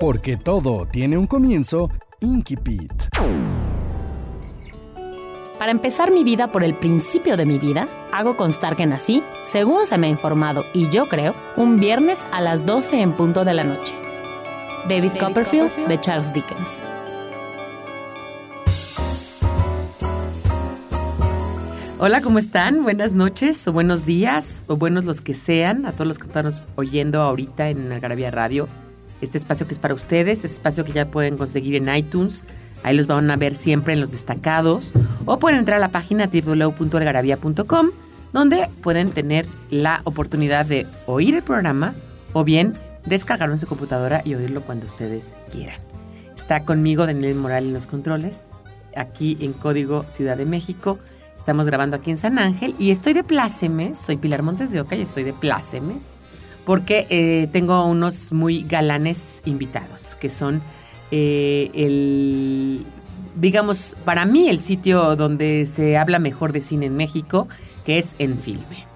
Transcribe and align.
Porque 0.00 0.36
todo 0.36 0.86
tiene 0.86 1.18
un 1.18 1.26
comienzo, 1.26 1.90
Inkipit. 2.20 2.92
Para 5.58 5.72
empezar 5.72 6.12
mi 6.12 6.22
vida 6.22 6.52
por 6.52 6.62
el 6.62 6.74
principio 6.74 7.36
de 7.36 7.44
mi 7.44 7.58
vida, 7.58 7.88
hago 8.12 8.36
constar 8.36 8.76
que 8.76 8.86
nací, 8.86 9.24
según 9.42 9.86
se 9.86 9.98
me 9.98 10.06
ha 10.06 10.10
informado 10.10 10.64
y 10.72 10.88
yo 10.88 11.08
creo, 11.08 11.34
un 11.56 11.80
viernes 11.80 12.28
a 12.30 12.40
las 12.40 12.64
12 12.64 13.00
en 13.00 13.12
punto 13.12 13.44
de 13.44 13.54
la 13.54 13.64
noche. 13.64 13.92
David, 14.88 15.14
Copperfield, 15.18 15.74
de 15.88 16.00
Charles 16.00 16.32
Dickens. 16.32 16.68
Hola, 21.98 22.20
¿cómo 22.20 22.38
están? 22.38 22.84
Buenas 22.84 23.14
noches 23.14 23.66
o 23.66 23.72
buenos 23.72 24.06
días 24.06 24.62
o 24.68 24.76
buenos 24.76 25.06
los 25.06 25.20
que 25.20 25.34
sean 25.34 25.86
a 25.86 25.90
todos 25.90 26.06
los 26.06 26.18
que 26.20 26.28
están 26.28 26.48
oyendo 26.76 27.20
ahorita 27.20 27.68
en 27.70 27.90
Algarabía 27.90 28.30
Radio. 28.30 28.68
Este 29.20 29.38
espacio 29.38 29.66
que 29.66 29.74
es 29.74 29.80
para 29.80 29.94
ustedes, 29.94 30.44
este 30.44 30.46
espacio 30.46 30.84
que 30.84 30.92
ya 30.92 31.06
pueden 31.06 31.36
conseguir 31.36 31.74
en 31.74 31.94
iTunes. 31.94 32.44
Ahí 32.82 32.96
los 32.96 33.06
van 33.06 33.30
a 33.30 33.36
ver 33.36 33.56
siempre 33.56 33.92
en 33.92 34.00
los 34.00 34.12
destacados. 34.12 34.92
O 35.24 35.38
pueden 35.38 35.58
entrar 35.58 35.78
a 35.78 35.80
la 35.80 35.88
página 35.88 36.28
www.algarabía.com 36.28 37.90
donde 38.32 38.68
pueden 38.82 39.10
tener 39.10 39.46
la 39.70 40.00
oportunidad 40.04 40.66
de 40.66 40.86
oír 41.06 41.34
el 41.34 41.42
programa 41.42 41.94
o 42.32 42.44
bien 42.44 42.74
descargarlo 43.06 43.54
en 43.54 43.60
su 43.60 43.66
computadora 43.66 44.22
y 44.24 44.34
oírlo 44.34 44.60
cuando 44.62 44.86
ustedes 44.86 45.34
quieran. 45.50 45.80
Está 46.36 46.64
conmigo 46.64 47.06
Daniel 47.06 47.34
Moral 47.34 47.64
en 47.64 47.74
los 47.74 47.86
controles, 47.86 48.36
aquí 48.96 49.38
en 49.40 49.52
Código 49.52 50.04
Ciudad 50.08 50.36
de 50.36 50.46
México. 50.46 50.98
Estamos 51.38 51.66
grabando 51.66 51.96
aquí 51.96 52.10
en 52.10 52.18
San 52.18 52.38
Ángel 52.38 52.74
y 52.78 52.90
estoy 52.90 53.14
de 53.14 53.24
plácemes. 53.24 53.98
Soy 53.98 54.18
Pilar 54.18 54.42
Montes 54.42 54.70
de 54.70 54.80
Oca 54.80 54.96
y 54.96 55.02
estoy 55.02 55.24
de 55.24 55.32
plácemes 55.32 56.17
porque 56.68 57.06
eh, 57.08 57.48
tengo 57.50 57.86
unos 57.86 58.30
muy 58.30 58.62
galanes 58.62 59.40
invitados 59.46 60.16
que 60.16 60.28
son 60.28 60.60
eh, 61.10 61.70
el, 61.72 62.84
digamos, 63.36 63.96
para 64.04 64.26
mí 64.26 64.50
el 64.50 64.60
sitio 64.60 65.16
donde 65.16 65.64
se 65.64 65.96
habla 65.96 66.18
mejor 66.18 66.52
de 66.52 66.60
cine 66.60 66.84
en 66.84 66.94
México, 66.94 67.48
que 67.86 67.98
es 67.98 68.14
En 68.18 68.38
Filme. 68.38 68.87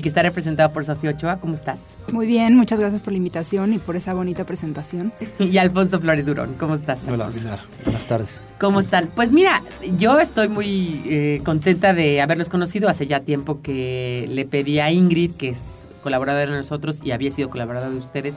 Y 0.00 0.02
que 0.02 0.08
está 0.08 0.22
representado 0.22 0.72
por 0.72 0.86
Sofía 0.86 1.10
Ochoa. 1.10 1.36
¿Cómo 1.40 1.52
estás? 1.52 1.78
Muy 2.10 2.26
bien, 2.26 2.56
muchas 2.56 2.80
gracias 2.80 3.02
por 3.02 3.12
la 3.12 3.18
invitación 3.18 3.74
y 3.74 3.78
por 3.78 3.96
esa 3.96 4.14
bonita 4.14 4.46
presentación. 4.46 5.12
y 5.38 5.58
Alfonso 5.58 6.00
Flores 6.00 6.24
Durón. 6.24 6.54
¿Cómo 6.58 6.74
estás? 6.74 7.00
Hola, 7.06 7.28
Pilar. 7.28 7.58
Buenas 7.84 8.06
tardes. 8.06 8.40
¿Cómo 8.58 8.80
están? 8.80 9.10
Pues 9.14 9.30
mira, 9.30 9.62
yo 9.98 10.18
estoy 10.18 10.48
muy 10.48 11.02
eh, 11.04 11.42
contenta 11.44 11.92
de 11.92 12.22
haberlos 12.22 12.48
conocido. 12.48 12.88
Hace 12.88 13.06
ya 13.06 13.20
tiempo 13.20 13.60
que 13.60 14.24
le 14.30 14.46
pedí 14.46 14.80
a 14.80 14.90
Ingrid, 14.90 15.32
que 15.32 15.50
es 15.50 15.86
colaboradora 16.02 16.50
de 16.50 16.56
nosotros 16.56 17.00
y 17.04 17.10
había 17.10 17.30
sido 17.30 17.50
colaboradora 17.50 17.90
de 17.90 17.98
ustedes, 17.98 18.36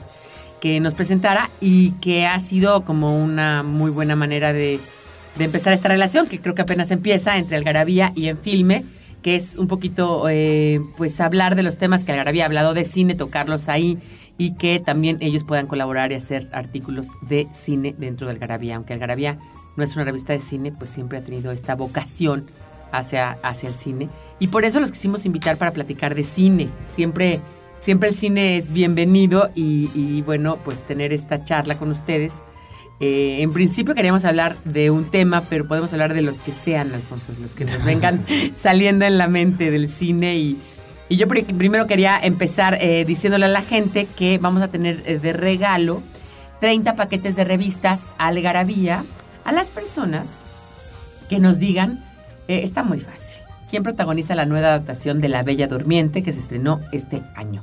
que 0.60 0.80
nos 0.80 0.92
presentara 0.92 1.48
y 1.62 1.92
que 1.92 2.26
ha 2.26 2.38
sido 2.40 2.84
como 2.84 3.18
una 3.18 3.62
muy 3.62 3.90
buena 3.90 4.16
manera 4.16 4.52
de, 4.52 4.80
de 5.38 5.44
empezar 5.46 5.72
esta 5.72 5.88
relación, 5.88 6.26
que 6.26 6.42
creo 6.42 6.54
que 6.54 6.60
apenas 6.60 6.90
empieza 6.90 7.38
entre 7.38 7.56
Algarabía 7.56 8.12
y 8.14 8.28
En 8.28 8.36
Filme 8.36 8.84
que 9.24 9.36
es 9.36 9.56
un 9.56 9.68
poquito, 9.68 10.28
eh, 10.28 10.82
pues, 10.98 11.18
hablar 11.18 11.54
de 11.54 11.62
los 11.62 11.78
temas 11.78 12.04
que 12.04 12.12
Algarabía 12.12 12.42
ha 12.42 12.46
hablado 12.46 12.74
de 12.74 12.84
cine, 12.84 13.14
tocarlos 13.14 13.70
ahí 13.70 13.98
y 14.36 14.54
que 14.54 14.80
también 14.80 15.16
ellos 15.20 15.44
puedan 15.44 15.66
colaborar 15.66 16.12
y 16.12 16.16
hacer 16.16 16.50
artículos 16.52 17.08
de 17.22 17.48
cine 17.54 17.94
dentro 17.96 18.26
de 18.26 18.34
Algarabía. 18.34 18.76
Aunque 18.76 18.92
Algarabía 18.92 19.38
no 19.78 19.82
es 19.82 19.96
una 19.96 20.04
revista 20.04 20.34
de 20.34 20.40
cine, 20.40 20.72
pues 20.72 20.90
siempre 20.90 21.16
ha 21.16 21.22
tenido 21.22 21.52
esta 21.52 21.74
vocación 21.74 22.44
hacia, 22.92 23.38
hacia 23.42 23.70
el 23.70 23.74
cine. 23.74 24.10
Y 24.40 24.48
por 24.48 24.66
eso 24.66 24.78
los 24.78 24.92
quisimos 24.92 25.24
invitar 25.24 25.56
para 25.56 25.70
platicar 25.70 26.14
de 26.14 26.24
cine. 26.24 26.68
Siempre, 26.92 27.40
siempre 27.80 28.10
el 28.10 28.14
cine 28.14 28.58
es 28.58 28.74
bienvenido 28.74 29.48
y, 29.54 29.90
y 29.94 30.20
bueno, 30.20 30.58
pues 30.66 30.82
tener 30.82 31.14
esta 31.14 31.44
charla 31.44 31.78
con 31.78 31.90
ustedes 31.90 32.42
eh, 33.06 33.42
en 33.42 33.52
principio 33.52 33.94
queríamos 33.94 34.24
hablar 34.24 34.56
de 34.64 34.90
un 34.90 35.10
tema, 35.10 35.42
pero 35.50 35.68
podemos 35.68 35.92
hablar 35.92 36.14
de 36.14 36.22
los 36.22 36.40
que 36.40 36.52
sean, 36.52 36.94
Alfonso, 36.94 37.34
los 37.38 37.54
que 37.54 37.66
nos 37.66 37.84
vengan 37.84 38.24
saliendo 38.56 39.04
en 39.04 39.18
la 39.18 39.28
mente 39.28 39.70
del 39.70 39.90
cine. 39.90 40.36
Y, 40.36 40.58
yo 41.10 41.28
primero 41.28 41.86
quería 41.86 42.18
empezar 42.18 42.78
eh, 42.80 43.04
diciéndole 43.04 43.44
a 43.44 43.48
la 43.48 43.60
gente 43.60 44.08
que 44.16 44.38
vamos 44.38 44.62
a 44.62 44.68
tener 44.68 45.02
eh, 45.04 45.18
de 45.18 45.34
regalo 45.34 46.02
30 46.60 46.96
paquetes 46.96 47.36
de 47.36 47.44
revistas 47.44 48.14
Algarabía 48.16 49.04
a 49.44 49.52
las 49.52 49.68
personas 49.68 50.42
que 51.28 51.40
nos 51.40 51.58
digan, 51.58 52.02
está 52.48 52.82
muy 52.84 53.00
fácil, 53.00 53.38
¿quién 53.68 53.82
protagoniza 53.82 54.34
la 54.34 54.46
nueva 54.46 54.68
adaptación 54.68 55.20
de 55.20 55.28
La 55.28 55.42
Bella 55.42 55.68
Durmiente 55.68 56.22
que 56.22 56.32
se 56.32 56.40
estrenó 56.40 56.80
este 56.90 57.20
año? 57.34 57.62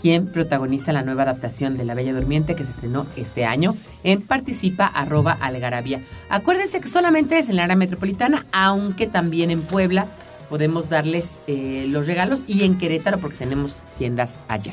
Quien 0.00 0.26
protagoniza 0.26 0.92
la 0.92 1.02
nueva 1.02 1.22
adaptación 1.24 1.76
de 1.76 1.84
La 1.84 1.94
Bella 1.94 2.14
Durmiente 2.14 2.54
que 2.54 2.64
se 2.64 2.70
estrenó 2.70 3.06
este 3.16 3.44
año 3.44 3.74
en 4.04 4.22
participa 4.22 4.86
arroba 4.86 5.32
algarabía. 5.32 6.00
Acuérdense 6.28 6.80
que 6.80 6.88
solamente 6.88 7.38
es 7.38 7.48
en 7.48 7.56
la 7.56 7.64
área 7.64 7.76
metropolitana, 7.76 8.46
aunque 8.52 9.06
también 9.06 9.50
en 9.50 9.62
Puebla 9.62 10.06
podemos 10.48 10.88
darles 10.88 11.40
eh, 11.46 11.86
los 11.88 12.06
regalos 12.06 12.44
y 12.46 12.64
en 12.64 12.78
Querétaro 12.78 13.18
porque 13.18 13.38
tenemos 13.38 13.76
tiendas 13.98 14.38
allá. 14.48 14.72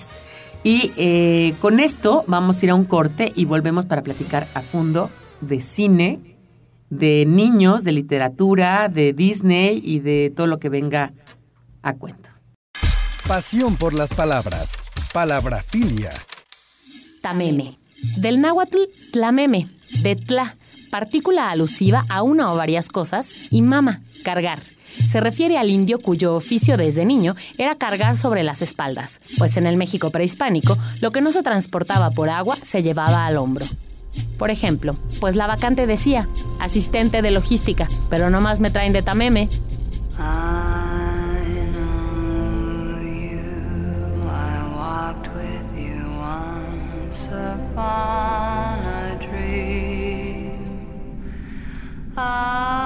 Y 0.63 0.91
eh, 0.97 1.53
con 1.59 1.79
esto 1.79 2.23
vamos 2.27 2.61
a 2.61 2.65
ir 2.65 2.71
a 2.71 2.75
un 2.75 2.85
corte 2.85 3.31
y 3.35 3.45
volvemos 3.45 3.85
para 3.85 4.01
platicar 4.01 4.47
a 4.55 4.61
fondo 4.61 5.11
de 5.41 5.61
cine, 5.61 6.37
de 6.89 7.25
niños, 7.27 7.83
de 7.83 7.91
literatura, 7.91 8.89
de 8.89 9.13
Disney 9.13 9.81
y 9.83 9.99
de 9.99 10.33
todo 10.35 10.47
lo 10.47 10.57
que 10.57 10.69
venga 10.69 11.13
a 11.83 11.93
cuento. 11.93 12.29
Pasión 13.27 13.75
por 13.75 13.93
las 13.93 14.13
palabras. 14.13 14.77
Palabrafilia. 15.15 16.09
Tameme. 17.21 17.77
Del 18.17 18.41
náhuatl 18.41 18.79
tlameme, 19.13 19.69
de 20.01 20.17
tla, 20.17 20.57
partícula 20.91 21.51
alusiva 21.51 22.03
a 22.09 22.21
una 22.21 22.51
o 22.51 22.57
varias 22.57 22.89
cosas, 22.89 23.29
y 23.49 23.61
mama, 23.61 24.01
cargar. 24.25 24.59
Se 25.09 25.21
refiere 25.21 25.57
al 25.57 25.69
indio 25.69 25.99
cuyo 25.99 26.35
oficio 26.35 26.75
desde 26.75 27.05
niño 27.05 27.37
era 27.57 27.75
cargar 27.75 28.17
sobre 28.17 28.43
las 28.43 28.61
espaldas, 28.61 29.21
pues 29.37 29.55
en 29.55 29.67
el 29.67 29.77
México 29.77 30.09
prehispánico 30.09 30.77
lo 30.99 31.11
que 31.11 31.21
no 31.21 31.31
se 31.31 31.43
transportaba 31.43 32.11
por 32.11 32.27
agua 32.27 32.57
se 32.61 32.83
llevaba 32.83 33.25
al 33.25 33.37
hombro. 33.37 33.67
Por 34.37 34.51
ejemplo, 34.51 34.97
pues 35.21 35.37
la 35.37 35.47
vacante 35.47 35.87
decía, 35.87 36.27
asistente 36.59 37.21
de 37.21 37.31
logística, 37.31 37.87
pero 38.09 38.29
no 38.29 38.41
más 38.41 38.59
me 38.59 38.69
traen 38.69 38.91
de 38.91 39.01
tameme. 39.01 39.47
Upon 47.85 48.79
a 48.83 49.19
dream. 49.21 50.49
I 52.17 52.84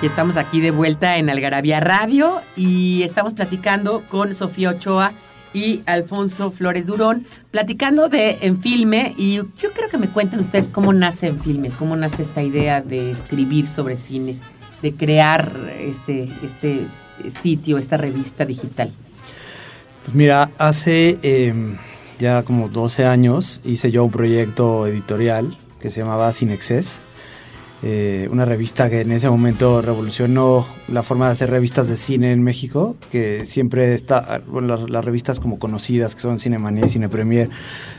Y 0.00 0.06
estamos 0.06 0.36
aquí 0.36 0.60
de 0.60 0.70
vuelta 0.70 1.16
en 1.16 1.28
Algarabía 1.28 1.80
Radio 1.80 2.42
y 2.54 3.02
estamos 3.02 3.34
platicando 3.34 4.04
con 4.08 4.36
Sofía 4.36 4.70
Ochoa 4.70 5.12
y 5.52 5.82
Alfonso 5.86 6.52
Flores 6.52 6.86
Durón, 6.86 7.26
platicando 7.50 8.08
de 8.08 8.38
En 8.42 8.62
Filme. 8.62 9.14
Y 9.18 9.34
yo 9.36 9.72
creo 9.74 9.88
que 9.90 9.98
me 9.98 10.08
cuenten 10.08 10.38
ustedes 10.38 10.68
cómo 10.68 10.92
nace 10.92 11.26
En 11.26 11.40
Filme, 11.40 11.70
cómo 11.70 11.96
nace 11.96 12.22
esta 12.22 12.42
idea 12.42 12.80
de 12.80 13.10
escribir 13.10 13.66
sobre 13.66 13.96
cine 13.96 14.36
de 14.82 14.94
crear 14.94 15.70
este, 15.78 16.28
este 16.42 16.86
sitio, 17.42 17.78
esta 17.78 17.96
revista 17.96 18.44
digital. 18.44 18.90
Pues 20.04 20.14
mira, 20.14 20.50
hace 20.58 21.18
eh, 21.22 21.76
ya 22.18 22.42
como 22.42 22.68
12 22.68 23.04
años 23.04 23.60
hice 23.64 23.90
yo 23.90 24.04
un 24.04 24.10
proyecto 24.10 24.86
editorial 24.86 25.56
que 25.80 25.90
se 25.90 26.00
llamaba 26.00 26.32
Cinexcess 26.32 27.02
eh, 27.80 28.28
una 28.32 28.44
revista 28.44 28.90
que 28.90 29.02
en 29.02 29.12
ese 29.12 29.30
momento 29.30 29.80
revolucionó 29.80 30.66
la 30.88 31.04
forma 31.04 31.26
de 31.26 31.32
hacer 31.32 31.50
revistas 31.50 31.88
de 31.88 31.94
cine 31.94 32.32
en 32.32 32.42
México, 32.42 32.96
que 33.12 33.44
siempre 33.44 33.94
está, 33.94 34.42
bueno, 34.48 34.76
las, 34.88 35.04
revistas 35.04 35.38
como 35.38 35.60
conocidas, 35.60 36.16
que 36.16 36.20
son 36.20 36.40
Cinemanía 36.40 36.86
y 36.86 36.90
Cine 36.90 37.08
Premier, 37.08 37.48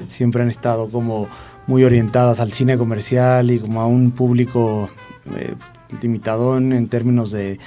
siempre 0.08 0.44
han 0.44 0.50
estado 0.50 0.90
como 0.90 1.30
muy 1.66 1.86
orientadas 1.86 2.42
al 2.42 2.52
cine 2.52 2.78
comercial 2.78 3.52
y 3.52 3.60
como 3.60 3.80
a 3.80 3.88
un 3.88 4.12
público 4.12 4.90
eh, 5.38 5.56
limitado 6.02 6.58
en 6.58 6.88
términos 6.88 7.32
de, 7.32 7.60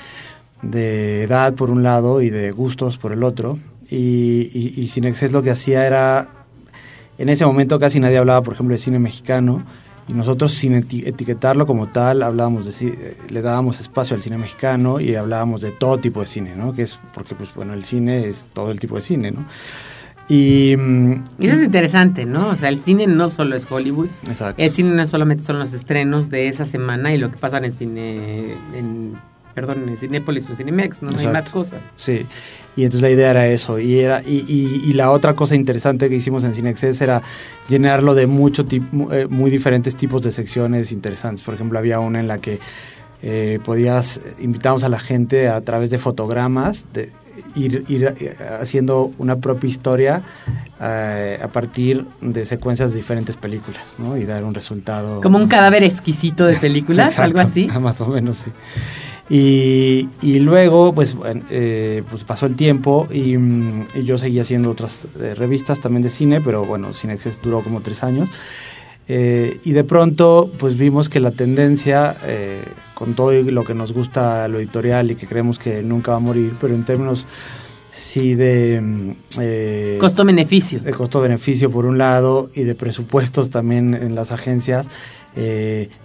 edad 0.63 1.55
por 1.55 1.71
un 1.71 1.83
lado 1.83 2.23
y 2.23 2.31
de 2.31 2.51
gustos 2.53 2.97
por 2.99 3.13
el 3.13 3.25
otro. 3.25 3.59
Y, 3.91 4.49
y, 4.53 4.91
y 4.95 5.29
lo 5.29 5.43
que 5.43 5.51
hacía 5.51 5.87
era, 5.87 6.29
en 7.19 7.29
ese 7.29 7.45
momento 7.45 7.79
casi 7.79 8.01
nadie 8.01 8.19
hablaba, 8.19 8.43
por 8.43 8.55
ejemplo, 8.55 8.73
de 8.73 8.79
cine 8.79 8.99
mexicano, 8.99 9.63
y 10.09 10.15
nosotros 10.15 10.53
sin 10.53 10.75
etiquetarlo 10.75 11.67
como 11.67 11.89
tal, 11.89 12.23
hablábamos 12.23 12.67
de, 12.67 13.17
le 13.29 13.43
dábamos 13.43 13.81
espacio 13.81 14.17
al 14.17 14.23
cine 14.23 14.37
mexicano 14.37 15.01
y 15.01 15.15
hablábamos 15.15 15.61
de 15.61 15.71
todo 15.71 15.99
tipo 15.99 16.21
de 16.21 16.27
cine, 16.27 16.57
¿no? 16.57 16.73
Que 16.73 16.83
es 16.83 16.99
porque, 17.15 17.35
pues, 17.35 17.55
bueno, 17.55 17.73
el 17.75 17.85
cine 17.85 18.27
es 18.27 18.47
todo 18.53 18.71
el 18.71 18.81
tipo 18.81 18.97
de 18.97 19.03
cine, 19.03 19.31
¿no? 19.31 19.47
Y, 20.35 20.73
eso 20.73 21.57
es 21.57 21.63
interesante, 21.63 22.25
¿no? 22.25 22.49
O 22.49 22.57
sea, 22.57 22.71
el 22.71 22.79
cine 22.79 23.07
no 23.07 23.29
solo 23.29 23.55
es 23.55 23.71
Hollywood. 23.71 24.09
Exacto. 24.27 24.63
El 24.63 24.71
cine 24.71 24.95
no 24.95 25.07
solamente 25.07 25.45
son 25.45 25.59
los 25.59 25.75
estrenos 25.75 26.31
de 26.31 26.49
esa 26.49 26.65
semana 26.65 27.15
y 27.15 27.19
lo 27.19 27.31
que 27.31 27.37
pasa 27.37 27.59
en 27.59 27.67
el 27.67 27.73
cine, 27.73 28.57
en 28.75 29.19
perdón, 29.55 29.87
en 29.91 29.97
Cinépolis 29.99 30.49
o 30.49 30.57
Cinemex, 30.57 31.03
¿no? 31.03 31.11
hay 31.19 31.27
más 31.27 31.51
cosas. 31.51 31.83
Sí, 31.97 32.25
y 32.77 32.85
entonces 32.85 33.03
la 33.03 33.11
idea 33.11 33.31
era 33.31 33.47
eso. 33.49 33.79
Y, 33.79 33.99
era, 33.99 34.23
y, 34.23 34.43
y, 34.49 34.93
la 34.95 35.11
otra 35.11 35.35
cosa 35.35 35.55
interesante 35.55 36.09
que 36.09 36.17
hicimos 36.17 36.45
en 36.45 36.55
Cinexcess 36.55 37.03
era 37.03 37.21
llenarlo 37.69 38.15
de 38.15 38.27
mucho 38.27 38.65
eh, 38.71 39.27
muy 39.29 39.51
diferentes 39.51 39.97
tipos 39.97 40.23
de 40.23 40.33
secciones 40.33 40.93
interesantes. 40.93 41.45
Por 41.45 41.53
ejemplo, 41.53 41.79
había 41.79 42.01
una 42.01 42.21
en 42.21 42.29
la 42.29 42.39
que 42.39 42.59
eh, 43.21 43.61
podías, 43.63 44.21
invitamos 44.41 44.83
a 44.85 44.89
la 44.89 44.99
gente 44.99 45.49
a 45.49 45.61
través 45.61 45.91
de 45.91 45.99
fotogramas, 45.99 46.87
de 46.95 47.13
ir, 47.55 47.85
ir 47.89 48.15
eh, 48.19 48.37
haciendo 48.61 49.13
una 49.19 49.37
propia 49.37 49.69
historia 49.69 50.23
a 50.81 51.49
partir 51.53 52.05
de 52.21 52.45
secuencias 52.45 52.91
de 52.91 52.97
diferentes 52.97 53.37
películas, 53.37 53.95
¿no? 53.99 54.17
Y 54.17 54.25
dar 54.25 54.43
un 54.43 54.53
resultado. 54.53 55.21
Como 55.21 55.39
un 55.39 55.47
cadáver 55.47 55.85
exquisito 55.85 56.45
de 56.45 56.57
películas, 56.57 57.21
algo 57.21 57.39
así. 57.39 57.69
Más 57.81 58.01
o 58.01 58.09
menos, 58.09 58.39
sí. 58.39 58.51
Y, 59.31 60.09
y 60.21 60.41
luego, 60.41 60.93
pues, 60.93 61.17
eh, 61.49 62.03
pues 62.11 62.25
pasó 62.25 62.45
el 62.45 62.57
tiempo 62.57 63.07
mm, 63.09 63.81
y, 63.95 64.05
yo 64.05 64.19
seguí 64.19 64.41
haciendo 64.41 64.71
otras 64.71 65.07
eh, 65.19 65.35
revistas 65.35 65.81
también 65.81 66.03
de 66.03 66.11
cine, 66.11 66.41
pero 66.41 66.67
bueno, 66.67 66.93
Cinexes 66.93 67.41
duró 67.41 67.63
como 67.63 67.81
tres 67.81 68.03
años. 68.03 68.29
Eh, 69.09 69.61
y 69.65 69.73
de 69.73 69.85
pronto, 69.85 70.51
pues 70.59 70.77
vimos 70.77 71.09
que 71.09 71.21
la 71.21 71.31
tendencia, 71.31 72.17
con 72.95 73.15
todo 73.15 73.33
lo 73.33 73.65
que 73.65 73.75
nos 73.75 73.93
gusta 73.93 74.47
lo 74.49 74.59
editorial 74.59 75.11
y 75.11 75.15
que 75.17 75.27
creemos 75.27 75.59
que 75.59 75.83
nunca 75.83 76.13
va 76.13 76.19
a 76.19 76.21
morir, 76.21 76.57
pero 76.61 76.75
en 76.75 76.85
términos 76.85 77.27
sí 77.93 78.35
de... 78.35 78.81
Mm, 78.81 79.99
costo-beneficio. 79.99 80.81
De 80.81 80.93
costo-beneficio 80.93 81.71
por 81.71 81.85
un 81.85 81.99
lado 81.99 82.51
y 82.55 82.63
de 82.63 82.75
presupuestos 82.75 83.51
también 83.51 83.95
en 83.95 84.15
las 84.15 84.33
agencias, 84.33 84.89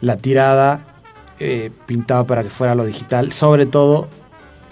la 0.01 0.17
tirada 0.17 0.97
eh, 1.39 1.69
pintaba 1.85 2.23
para 2.23 2.41
que 2.41 2.49
fuera 2.49 2.73
lo 2.73 2.83
digital, 2.83 3.31
sobre 3.31 3.67
todo 3.67 4.07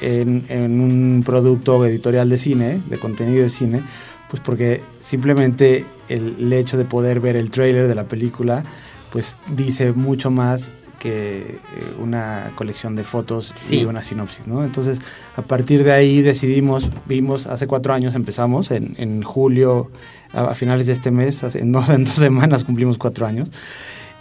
en, 0.01 0.81
un 0.81 1.21
producto 1.23 1.85
editorial 1.85 2.27
de 2.27 2.37
cine, 2.37 2.81
de 2.89 2.97
contenido 2.97 3.43
de 3.43 3.49
cine, 3.49 3.83
pues 4.29 4.41
porque 4.41 4.81
simplemente 5.01 5.85
el, 6.09 6.51
hecho 6.53 6.77
de 6.77 6.85
poder 6.85 7.19
ver 7.19 7.35
el 7.35 7.49
trailer 7.49 7.87
de 7.87 7.95
la 7.95 8.05
película, 8.05 8.63
pues 9.11 9.37
dice 9.55 9.91
mucho 9.93 10.31
más 10.31 10.71
que 10.99 11.39
eh, 11.39 11.59
una 11.99 12.51
colección 12.55 12.95
de 12.95 13.03
fotos 13.03 13.53
y 13.69 13.85
una 13.85 14.01
sinopsis, 14.01 14.47
¿no? 14.47 14.63
Entonces, 14.63 15.01
a 15.35 15.41
partir 15.41 15.83
de 15.83 15.91
ahí 15.91 16.21
decidimos, 16.21 16.89
vimos, 17.05 17.47
hace 17.47 17.67
cuatro 17.67 17.93
años 17.93 18.15
empezamos, 18.15 18.71
en, 18.71 19.21
julio, 19.21 19.91
a, 20.33 20.55
finales 20.55 20.87
de 20.87 20.93
este 20.93 21.11
mes, 21.11 21.43
en 21.55 21.71
dos, 21.71 21.89
en 21.91 22.05
dos 22.05 22.15
semanas 22.15 22.63
cumplimos 22.63 22.97
cuatro 22.97 23.27
años, 23.27 23.51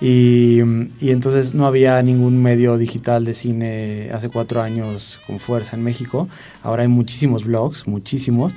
y, 0.01 0.61
entonces 1.01 1.55
no 1.55 1.67
había 1.67 2.03
ningún 2.03 2.43
medio 2.43 2.77
digital 2.77 3.25
de 3.25 3.33
cine 3.33 4.11
hace 4.13 4.29
cuatro 4.29 4.61
años 4.61 5.20
con 5.27 5.39
fuerza 5.39 5.77
en 5.77 5.82
México. 5.82 6.29
Ahora 6.63 6.82
hay 6.82 6.89
muchísimos 6.89 7.44
blogs, 7.44 7.87
muchísimos. 7.87 8.53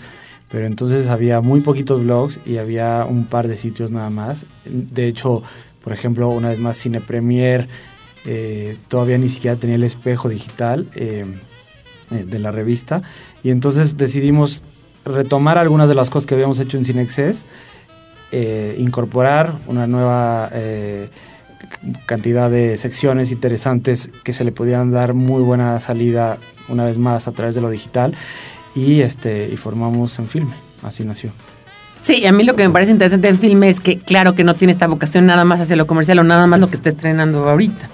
Pero 0.50 0.66
entonces 0.66 1.08
había 1.08 1.42
muy 1.42 1.62
poquitos 1.62 2.04
blogs 2.04 2.40
y 2.46 2.58
había 2.58 3.06
un 3.06 3.26
par 3.26 3.48
de 3.48 3.58
sitios 3.58 3.92
nada 3.92 4.10
más. 4.10 4.46
De 4.66 5.08
hecho, 5.08 5.44
por 5.84 5.94
ejemplo, 5.94 6.30
una 6.30 6.50
vez 6.50 6.60
más 6.60 6.78
Cine 6.78 7.02
Premier 7.02 7.68
eh, 8.26 8.78
todavía 8.90 9.18
ni 9.18 9.30
siquiera 9.30 9.56
tenía 9.56 9.78
el 9.78 9.84
espejo 9.84 10.28
digital 10.28 10.90
eh, 10.96 11.26
eh, 12.12 12.24
de 12.26 12.40
la 12.40 12.52
revista. 12.52 13.02
Y 13.42 13.52
entonces 13.52 13.96
decidimos 13.96 14.64
retomar 15.06 15.58
algunas 15.58 15.88
de 15.88 15.96
las 15.96 16.10
cosas 16.10 16.28
que 16.28 16.36
habíamos 16.36 16.60
hecho 16.60 16.78
en 16.78 16.84
Cinexcess 16.86 17.48
incorporar 18.78 19.56
una 19.68 19.88
nueva 19.88 20.52
cantidad 22.06 22.50
de 22.52 22.76
secciones 22.76 23.32
interesantes 23.32 24.12
que 24.26 24.34
se 24.34 24.44
le 24.44 24.52
podían 24.52 24.92
dar 24.92 25.14
muy 25.14 25.42
buena 25.42 25.80
salida 25.80 26.38
una 26.68 26.84
vez 26.84 26.98
más 26.98 27.30
a 27.30 27.32
través 27.32 27.56
de 27.56 27.62
lo 27.62 27.70
digital 27.70 28.14
y 28.78 29.02
este 29.02 29.50
y 29.52 29.58
formamos 29.58 30.18
en 30.20 30.28
filme 30.28 30.56
así 30.84 31.04
nació 31.04 31.32
Sí, 32.00 32.26
a 32.26 32.32
mí 32.32 32.44
lo 32.44 32.56
que 32.56 32.66
me 32.66 32.72
parece 32.72 32.92
interesante 32.92 33.28
en 33.28 33.40
filme 33.40 33.70
es 33.70 33.80
que 33.80 33.98
claro 33.98 34.36
que 34.36 34.44
no 34.44 34.54
tiene 34.54 34.72
esta 34.72 34.88
vocación 34.88 35.26
nada 35.26 35.44
más 35.44 35.60
hacia 35.60 35.76
lo 35.76 35.88
comercial 35.88 36.20
o 36.20 36.24
nada 36.24 36.46
más 36.48 36.60
lo 36.60 36.70
que 36.70 36.76
está 36.76 36.90
estrenando 36.90 37.50
ahorita. 37.50 37.90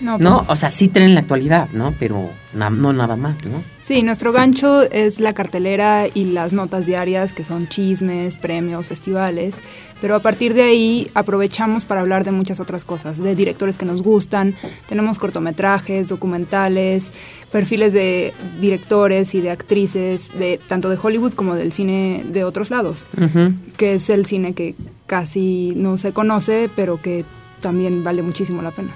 No, 0.00 0.18
¿no? 0.18 0.38
Pues. 0.38 0.50
O 0.50 0.56
sea, 0.56 0.70
sí 0.70 0.88
tienen 0.88 1.14
la 1.14 1.20
actualidad, 1.20 1.68
¿no? 1.72 1.94
Pero 1.98 2.30
no 2.54 2.92
nada 2.92 3.16
más, 3.16 3.44
¿no? 3.44 3.62
Sí, 3.80 4.02
nuestro 4.02 4.32
gancho 4.32 4.82
es 4.82 5.20
la 5.20 5.32
cartelera 5.32 6.06
y 6.12 6.26
las 6.26 6.52
notas 6.52 6.86
diarias, 6.86 7.32
que 7.34 7.44
son 7.44 7.68
chismes, 7.68 8.38
premios, 8.38 8.86
festivales. 8.86 9.60
Pero 10.00 10.14
a 10.14 10.20
partir 10.20 10.54
de 10.54 10.62
ahí 10.62 11.10
aprovechamos 11.14 11.84
para 11.84 12.00
hablar 12.00 12.24
de 12.24 12.30
muchas 12.30 12.60
otras 12.60 12.84
cosas, 12.84 13.22
de 13.22 13.34
directores 13.34 13.76
que 13.76 13.84
nos 13.84 14.02
gustan. 14.02 14.54
Tenemos 14.88 15.18
cortometrajes, 15.18 16.08
documentales, 16.08 17.12
perfiles 17.50 17.92
de 17.92 18.32
directores 18.60 19.34
y 19.34 19.40
de 19.40 19.50
actrices, 19.50 20.30
de 20.38 20.60
tanto 20.68 20.88
de 20.88 20.98
Hollywood 21.00 21.32
como 21.32 21.54
del 21.54 21.72
cine 21.72 22.24
de 22.28 22.44
otros 22.44 22.70
lados, 22.70 23.06
que 23.76 23.94
es 23.94 24.10
el 24.10 24.26
cine 24.26 24.52
que 24.54 24.74
casi 25.06 25.72
no 25.76 25.96
se 25.96 26.12
conoce, 26.12 26.70
pero 26.74 27.00
que 27.00 27.24
también 27.60 28.04
vale 28.04 28.22
muchísimo 28.22 28.62
la 28.62 28.70
pena. 28.70 28.90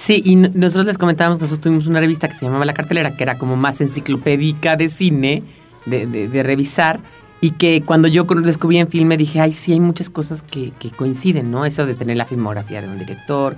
Sí, 0.00 0.22
y 0.24 0.34
nosotros 0.34 0.86
les 0.86 0.96
comentábamos 0.96 1.36
que 1.36 1.42
nosotros 1.42 1.60
tuvimos 1.60 1.86
una 1.86 2.00
revista 2.00 2.26
que 2.26 2.34
se 2.34 2.46
llamaba 2.46 2.64
La 2.64 2.72
Cartelera, 2.72 3.18
que 3.18 3.22
era 3.22 3.36
como 3.36 3.56
más 3.56 3.82
enciclopédica 3.82 4.74
de 4.74 4.88
cine, 4.88 5.42
de, 5.84 6.06
de, 6.06 6.42
revisar, 6.42 7.00
y 7.42 7.50
que 7.50 7.82
cuando 7.82 8.08
yo 8.08 8.24
descubrí 8.24 8.78
en 8.78 8.88
filme 8.88 9.18
dije, 9.18 9.40
ay, 9.42 9.52
sí, 9.52 9.72
hay 9.72 9.80
muchas 9.80 10.08
cosas 10.08 10.40
que, 10.40 10.72
que 10.78 10.90
coinciden, 10.90 11.50
¿no? 11.50 11.66
Esas 11.66 11.86
de 11.86 11.92
tener 11.92 12.16
la 12.16 12.24
filmografía 12.24 12.80
de 12.80 12.88
un 12.88 12.96
director 12.96 13.56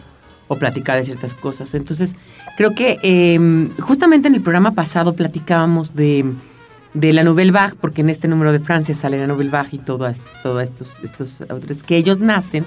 o 0.48 0.56
platicar 0.56 0.98
de 0.98 1.04
ciertas 1.04 1.36
cosas. 1.36 1.74
Entonces, 1.74 2.16
creo 2.56 2.74
que 2.74 2.98
em, 3.04 3.70
justamente 3.76 4.26
en 4.26 4.34
el 4.34 4.40
programa 4.40 4.72
pasado 4.72 5.14
platicábamos 5.14 5.94
de, 5.94 6.24
de 6.92 7.12
la 7.12 7.22
Nouvelle 7.22 7.52
Vague, 7.52 7.76
porque 7.80 8.00
en 8.00 8.10
este 8.10 8.26
número 8.26 8.50
de 8.50 8.58
Francia 8.58 8.96
sale 8.96 9.16
la 9.16 9.28
Nouvelle 9.28 9.50
Vague 9.50 9.76
y 9.76 9.78
todos 9.78 10.22
todo 10.42 10.60
estos, 10.60 10.98
estos 11.04 11.40
autores, 11.42 11.84
que 11.84 11.96
ellos 11.96 12.18
nacen 12.18 12.64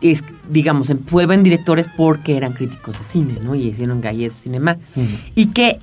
es, 0.00 0.22
digamos, 0.48 0.90
en 0.90 1.42
directores 1.42 1.86
porque 1.96 2.36
eran 2.36 2.52
críticos 2.52 2.98
de 2.98 3.04
cine, 3.04 3.34
¿no? 3.42 3.54
Y 3.54 3.68
hicieron 3.68 4.00
Galles 4.00 4.34
Cinema. 4.34 4.76
Y 5.34 5.46
que 5.46 5.78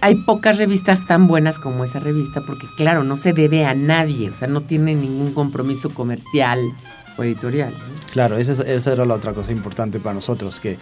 hay 0.00 0.14
pocas 0.14 0.58
revistas 0.58 1.06
tan 1.06 1.26
buenas 1.26 1.58
como 1.58 1.84
esa 1.84 2.00
revista 2.00 2.42
porque, 2.46 2.66
claro, 2.76 3.04
no 3.04 3.16
se 3.16 3.32
debe 3.32 3.64
a 3.64 3.74
nadie, 3.74 4.30
o 4.30 4.34
sea, 4.34 4.48
no 4.48 4.62
tiene 4.62 4.94
ningún 4.94 5.32
compromiso 5.32 5.90
comercial 5.90 6.60
o 7.16 7.24
editorial. 7.24 7.74
Claro, 8.12 8.38
esa, 8.38 8.62
esa 8.64 8.92
era 8.92 9.04
la 9.04 9.14
otra 9.14 9.34
cosa 9.34 9.52
importante 9.52 10.00
para 10.00 10.14
nosotros, 10.14 10.60
que 10.60 10.78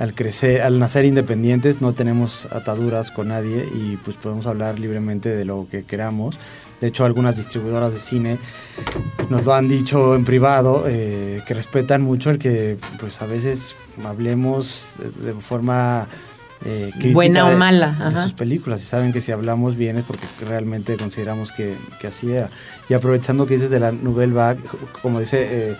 al 0.00 0.14
crecer, 0.14 0.62
al 0.62 0.78
nacer 0.80 1.04
independientes 1.04 1.80
no 1.80 1.92
tenemos 1.92 2.46
ataduras 2.50 3.10
con 3.12 3.28
nadie 3.28 3.68
y 3.74 3.96
pues 3.98 4.16
podemos 4.16 4.46
hablar 4.46 4.78
libremente 4.80 5.28
de 5.28 5.44
lo 5.44 5.66
que 5.70 5.84
queramos. 5.84 6.36
De 6.80 6.88
hecho, 6.88 7.04
algunas 7.04 7.36
distribuidoras 7.36 7.92
de 7.92 8.00
cine 8.00 8.38
nos 9.28 9.44
lo 9.44 9.54
han 9.54 9.68
dicho 9.68 10.14
en 10.14 10.24
privado, 10.24 10.84
eh, 10.88 11.42
que 11.46 11.54
respetan 11.54 12.00
mucho 12.02 12.30
el 12.30 12.38
que 12.38 12.78
pues 12.98 13.20
a 13.22 13.26
veces 13.26 13.76
hablemos 14.04 14.96
de 15.22 15.34
forma 15.34 16.08
eh, 16.64 16.90
crítica 16.92 17.12
Buena 17.14 17.46
o 17.46 17.50
de- 17.50 17.56
mala, 17.56 18.10
de 18.14 18.22
sus 18.22 18.32
películas 18.32 18.82
y 18.82 18.86
saben 18.86 19.12
que 19.12 19.20
si 19.20 19.32
hablamos 19.32 19.76
bien 19.76 19.98
es 19.98 20.04
porque 20.04 20.26
realmente 20.46 20.96
consideramos 20.96 21.52
que, 21.52 21.76
que 22.00 22.06
así 22.06 22.32
era. 22.32 22.48
Y 22.88 22.94
aprovechando 22.94 23.46
que 23.46 23.54
dices 23.54 23.70
de 23.70 23.80
la 23.80 23.92
Nouvelle 23.92 24.32
Vague, 24.32 24.60
como 25.02 25.20
dice 25.20 25.46
eh, 25.70 25.76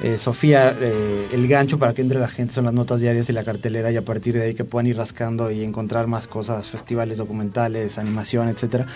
eh, 0.00 0.16
Sofía, 0.16 0.76
eh, 0.80 1.28
el 1.32 1.48
gancho 1.48 1.78
para 1.78 1.92
que 1.92 2.02
entre 2.02 2.20
la 2.20 2.28
gente 2.28 2.54
son 2.54 2.66
las 2.66 2.74
notas 2.74 3.00
diarias 3.00 3.28
y 3.30 3.32
la 3.32 3.42
cartelera 3.42 3.90
y 3.90 3.96
a 3.96 4.04
partir 4.04 4.34
de 4.34 4.42
ahí 4.42 4.54
que 4.54 4.64
puedan 4.64 4.86
ir 4.86 4.96
rascando 4.96 5.50
y 5.50 5.64
encontrar 5.64 6.06
más 6.06 6.28
cosas, 6.28 6.68
festivales 6.68 7.18
documentales, 7.18 7.98
animación, 7.98 8.48
etcétera. 8.48 8.86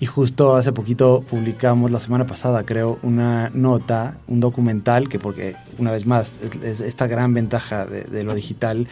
Y 0.00 0.06
justo 0.06 0.56
hace 0.56 0.72
poquito 0.72 1.22
publicamos, 1.28 1.90
la 1.90 2.00
semana 2.00 2.26
pasada 2.26 2.64
creo, 2.64 2.98
una 3.02 3.50
nota, 3.52 4.16
un 4.26 4.40
documental 4.40 5.08
que 5.10 5.18
porque 5.18 5.54
una 5.76 5.90
vez 5.90 6.06
más 6.06 6.40
es, 6.42 6.62
es 6.62 6.80
esta 6.80 7.06
gran 7.06 7.34
ventaja 7.34 7.84
de, 7.84 8.22
lo 8.22 8.34
digital 8.34 8.88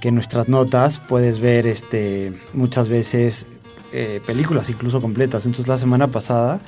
que 0.00 0.10
nuestras 0.12 0.48
notas 0.48 0.98
puedes 0.98 1.40
ver 1.40 1.66
este 1.66 2.32
muchas 2.52 2.88
veces 2.88 3.46
eh, 3.92 4.20
películas 4.24 4.70
incluso 4.70 5.00
completas. 5.00 5.44
Entonces 5.44 5.68
la 5.68 5.78
semana 5.78 6.10
pasada 6.10 6.60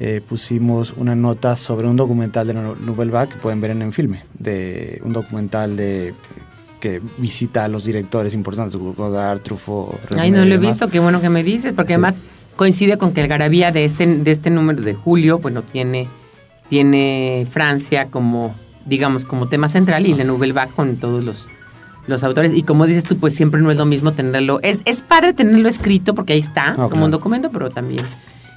eh, 0.00 0.20
pusimos 0.26 0.94
una 0.96 1.14
nota 1.14 1.54
sobre 1.56 1.86
un 1.86 1.96
documental 1.96 2.46
de 2.46 2.54
la 2.54 2.62
No- 2.62 2.74
Nouvelle 2.74 3.12
Vague 3.12 3.28
que 3.30 3.36
pueden 3.36 3.60
ver 3.60 3.70
en 3.72 3.82
Enfilme, 3.82 4.24
de 4.38 5.00
un 5.04 5.12
documental 5.12 5.76
de 5.76 6.14
que 6.80 7.02
visita 7.18 7.64
a 7.64 7.68
los 7.68 7.84
directores 7.84 8.32
importantes, 8.32 8.74
Godard, 8.76 9.40
Truffaut, 9.40 9.96
Ay, 10.16 10.30
no 10.30 10.38
René 10.38 10.46
lo 10.46 10.54
he 10.54 10.58
visto, 10.58 10.88
qué 10.88 10.98
bueno 11.00 11.20
que 11.20 11.28
me 11.28 11.44
dices, 11.44 11.74
porque 11.74 11.90
Sí. 11.90 11.94
además 11.94 12.16
coincide 12.56 12.96
con 12.96 13.12
que 13.12 13.20
el 13.20 13.28
Garabía 13.28 13.70
de 13.72 13.84
este, 13.84 14.06
de 14.06 14.30
este 14.30 14.48
número 14.50 14.80
de 14.80 14.94
julio, 14.94 15.38
bueno, 15.40 15.62
tiene, 15.62 16.08
tiene 16.70 17.46
Francia 17.50 18.06
como, 18.10 18.54
digamos, 18.86 19.26
como 19.26 19.48
tema 19.48 19.68
central 19.68 20.06
y 20.06 20.14
la 20.14 20.24
Nouvelle 20.24 20.52
Vague 20.54 20.72
con 20.74 20.96
todos 20.96 21.22
los, 21.24 21.50
los 22.06 22.22
autores. 22.24 22.52
Y 22.54 22.62
como 22.62 22.86
dices 22.86 23.04
tú, 23.04 23.18
pues 23.18 23.34
siempre 23.34 23.60
no 23.60 23.70
es 23.70 23.76
lo 23.76 23.84
mismo 23.86 24.12
tenerlo. 24.12 24.60
Es, 24.62 24.80
es 24.84 25.02
padre 25.02 25.32
tenerlo 25.32 25.68
escrito 25.68 26.14
porque 26.14 26.32
ahí 26.34 26.40
está, 26.40 26.72
como 26.74 26.88
claro. 26.88 27.04
un 27.06 27.10
documento, 27.10 27.50
pero 27.50 27.70
también 27.70 28.04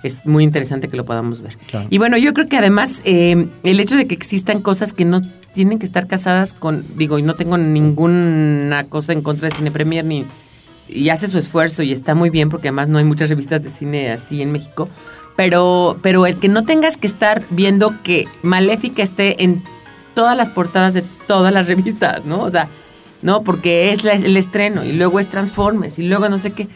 es 0.04 0.18
muy 0.26 0.44
interesante 0.44 0.90
que 0.90 0.98
lo 0.98 1.06
podamos 1.06 1.42
ver. 1.42 1.58
Claro. 1.70 1.88
Y 1.90 1.98
bueno, 1.98 2.18
yo 2.18 2.34
creo 2.34 2.48
que 2.48 2.58
además 2.58 3.02
eh, 3.06 3.48
el 3.64 3.80
hecho 3.80 3.96
de 3.98 4.06
que 4.08 4.14
existan 4.16 4.62
cosas 4.62 4.94
que 4.94 5.06
no 5.06 5.22
tienen 5.54 5.80
que 5.80 5.86
estar 5.86 6.08
casadas 6.08 6.54
con, 6.54 6.84
digo, 6.98 7.18
y 7.20 7.22
no 7.22 7.36
tengo 7.36 7.58
ninguna 7.58 8.86
cosa 8.86 9.14
en 9.14 9.22
contra 9.22 9.50
de 9.50 9.56
Cine 9.56 9.72
Premier 9.72 10.04
ni 10.06 10.26
y 10.90 11.10
hace 11.10 11.28
su 11.28 11.38
esfuerzo 11.38 11.82
y 11.84 11.92
está 11.94 12.14
muy 12.14 12.30
bien 12.30 12.50
porque 12.50 12.68
además 12.68 12.90
no 12.90 12.98
hay 12.98 13.06
muchas 13.06 13.30
revistas 13.30 13.64
de 13.64 13.70
cine 13.70 14.12
así 14.12 14.42
en 14.42 14.52
México, 14.52 14.90
pero 15.36 15.98
pero 16.02 16.26
el 16.26 16.38
que 16.38 16.50
no 16.50 16.64
tengas 16.66 16.98
que 16.98 17.08
estar 17.08 17.44
viendo 17.50 17.96
que 18.04 18.26
Maléfica 18.42 19.02
esté 19.02 19.44
en 19.44 19.64
todas 20.14 20.36
las 20.36 20.50
portadas 20.50 20.94
de 20.94 21.04
todas 21.28 21.54
las 21.54 21.68
revistas, 21.68 22.26
¿no? 22.26 22.42
O 22.42 22.50
sea, 22.50 22.68
no, 23.22 23.44
porque 23.44 23.92
es 23.94 24.04
la- 24.04 24.14
el 24.14 24.36
estreno 24.38 24.84
y 24.84 24.92
luego 24.92 25.20
es 25.20 25.30
Transformers 25.30 25.98
y 26.00 26.04
luego 26.08 26.28
no 26.30 26.38
sé 26.38 26.52
qué. 26.52 26.68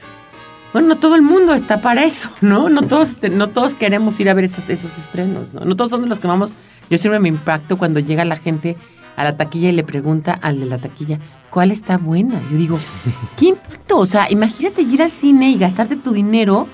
Bueno, 0.73 0.89
no 0.89 0.95
todo 0.97 1.15
el 1.15 1.21
mundo 1.21 1.53
está 1.53 1.81
para 1.81 2.03
eso, 2.03 2.29
¿no? 2.41 2.69
No 2.69 2.81
todos, 2.81 3.15
no 3.31 3.47
todos 3.47 3.73
queremos 3.73 4.19
ir 4.19 4.29
a 4.29 4.33
ver 4.33 4.45
esos, 4.45 4.69
esos 4.69 4.97
estrenos, 4.97 5.53
¿no? 5.53 5.65
No 5.65 5.75
todos 5.75 5.91
son 5.91 6.01
de 6.01 6.07
los 6.07 6.19
que 6.19 6.27
vamos. 6.27 6.53
Yo 6.89 6.97
siempre 6.97 7.19
me 7.19 7.29
impacto 7.29 7.77
cuando 7.77 7.99
llega 7.99 8.23
la 8.25 8.37
gente 8.37 8.77
a 9.15 9.23
la 9.23 9.35
taquilla 9.35 9.69
y 9.69 9.71
le 9.71 9.83
pregunta 9.83 10.31
al 10.33 10.59
de 10.59 10.67
la 10.67 10.77
taquilla, 10.77 11.19
¿cuál 11.49 11.71
está 11.71 11.97
buena? 11.97 12.39
Yo 12.51 12.57
digo, 12.57 12.79
¿qué 13.37 13.47
impacto? 13.47 13.97
O 13.97 14.05
sea, 14.05 14.27
imagínate 14.29 14.83
ir 14.83 15.01
al 15.01 15.11
cine 15.11 15.49
y 15.49 15.57
gastarte 15.57 15.95
tu 15.95 16.11
dinero 16.11 16.67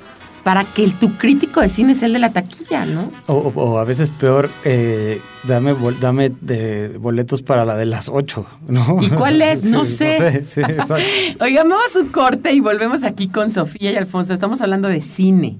para 0.43 0.65
que 0.65 0.83
el, 0.83 0.93
tu 0.93 1.13
crítico 1.17 1.61
de 1.61 1.69
cine 1.69 1.95
sea 1.95 2.07
el 2.07 2.13
de 2.13 2.19
la 2.19 2.33
taquilla, 2.33 2.85
¿no? 2.85 3.11
O, 3.27 3.33
o- 3.33 3.53
o 3.71 3.79
a 3.79 3.83
veces 3.85 4.09
peor, 4.09 4.49
eh, 4.65 5.21
dame, 5.43 5.71
bol- 5.73 5.99
dame 5.99 6.31
de 6.41 6.97
boletos 6.99 7.41
para 7.41 7.65
la 7.65 7.75
de 7.77 7.85
las 7.85 8.09
8, 8.09 8.45
¿no? 8.67 8.97
¿Y 9.01 9.09
cuál 9.09 9.41
es? 9.41 9.63
No 9.71 9.85
Sí, 9.85 9.95
sé. 9.97 10.43
sí, 10.43 10.59
exacto. 10.61 10.95
Oigan, 11.41 11.69
vamos 11.69 11.95
a 11.95 11.99
un 11.99 12.09
corte 12.09 12.51
y 12.53 12.59
volvemos 12.59 13.03
aquí 13.03 13.29
con 13.29 13.49
Sofía 13.49 13.91
y 13.91 13.95
Alfonso. 13.95 14.33
Estamos 14.33 14.59
hablando 14.61 14.87
de 14.89 15.01
cine. 15.01 15.59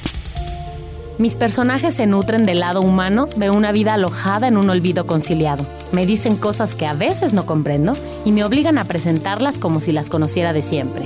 Mis 1.21 1.35
personajes 1.35 1.93
se 1.93 2.07
nutren 2.07 2.47
del 2.47 2.61
lado 2.61 2.81
humano 2.81 3.27
de 3.35 3.51
una 3.51 3.71
vida 3.71 3.93
alojada 3.93 4.47
en 4.47 4.57
un 4.57 4.71
olvido 4.71 5.05
conciliado. 5.05 5.67
Me 5.91 6.07
dicen 6.07 6.35
cosas 6.35 6.73
que 6.73 6.87
a 6.87 6.93
veces 6.93 7.31
no 7.31 7.45
comprendo 7.45 7.93
y 8.25 8.31
me 8.31 8.43
obligan 8.43 8.79
a 8.79 8.85
presentarlas 8.85 9.59
como 9.59 9.81
si 9.81 9.91
las 9.91 10.09
conociera 10.09 10.51
de 10.51 10.63
siempre. 10.63 11.05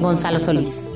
Gonzalo 0.00 0.40
Solís. 0.40 0.89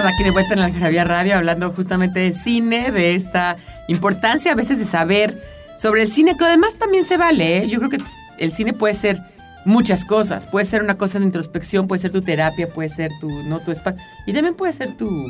Estamos 0.00 0.14
aquí 0.14 0.24
de 0.24 0.30
vuelta 0.30 0.54
en 0.54 0.60
la 0.60 0.64
Algarabía 0.64 1.04
Radio 1.04 1.36
hablando 1.36 1.72
justamente 1.72 2.20
de 2.20 2.32
cine, 2.32 2.90
de 2.90 3.14
esta 3.14 3.58
importancia 3.86 4.52
a 4.52 4.54
veces 4.54 4.78
de 4.78 4.86
saber 4.86 5.44
sobre 5.76 6.00
el 6.00 6.10
cine, 6.10 6.38
que 6.38 6.44
además 6.46 6.74
también 6.76 7.04
se 7.04 7.18
vale. 7.18 7.58
¿eh? 7.58 7.68
Yo 7.68 7.80
creo 7.80 7.90
que 7.90 7.98
el 8.38 8.50
cine 8.50 8.72
puede 8.72 8.94
ser 8.94 9.20
muchas 9.66 10.06
cosas. 10.06 10.46
Puede 10.46 10.64
ser 10.64 10.82
una 10.82 10.96
cosa 10.96 11.18
de 11.18 11.26
introspección, 11.26 11.86
puede 11.86 12.00
ser 12.00 12.12
tu 12.12 12.22
terapia, 12.22 12.72
puede 12.72 12.88
ser 12.88 13.10
tu, 13.20 13.28
no 13.28 13.60
tu 13.60 13.72
espacio. 13.72 14.00
Y 14.24 14.32
también 14.32 14.54
puede 14.54 14.72
ser 14.72 14.96
tu, 14.96 15.26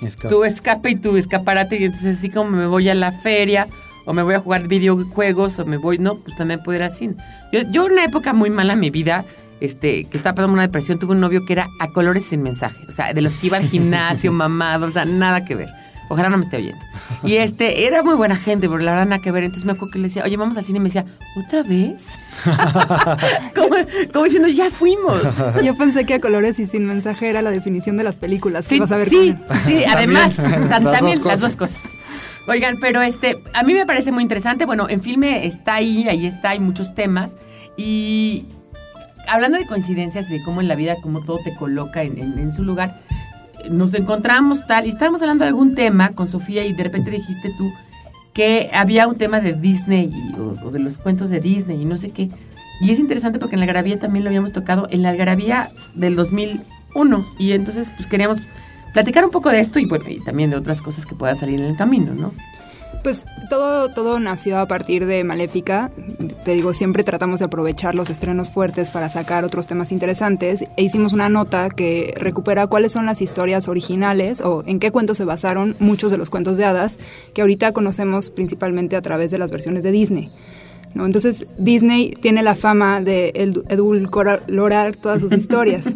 Escape. 0.00 0.34
tu 0.34 0.44
escape 0.44 0.90
y 0.92 0.96
tu 0.96 1.18
escaparate. 1.18 1.76
Y 1.78 1.84
entonces 1.84 2.16
así 2.16 2.30
como 2.30 2.48
me 2.48 2.64
voy 2.64 2.88
a 2.88 2.94
la 2.94 3.12
feria 3.12 3.66
o 4.06 4.14
me 4.14 4.22
voy 4.22 4.36
a 4.36 4.40
jugar 4.40 4.68
videojuegos 4.68 5.58
o 5.58 5.66
me 5.66 5.76
voy, 5.76 5.98
no, 5.98 6.20
pues 6.20 6.34
también 6.34 6.62
puedo 6.62 6.76
ir 6.76 6.82
al 6.82 6.92
cine. 6.92 7.16
Yo, 7.52 7.60
yo 7.70 7.84
una 7.84 8.04
época 8.04 8.32
muy 8.32 8.48
mala 8.48 8.72
en 8.72 8.80
mi 8.80 8.88
vida, 8.88 9.26
este, 9.60 10.04
que 10.04 10.16
estaba 10.16 10.34
pasando 10.34 10.52
una 10.54 10.62
depresión, 10.62 10.98
tuve 10.98 11.12
un 11.12 11.20
novio 11.20 11.44
que 11.46 11.52
era 11.54 11.68
a 11.80 11.88
colores 11.88 12.24
sin 12.24 12.42
mensaje. 12.42 12.78
O 12.88 12.92
sea, 12.92 13.12
de 13.12 13.22
los 13.22 13.34
que 13.34 13.46
iba 13.48 13.56
al 13.56 13.68
gimnasio, 13.68 14.32
mamado, 14.34 14.86
o 14.86 14.90
sea, 14.90 15.04
nada 15.04 15.44
que 15.44 15.54
ver. 15.54 15.68
Ojalá 16.10 16.28
no 16.28 16.36
me 16.36 16.44
esté 16.44 16.58
oyendo. 16.58 16.84
Y 17.22 17.36
este, 17.36 17.86
era 17.86 18.02
muy 18.02 18.14
buena 18.14 18.36
gente, 18.36 18.68
pero 18.68 18.78
la 18.80 18.90
verdad 18.90 19.06
nada 19.06 19.22
que 19.22 19.30
ver. 19.32 19.42
Entonces 19.42 19.64
me 19.64 19.72
acuerdo 19.72 19.92
que 19.92 19.98
le 20.00 20.08
decía, 20.08 20.22
oye, 20.22 20.36
vamos 20.36 20.54
al 20.58 20.64
cine 20.64 20.76
y 20.76 20.80
me 20.80 20.88
decía, 20.90 21.06
¿otra 21.34 21.62
vez? 21.62 22.04
como, 23.54 23.76
como 24.12 24.24
diciendo, 24.26 24.48
ya 24.48 24.70
fuimos. 24.70 25.22
Yo 25.62 25.74
pensé 25.76 26.04
que 26.04 26.14
a 26.14 26.20
colores 26.20 26.58
y 26.58 26.66
sin 26.66 26.86
mensaje 26.86 27.30
era 27.30 27.40
la 27.40 27.50
definición 27.50 27.96
de 27.96 28.04
las 28.04 28.16
películas. 28.16 28.66
que 28.68 28.74
Sí, 28.74 28.80
vas 28.80 28.92
a 28.92 28.98
ver 28.98 29.08
sí, 29.08 29.34
sí, 29.64 29.82
además, 29.84 30.36
También. 30.36 30.68
tan- 30.68 30.84
Las 30.84 30.92
también 30.98 31.18
dos 31.18 31.26
las 31.26 31.40
dos 31.40 31.56
cosas. 31.56 31.82
Oigan, 32.48 32.76
pero 32.80 33.00
este, 33.00 33.42
a 33.54 33.62
mí 33.62 33.72
me 33.72 33.86
parece 33.86 34.12
muy 34.12 34.22
interesante. 34.22 34.66
Bueno, 34.66 34.86
en 34.90 35.00
filme 35.00 35.46
está 35.46 35.76
ahí, 35.76 36.06
ahí 36.06 36.26
está, 36.26 36.50
hay 36.50 36.60
muchos 36.60 36.94
temas. 36.94 37.36
Y 37.78 38.44
hablando 39.28 39.58
de 39.58 39.66
coincidencias 39.66 40.28
y 40.30 40.34
de 40.34 40.42
cómo 40.42 40.60
en 40.60 40.68
la 40.68 40.76
vida, 40.76 40.96
cómo 41.02 41.22
todo 41.22 41.38
te 41.42 41.54
coloca 41.54 42.02
en, 42.02 42.52
su 42.52 42.62
lugar, 42.64 43.00
nos 43.70 43.94
encontramos 43.94 44.66
tal, 44.66 44.86
y 44.86 44.90
estábamos 44.90 45.22
hablando 45.22 45.44
de 45.44 45.48
algún 45.48 45.74
tema 45.74 46.10
con 46.10 46.28
Sofía 46.28 46.64
y 46.64 46.72
de 46.72 46.84
repente 46.84 47.10
dijiste 47.10 47.52
tú 47.56 47.72
que 48.32 48.70
había 48.74 49.06
un 49.06 49.16
tema 49.16 49.40
de 49.40 49.52
Disney 49.52 50.10
o 50.64 50.70
de 50.70 50.80
los 50.80 50.98
cuentos 50.98 51.30
de 51.30 51.40
Disney 51.40 51.80
y 51.80 51.84
no 51.84 51.96
sé 51.96 52.10
qué. 52.10 52.30
Y 52.80 52.90
es 52.90 52.98
interesante 52.98 53.38
porque 53.38 53.54
en 53.54 53.60
la 53.60 53.64
Algarabía 53.64 53.98
también 53.98 54.24
lo 54.24 54.30
habíamos 54.30 54.52
tocado, 54.52 54.88
en 54.90 55.02
la 55.02 55.10
Algarabía 55.10 55.70
del 55.94 56.16
2001. 56.16 57.26
Y 57.38 57.52
entonces 57.52 57.92
pues 57.96 58.08
queríamos 58.08 58.42
platicar 58.92 59.24
un 59.24 59.30
poco 59.30 59.50
de 59.50 59.60
esto 59.60 59.78
y 59.78 59.86
bueno, 59.86 60.04
y 60.08 60.22
también 60.24 60.50
de 60.50 60.56
otras 60.56 60.82
cosas 60.82 61.06
que 61.06 61.14
puedan 61.14 61.36
salir 61.36 61.60
en 61.60 61.66
el 61.66 61.76
camino, 61.76 62.12
¿no? 62.14 62.32
Pues 63.02 63.26
todo, 63.50 63.90
todo 63.90 64.18
nació 64.18 64.58
a 64.58 64.66
partir 64.66 65.06
de 65.06 65.24
Maléfica. 65.24 65.90
Te 66.44 66.52
digo, 66.52 66.72
siempre 66.72 67.04
tratamos 67.04 67.40
de 67.40 67.46
aprovechar 67.46 67.94
los 67.94 68.10
estrenos 68.10 68.50
fuertes 68.50 68.90
para 68.90 69.08
sacar 69.08 69.44
otros 69.44 69.66
temas 69.66 69.92
interesantes. 69.92 70.64
E 70.76 70.82
hicimos 70.82 71.12
una 71.12 71.28
nota 71.28 71.68
que 71.70 72.14
recupera 72.16 72.66
cuáles 72.66 72.92
son 72.92 73.06
las 73.06 73.20
historias 73.20 73.68
originales 73.68 74.40
o 74.40 74.62
en 74.66 74.80
qué 74.80 74.90
cuentos 74.90 75.18
se 75.18 75.24
basaron 75.24 75.76
muchos 75.78 76.10
de 76.10 76.18
los 76.18 76.30
cuentos 76.30 76.56
de 76.56 76.64
hadas 76.64 76.98
que 77.34 77.42
ahorita 77.42 77.72
conocemos 77.72 78.30
principalmente 78.30 78.96
a 78.96 79.02
través 79.02 79.30
de 79.30 79.38
las 79.38 79.50
versiones 79.50 79.84
de 79.84 79.90
Disney. 79.90 80.30
¿No? 80.94 81.04
Entonces, 81.06 81.46
Disney 81.58 82.12
tiene 82.20 82.42
la 82.42 82.54
fama 82.54 83.00
de 83.00 83.32
edu- 83.34 83.64
edulcorar 83.68 84.96
todas 84.96 85.20
sus 85.20 85.32
historias. 85.36 85.94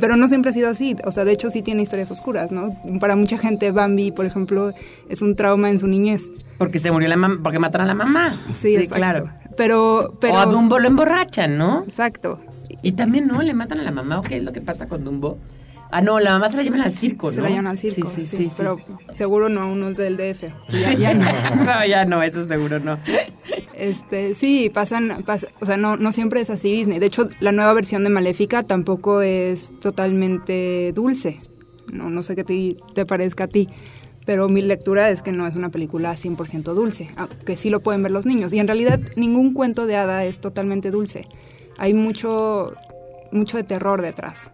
Pero 0.00 0.16
no 0.16 0.28
siempre 0.28 0.50
ha 0.50 0.52
sido 0.52 0.68
así. 0.68 0.94
O 1.04 1.10
sea, 1.10 1.24
de 1.24 1.32
hecho 1.32 1.50
sí 1.50 1.62
tiene 1.62 1.82
historias 1.82 2.10
oscuras, 2.10 2.52
¿no? 2.52 2.76
Para 3.00 3.16
mucha 3.16 3.38
gente, 3.38 3.70
Bambi, 3.72 4.12
por 4.12 4.26
ejemplo, 4.26 4.72
es 5.08 5.22
un 5.22 5.34
trauma 5.34 5.70
en 5.70 5.78
su 5.78 5.86
niñez. 5.86 6.24
Porque 6.58 6.78
se 6.78 6.90
murió 6.92 7.08
la 7.08 7.16
mamá, 7.16 7.40
porque 7.42 7.58
mataron 7.58 7.86
a 7.86 7.88
la 7.88 7.94
mamá. 7.94 8.36
Sí, 8.54 8.76
exacto. 8.76 8.94
claro. 8.96 9.30
Pero, 9.56 10.16
pero... 10.20 10.34
O 10.34 10.38
a 10.38 10.46
Dumbo 10.46 10.78
lo 10.78 10.86
emborrachan, 10.88 11.56
¿no? 11.58 11.82
Exacto. 11.84 12.38
Y 12.82 12.92
también, 12.92 13.26
¿no? 13.26 13.42
Le 13.42 13.54
matan 13.54 13.80
a 13.80 13.82
la 13.82 13.90
mamá, 13.90 14.20
¿o 14.20 14.22
qué 14.22 14.36
es 14.36 14.44
lo 14.44 14.52
que 14.52 14.60
pasa 14.60 14.86
con 14.86 15.04
Dumbo? 15.04 15.38
Ah, 15.90 16.00
no, 16.02 16.20
la 16.20 16.32
mamá 16.32 16.50
se 16.50 16.56
la 16.58 16.62
llevan 16.62 16.82
al 16.82 16.92
circo, 16.92 17.28
¿no? 17.28 17.32
Se 17.32 17.40
la 17.40 17.48
llevan 17.48 17.66
al 17.66 17.78
circo. 17.78 18.10
Sí, 18.14 18.24
sí, 18.24 18.36
sí. 18.36 18.50
Pero 18.56 18.78
seguro 19.14 19.48
no 19.48 19.62
a 19.62 19.66
uno 19.66 19.92
del 19.92 20.16
DF. 20.16 20.44
Ya, 20.70 20.92
ya 20.92 21.14
no. 21.14 21.24
no, 21.64 21.86
ya 21.86 22.04
no, 22.04 22.22
eso 22.22 22.44
seguro 22.46 22.78
no. 22.78 22.98
Este, 23.74 24.34
sí, 24.34 24.70
pasan, 24.72 25.24
pas- 25.24 25.48
o 25.60 25.66
sea, 25.66 25.76
no, 25.76 25.96
no 25.96 26.12
siempre 26.12 26.40
es 26.40 26.50
así 26.50 26.70
Disney. 26.72 26.98
De 26.98 27.06
hecho, 27.06 27.28
la 27.40 27.52
nueva 27.52 27.72
versión 27.72 28.04
de 28.04 28.10
Maléfica 28.10 28.64
tampoco 28.64 29.22
es 29.22 29.72
totalmente 29.80 30.92
dulce. 30.94 31.38
No, 31.92 32.10
no 32.10 32.22
sé 32.22 32.36
qué 32.36 32.44
te, 32.44 32.76
te 32.94 33.06
parezca 33.06 33.44
a 33.44 33.48
ti, 33.48 33.68
pero 34.26 34.48
mi 34.50 34.60
lectura 34.60 35.08
es 35.08 35.22
que 35.22 35.32
no 35.32 35.46
es 35.46 35.56
una 35.56 35.70
película 35.70 36.12
100% 36.14 36.74
dulce, 36.74 37.08
aunque 37.16 37.56
sí 37.56 37.70
lo 37.70 37.80
pueden 37.80 38.02
ver 38.02 38.12
los 38.12 38.26
niños. 38.26 38.52
Y 38.52 38.58
en 38.58 38.66
realidad 38.66 39.00
ningún 39.16 39.54
cuento 39.54 39.86
de 39.86 39.96
hada 39.96 40.24
es 40.26 40.40
totalmente 40.40 40.90
dulce. 40.90 41.26
Hay 41.78 41.94
mucho, 41.94 42.72
mucho 43.32 43.56
de 43.56 43.62
terror 43.62 44.02
detrás. 44.02 44.52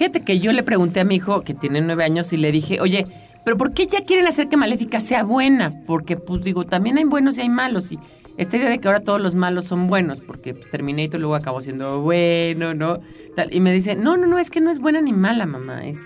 Fíjate 0.00 0.22
que 0.22 0.40
yo 0.40 0.50
le 0.54 0.62
pregunté 0.62 1.00
a 1.00 1.04
mi 1.04 1.16
hijo, 1.16 1.42
que 1.42 1.52
tiene 1.52 1.82
nueve 1.82 2.04
años, 2.04 2.32
y 2.32 2.38
le 2.38 2.50
dije, 2.52 2.80
oye, 2.80 3.06
¿pero 3.44 3.58
por 3.58 3.74
qué 3.74 3.86
ya 3.86 4.06
quieren 4.06 4.26
hacer 4.26 4.48
que 4.48 4.56
Maléfica 4.56 4.98
sea 4.98 5.24
buena? 5.24 5.82
Porque, 5.86 6.16
pues 6.16 6.40
digo, 6.42 6.64
también 6.64 6.96
hay 6.96 7.04
buenos 7.04 7.36
y 7.36 7.42
hay 7.42 7.50
malos. 7.50 7.92
Y 7.92 7.98
esta 8.38 8.56
idea 8.56 8.70
de 8.70 8.78
que 8.78 8.88
ahora 8.88 9.00
todos 9.00 9.20
los 9.20 9.34
malos 9.34 9.66
son 9.66 9.88
buenos, 9.88 10.22
porque 10.22 10.54
Terminator 10.54 11.20
luego 11.20 11.34
acabó 11.34 11.60
siendo 11.60 12.00
bueno, 12.00 12.72
¿no? 12.72 13.00
Tal, 13.36 13.52
y 13.54 13.60
me 13.60 13.74
dice, 13.74 13.94
no, 13.94 14.16
no, 14.16 14.26
no, 14.26 14.38
es 14.38 14.48
que 14.48 14.62
no 14.62 14.70
es 14.70 14.78
buena 14.78 15.02
ni 15.02 15.12
mala, 15.12 15.44
mamá, 15.44 15.86
es, 15.86 15.98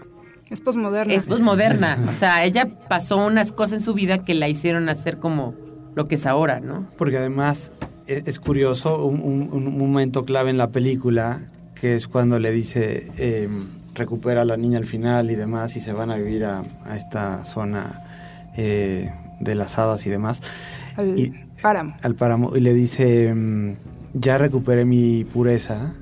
Es 0.50 0.60
posmoderna. 0.60 1.14
es 1.14 1.26
posmoderna. 1.26 1.96
O 2.08 2.12
sea, 2.18 2.44
ella 2.44 2.66
pasó 2.88 3.24
unas 3.24 3.52
cosas 3.52 3.74
en 3.74 3.80
su 3.80 3.94
vida 3.94 4.24
que 4.24 4.34
la 4.34 4.48
hicieron 4.48 4.88
hacer 4.88 5.18
como 5.18 5.54
lo 5.94 6.08
que 6.08 6.16
es 6.16 6.26
ahora, 6.26 6.58
¿no? 6.58 6.88
Porque 6.98 7.18
además 7.18 7.72
es, 8.08 8.26
es 8.26 8.40
curioso, 8.40 9.04
un, 9.06 9.20
un- 9.20 9.50
un 9.52 9.78
momento 9.78 10.24
clave 10.24 10.50
en 10.50 10.58
la 10.58 10.72
película, 10.72 11.42
que 11.76 11.94
es 11.94 12.08
cuando 12.08 12.40
le 12.40 12.50
dice, 12.50 13.06
eh, 13.18 13.48
recupera 13.94 14.42
a 14.42 14.44
la 14.44 14.56
niña 14.56 14.78
al 14.78 14.86
final 14.86 15.30
y 15.30 15.34
demás, 15.36 15.76
y 15.76 15.80
se 15.80 15.92
van 15.92 16.10
a 16.10 16.16
vivir 16.16 16.44
a, 16.44 16.62
a 16.84 16.96
esta 16.96 17.44
zona 17.44 18.02
eh, 18.56 19.10
de 19.40 19.54
las 19.54 19.78
hadas 19.78 20.06
y 20.06 20.10
demás, 20.10 20.40
Al 20.96 21.18
y- 21.18 21.32
páramo. 21.62 21.94
al 22.02 22.14
páramo, 22.14 22.56
y 22.56 22.60
le 22.60 22.74
dice, 22.74 23.32
mm, 23.34 23.72
ya 24.14 24.38
recuperé 24.38 24.84
mi 24.84 25.24
pureza, 25.24 25.94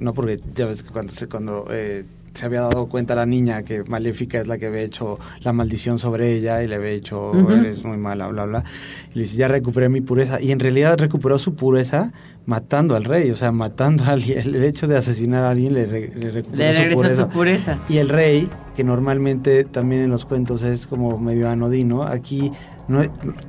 no 0.00 0.14
porque 0.14 0.40
ya 0.54 0.66
ves 0.66 0.82
que 0.82 0.90
cuando, 0.90 1.12
se, 1.12 1.28
cuando 1.28 1.66
eh, 1.70 2.04
se 2.34 2.46
había 2.46 2.60
dado 2.60 2.86
cuenta 2.86 3.14
la 3.16 3.26
niña 3.26 3.62
que 3.64 3.82
Maléfica 3.84 4.38
es 4.40 4.46
la 4.46 4.58
que 4.58 4.66
había 4.66 4.82
hecho 4.82 5.18
la 5.42 5.52
maldición 5.52 5.98
sobre 5.98 6.32
ella 6.34 6.62
y 6.62 6.68
le 6.68 6.76
había 6.76 6.90
dicho, 6.90 7.32
Ujú. 7.32 7.50
eres 7.50 7.84
muy 7.84 7.96
mala, 7.96 8.28
bla, 8.28 8.44
bla. 8.44 8.64
Y 9.12 9.14
le 9.16 9.20
dice, 9.22 9.36
ya 9.36 9.48
recuperé 9.48 9.88
mi 9.88 10.00
pureza. 10.00 10.40
Y 10.40 10.52
en 10.52 10.60
realidad 10.60 10.96
recuperó 10.98 11.38
su 11.38 11.56
pureza 11.56 12.12
matando 12.48 12.96
al 12.96 13.04
rey, 13.04 13.30
o 13.30 13.36
sea, 13.36 13.52
matando 13.52 14.04
a 14.04 14.08
alguien. 14.08 14.38
El 14.38 14.64
hecho 14.64 14.86
de 14.88 14.96
asesinar 14.96 15.44
a 15.44 15.50
alguien 15.50 15.74
le, 15.74 15.84
re- 15.84 16.10
le 16.14 16.32
Le 16.32 16.42
su 16.42 16.80
regresó 16.80 16.94
pureza. 16.96 17.22
su 17.24 17.28
pureza. 17.28 17.78
Y 17.90 17.98
el 17.98 18.08
rey, 18.08 18.48
que 18.74 18.84
normalmente 18.84 19.64
también 19.64 20.00
en 20.02 20.10
los 20.10 20.24
cuentos 20.24 20.62
es 20.62 20.86
como 20.86 21.18
medio 21.18 21.50
anodino, 21.50 22.04
aquí 22.04 22.50
no 22.88 23.02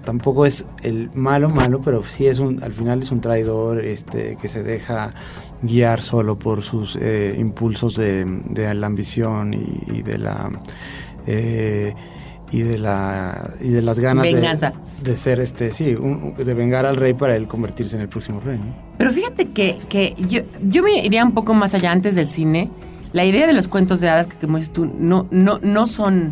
tampoco 0.04 0.46
es 0.46 0.66
el 0.84 1.10
malo 1.14 1.48
malo, 1.50 1.80
pero 1.80 2.04
sí 2.04 2.28
es 2.28 2.40
un, 2.40 2.62
al 2.62 2.74
final 2.74 3.02
es 3.02 3.10
un 3.12 3.22
traidor 3.22 3.86
este, 3.86 4.38
que 4.42 4.50
se 4.50 4.64
deja 4.64 5.14
guiar 5.62 6.02
solo 6.02 6.38
por 6.38 6.62
sus 6.62 6.98
eh, 7.02 7.36
impulsos 7.40 7.96
de, 7.96 8.26
de 8.50 8.74
la 8.74 8.88
ambición 8.88 9.54
y, 9.54 9.98
y 9.98 10.02
de 10.02 10.18
la 10.18 10.50
eh, 11.26 11.94
y 12.52 12.62
de 12.62 12.78
la 12.80 13.52
y 13.62 13.70
de 13.70 13.82
las 13.82 14.00
ganas 14.00 14.24
de- 14.26 14.34
Venganza. 14.34 14.74
De, 15.04 15.16
ser 15.16 15.40
este 15.40 15.72
sí 15.72 15.96
un- 15.96 16.34
de 16.36 16.54
vengar 16.54 16.86
al 16.86 16.96
rey 16.98 17.14
para 17.14 17.36
él 17.36 17.48
convertirse 17.48 17.96
en 17.96 18.02
el 18.02 18.10
próximo 18.10 18.40
rey 18.42 18.58
¿no? 18.58 18.74
Pero 18.98 19.12
fíjate 19.14 19.48
que, 19.50 19.78
que 19.88 20.16
yo, 20.28 20.42
yo 20.68 20.84
me 20.84 21.06
iría 21.06 21.24
un 21.24 21.32
poco 21.34 21.54
más 21.54 21.74
allá 21.74 21.92
antes 21.92 22.16
del 22.16 22.28
cine. 22.28 22.70
La 23.14 23.24
idea 23.26 23.48
de 23.48 23.54
los 23.54 23.68
cuentos 23.68 24.02
de 24.02 24.10
hadas, 24.10 24.28
que 24.28 24.36
como 24.38 24.58
dices 24.58 24.72
tú, 24.74 24.86
no, 24.86 25.26
no, 25.32 25.60
no 25.64 25.88
son... 25.88 26.32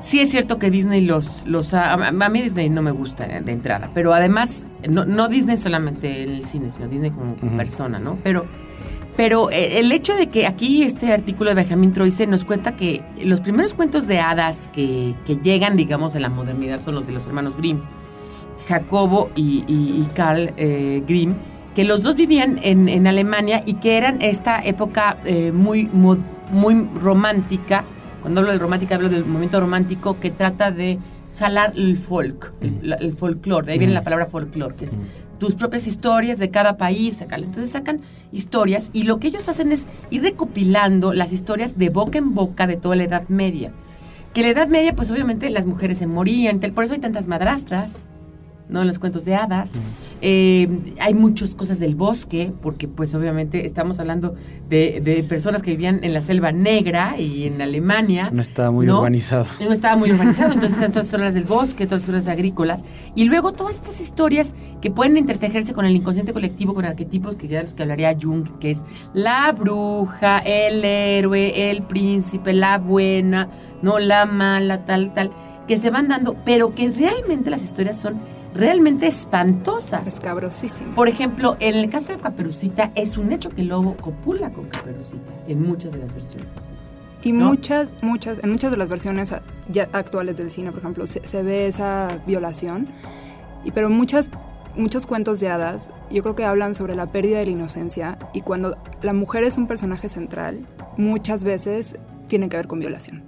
Sí 0.00 0.18
es 0.20 0.30
cierto 0.30 0.58
que 0.58 0.70
Disney 0.70 1.00
los... 1.00 1.44
los 1.46 1.72
ha- 1.74 1.92
a, 1.92 2.28
mí 2.28 2.42
Disney 2.42 2.68
no 2.68 2.82
me 2.82 2.90
gusta 2.90 3.26
de 3.26 3.52
entrada, 3.52 3.88
pero 3.94 4.12
además, 4.12 4.64
no, 4.88 5.04
no 5.04 5.28
Disney 5.28 5.56
solamente 5.56 6.24
en 6.24 6.30
el 6.30 6.44
cine, 6.44 6.70
sino 6.74 6.88
Disney 6.88 7.10
como 7.12 7.36
persona, 7.56 7.98
¿no? 8.00 8.18
Pero, 8.24 8.44
pero 9.16 9.50
eh, 9.50 9.78
el 9.78 9.92
hecho 9.92 10.14
de 10.16 10.28
que 10.28 10.46
aquí 10.46 10.82
este 10.82 11.12
artículo 11.12 11.50
de 11.50 11.54
Benjamin 11.56 11.92
Troise 11.92 12.26
nos 12.26 12.44
cuenta 12.44 12.76
que 12.76 13.02
los 13.22 13.40
primeros 13.40 13.74
cuentos 13.74 14.06
de 14.06 14.20
hadas 14.20 14.68
que, 14.72 15.14
que 15.26 15.36
llegan, 15.36 15.76
digamos, 15.76 16.14
en 16.14 16.22
la 16.22 16.28
modernidad 16.30 16.80
son 16.82 16.94
los 16.94 17.06
de 17.06 17.12
los 17.12 17.26
hermanos 17.26 17.56
Grimm. 17.56 17.80
Jacobo 18.68 19.30
y, 19.34 19.64
y- 19.66 20.00
y 20.02 20.08
Karl 20.14 20.52
eh, 20.56 21.02
Grimm, 21.06 21.34
que 21.74 21.84
los 21.84 22.02
dos 22.02 22.14
vivían 22.16 22.58
en, 22.62 22.88
en 22.88 23.06
Alemania 23.06 23.62
y 23.66 23.74
que 23.74 23.96
eran 23.96 24.22
esta 24.22 24.60
época 24.62 25.16
eh, 25.24 25.52
muy, 25.52 25.86
muy 26.52 26.86
romántica. 26.94 27.84
Cuando 28.20 28.40
hablo 28.40 28.52
de 28.52 28.58
romántica, 28.58 28.94
hablo 28.94 29.08
del 29.08 29.24
momento 29.26 29.58
romántico 29.58 30.20
que 30.20 30.30
trata 30.30 30.70
de 30.70 30.98
jalar 31.38 31.72
el 31.76 31.98
folk, 31.98 32.52
el, 32.60 32.94
el 33.00 33.12
folclore. 33.14 33.66
De 33.66 33.72
ahí 33.72 33.78
viene 33.78 33.94
la 33.94 34.04
palabra 34.04 34.26
folclore, 34.26 34.76
que 34.76 34.84
es 34.84 34.96
tus 35.42 35.56
propias 35.56 35.88
historias 35.88 36.38
de 36.38 36.52
cada 36.52 36.76
país. 36.76 37.16
sacarlas. 37.16 37.48
Entonces 37.48 37.72
sacan 37.72 38.00
historias 38.30 38.90
y 38.92 39.02
lo 39.02 39.18
que 39.18 39.26
ellos 39.26 39.48
hacen 39.48 39.72
es 39.72 39.86
ir 40.08 40.22
recopilando 40.22 41.12
las 41.12 41.32
historias 41.32 41.76
de 41.76 41.88
boca 41.88 42.16
en 42.18 42.32
boca 42.32 42.68
de 42.68 42.76
toda 42.76 42.94
la 42.94 43.02
Edad 43.02 43.28
Media. 43.28 43.72
Que 44.34 44.42
la 44.42 44.50
Edad 44.50 44.68
Media, 44.68 44.94
pues 44.94 45.10
obviamente 45.10 45.50
las 45.50 45.66
mujeres 45.66 45.98
se 45.98 46.06
morían, 46.06 46.60
por 46.60 46.84
eso 46.84 46.94
hay 46.94 47.00
tantas 47.00 47.26
madrastras, 47.26 48.08
¿no? 48.68 48.80
En 48.80 48.86
los 48.86 48.98
cuentos 48.98 49.24
de 49.24 49.34
hadas. 49.34 49.72
Eh, 50.20 50.68
hay 51.00 51.14
muchas 51.14 51.54
cosas 51.54 51.80
del 51.80 51.94
bosque, 51.94 52.52
porque 52.62 52.88
pues 52.88 53.14
obviamente 53.14 53.66
estamos 53.66 53.98
hablando 53.98 54.34
de, 54.68 55.00
de 55.00 55.22
personas 55.24 55.62
que 55.62 55.72
vivían 55.72 56.00
en 56.04 56.14
la 56.14 56.22
selva 56.22 56.52
negra 56.52 57.18
y 57.18 57.44
en 57.46 57.60
Alemania. 57.60 58.30
No 58.32 58.40
estaba 58.40 58.70
muy 58.70 58.88
urbanizado. 58.88 59.46
No 59.60 59.72
estaba 59.72 59.96
muy 59.96 60.12
urbanizado, 60.12 60.52
entonces 60.52 60.80
en 60.80 60.92
todas 60.92 61.08
zonas 61.08 61.34
del 61.34 61.44
bosque, 61.44 61.86
todas 61.86 62.04
zonas 62.04 62.28
agrícolas. 62.28 62.82
Y 63.14 63.24
luego 63.24 63.52
todas 63.52 63.74
estas 63.74 64.00
historias 64.00 64.54
que 64.80 64.90
pueden 64.90 65.16
intertejerse 65.16 65.72
con 65.72 65.84
el 65.84 65.96
inconsciente 65.96 66.32
colectivo, 66.32 66.74
con 66.74 66.84
arquetipos 66.84 67.36
que 67.36 67.48
ya 67.48 67.58
de 67.58 67.64
los 67.64 67.74
que 67.74 67.82
hablaría 67.82 68.16
Jung, 68.20 68.58
que 68.58 68.70
es 68.70 68.82
la 69.14 69.52
bruja, 69.52 70.38
el 70.38 70.84
héroe, 70.84 71.70
el 71.70 71.82
príncipe, 71.82 72.52
la 72.52 72.78
buena, 72.78 73.48
no 73.82 73.98
la 73.98 74.26
mala, 74.26 74.84
tal, 74.84 75.14
tal, 75.14 75.30
que 75.66 75.76
se 75.76 75.90
van 75.90 76.08
dando, 76.08 76.36
pero 76.44 76.74
que 76.74 76.90
realmente 76.90 77.50
las 77.50 77.64
historias 77.64 77.98
son 77.98 78.20
realmente 78.54 79.06
espantosas. 79.06 80.06
Escabrosísimo. 80.06 80.94
Por 80.94 81.08
ejemplo, 81.08 81.56
en 81.60 81.76
el 81.76 81.90
caso 81.90 82.12
de 82.12 82.18
Caperucita, 82.18 82.92
es 82.94 83.16
un 83.16 83.32
hecho 83.32 83.50
que 83.50 83.62
el 83.62 83.68
lobo 83.68 83.96
copula 83.96 84.50
con 84.50 84.64
Caperucita 84.64 85.32
en 85.48 85.62
muchas 85.62 85.92
de 85.92 85.98
las 85.98 86.14
versiones. 86.14 86.48
Y 87.22 87.32
¿no? 87.32 87.46
muchas, 87.46 87.90
muchas, 88.02 88.42
en 88.42 88.50
muchas 88.50 88.70
de 88.70 88.76
las 88.76 88.88
versiones 88.88 89.34
ya 89.70 89.88
actuales 89.92 90.38
del 90.38 90.50
cine, 90.50 90.70
por 90.70 90.80
ejemplo, 90.80 91.06
se, 91.06 91.26
se 91.26 91.42
ve 91.42 91.66
esa 91.66 92.20
violación. 92.26 92.88
Y, 93.64 93.70
pero 93.70 93.90
muchas, 93.90 94.28
muchos 94.76 95.06
cuentos 95.06 95.38
de 95.38 95.48
hadas, 95.48 95.90
yo 96.10 96.22
creo 96.22 96.34
que 96.34 96.44
hablan 96.44 96.74
sobre 96.74 96.96
la 96.96 97.06
pérdida 97.06 97.38
de 97.38 97.46
la 97.46 97.52
inocencia. 97.52 98.18
Y 98.32 98.40
cuando 98.40 98.76
la 99.02 99.12
mujer 99.12 99.44
es 99.44 99.56
un 99.56 99.68
personaje 99.68 100.08
central, 100.08 100.66
muchas 100.96 101.44
veces 101.44 101.96
tiene 102.26 102.48
que 102.48 102.56
ver 102.56 102.66
con 102.66 102.80
violación. 102.80 103.22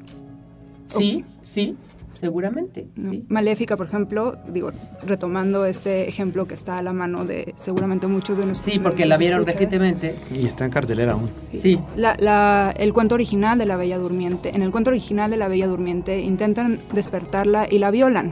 Sí, 0.87 1.25
sí, 1.43 1.77
seguramente. 2.15 2.87
¿no? 2.97 3.11
Sí. 3.11 3.25
Maléfica, 3.29 3.77
por 3.77 3.87
ejemplo, 3.87 4.37
digo, 4.49 4.71
retomando 5.07 5.67
este 5.67 6.09
ejemplo 6.09 6.47
que 6.47 6.55
está 6.55 6.79
a 6.79 6.83
la 6.83 6.93
mano 6.93 7.25
de 7.25 7.55
seguramente 7.57 8.07
muchos 8.07 8.39
de 8.39 8.47
nuestros 8.47 8.73
Sí, 8.73 8.79
porque 8.81 9.07
la 9.07 9.17
vieron 9.17 9.45
recientemente. 9.45 10.15
Y 10.35 10.47
está 10.47 10.65
en 10.65 10.71
cartelera 10.71 11.13
aún. 11.13 11.29
Sí. 11.61 11.79
La- 11.97 12.17
la- 12.19 12.75
el 12.77 12.93
cuento 12.93 13.15
original 13.15 13.59
de 13.59 13.67
la 13.67 13.77
Bella 13.77 13.99
Durmiente. 13.99 14.55
En 14.55 14.63
el 14.63 14.71
cuento 14.71 14.91
original 14.91 15.31
de 15.31 15.37
la 15.37 15.49
Bella 15.49 15.67
Durmiente 15.67 16.21
intentan 16.21 16.81
despertarla 16.93 17.67
y 17.71 17.79
la 17.79 17.91
violan. 17.91 18.31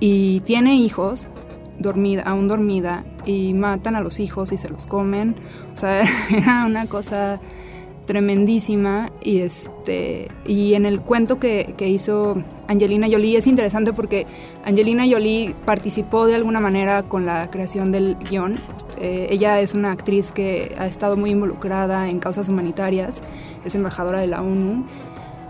Y 0.00 0.40
tiene 0.40 0.74
hijos, 0.76 1.28
dormida, 1.78 2.22
aún 2.22 2.48
dormida, 2.48 3.04
y 3.24 3.54
matan 3.54 3.96
a 3.96 4.00
los 4.00 4.20
hijos 4.20 4.52
y 4.52 4.56
se 4.56 4.68
los 4.68 4.86
comen. 4.86 5.36
O 5.72 5.76
sea, 5.76 6.02
era 6.30 6.64
una 6.66 6.86
cosa 6.86 7.40
tremendísima 8.06 9.10
y 9.22 9.40
este 9.40 10.28
y 10.46 10.74
en 10.74 10.86
el 10.86 11.00
cuento 11.00 11.38
que, 11.38 11.74
que 11.76 11.88
hizo 11.88 12.36
Angelina 12.68 13.08
Jolie 13.10 13.36
es 13.36 13.46
interesante 13.46 13.92
porque 13.92 14.26
Angelina 14.64 15.04
Jolie 15.10 15.54
participó 15.64 16.26
de 16.26 16.36
alguna 16.36 16.60
manera 16.60 17.02
con 17.02 17.26
la 17.26 17.50
creación 17.50 17.92
del 17.92 18.16
guion. 18.30 18.58
Eh, 18.98 19.26
ella 19.30 19.60
es 19.60 19.74
una 19.74 19.92
actriz 19.92 20.32
que 20.32 20.74
ha 20.78 20.86
estado 20.86 21.16
muy 21.16 21.30
involucrada 21.30 22.08
en 22.08 22.20
causas 22.20 22.48
humanitarias, 22.48 23.22
es 23.64 23.74
embajadora 23.74 24.20
de 24.20 24.28
la 24.28 24.40
ONU 24.40 24.86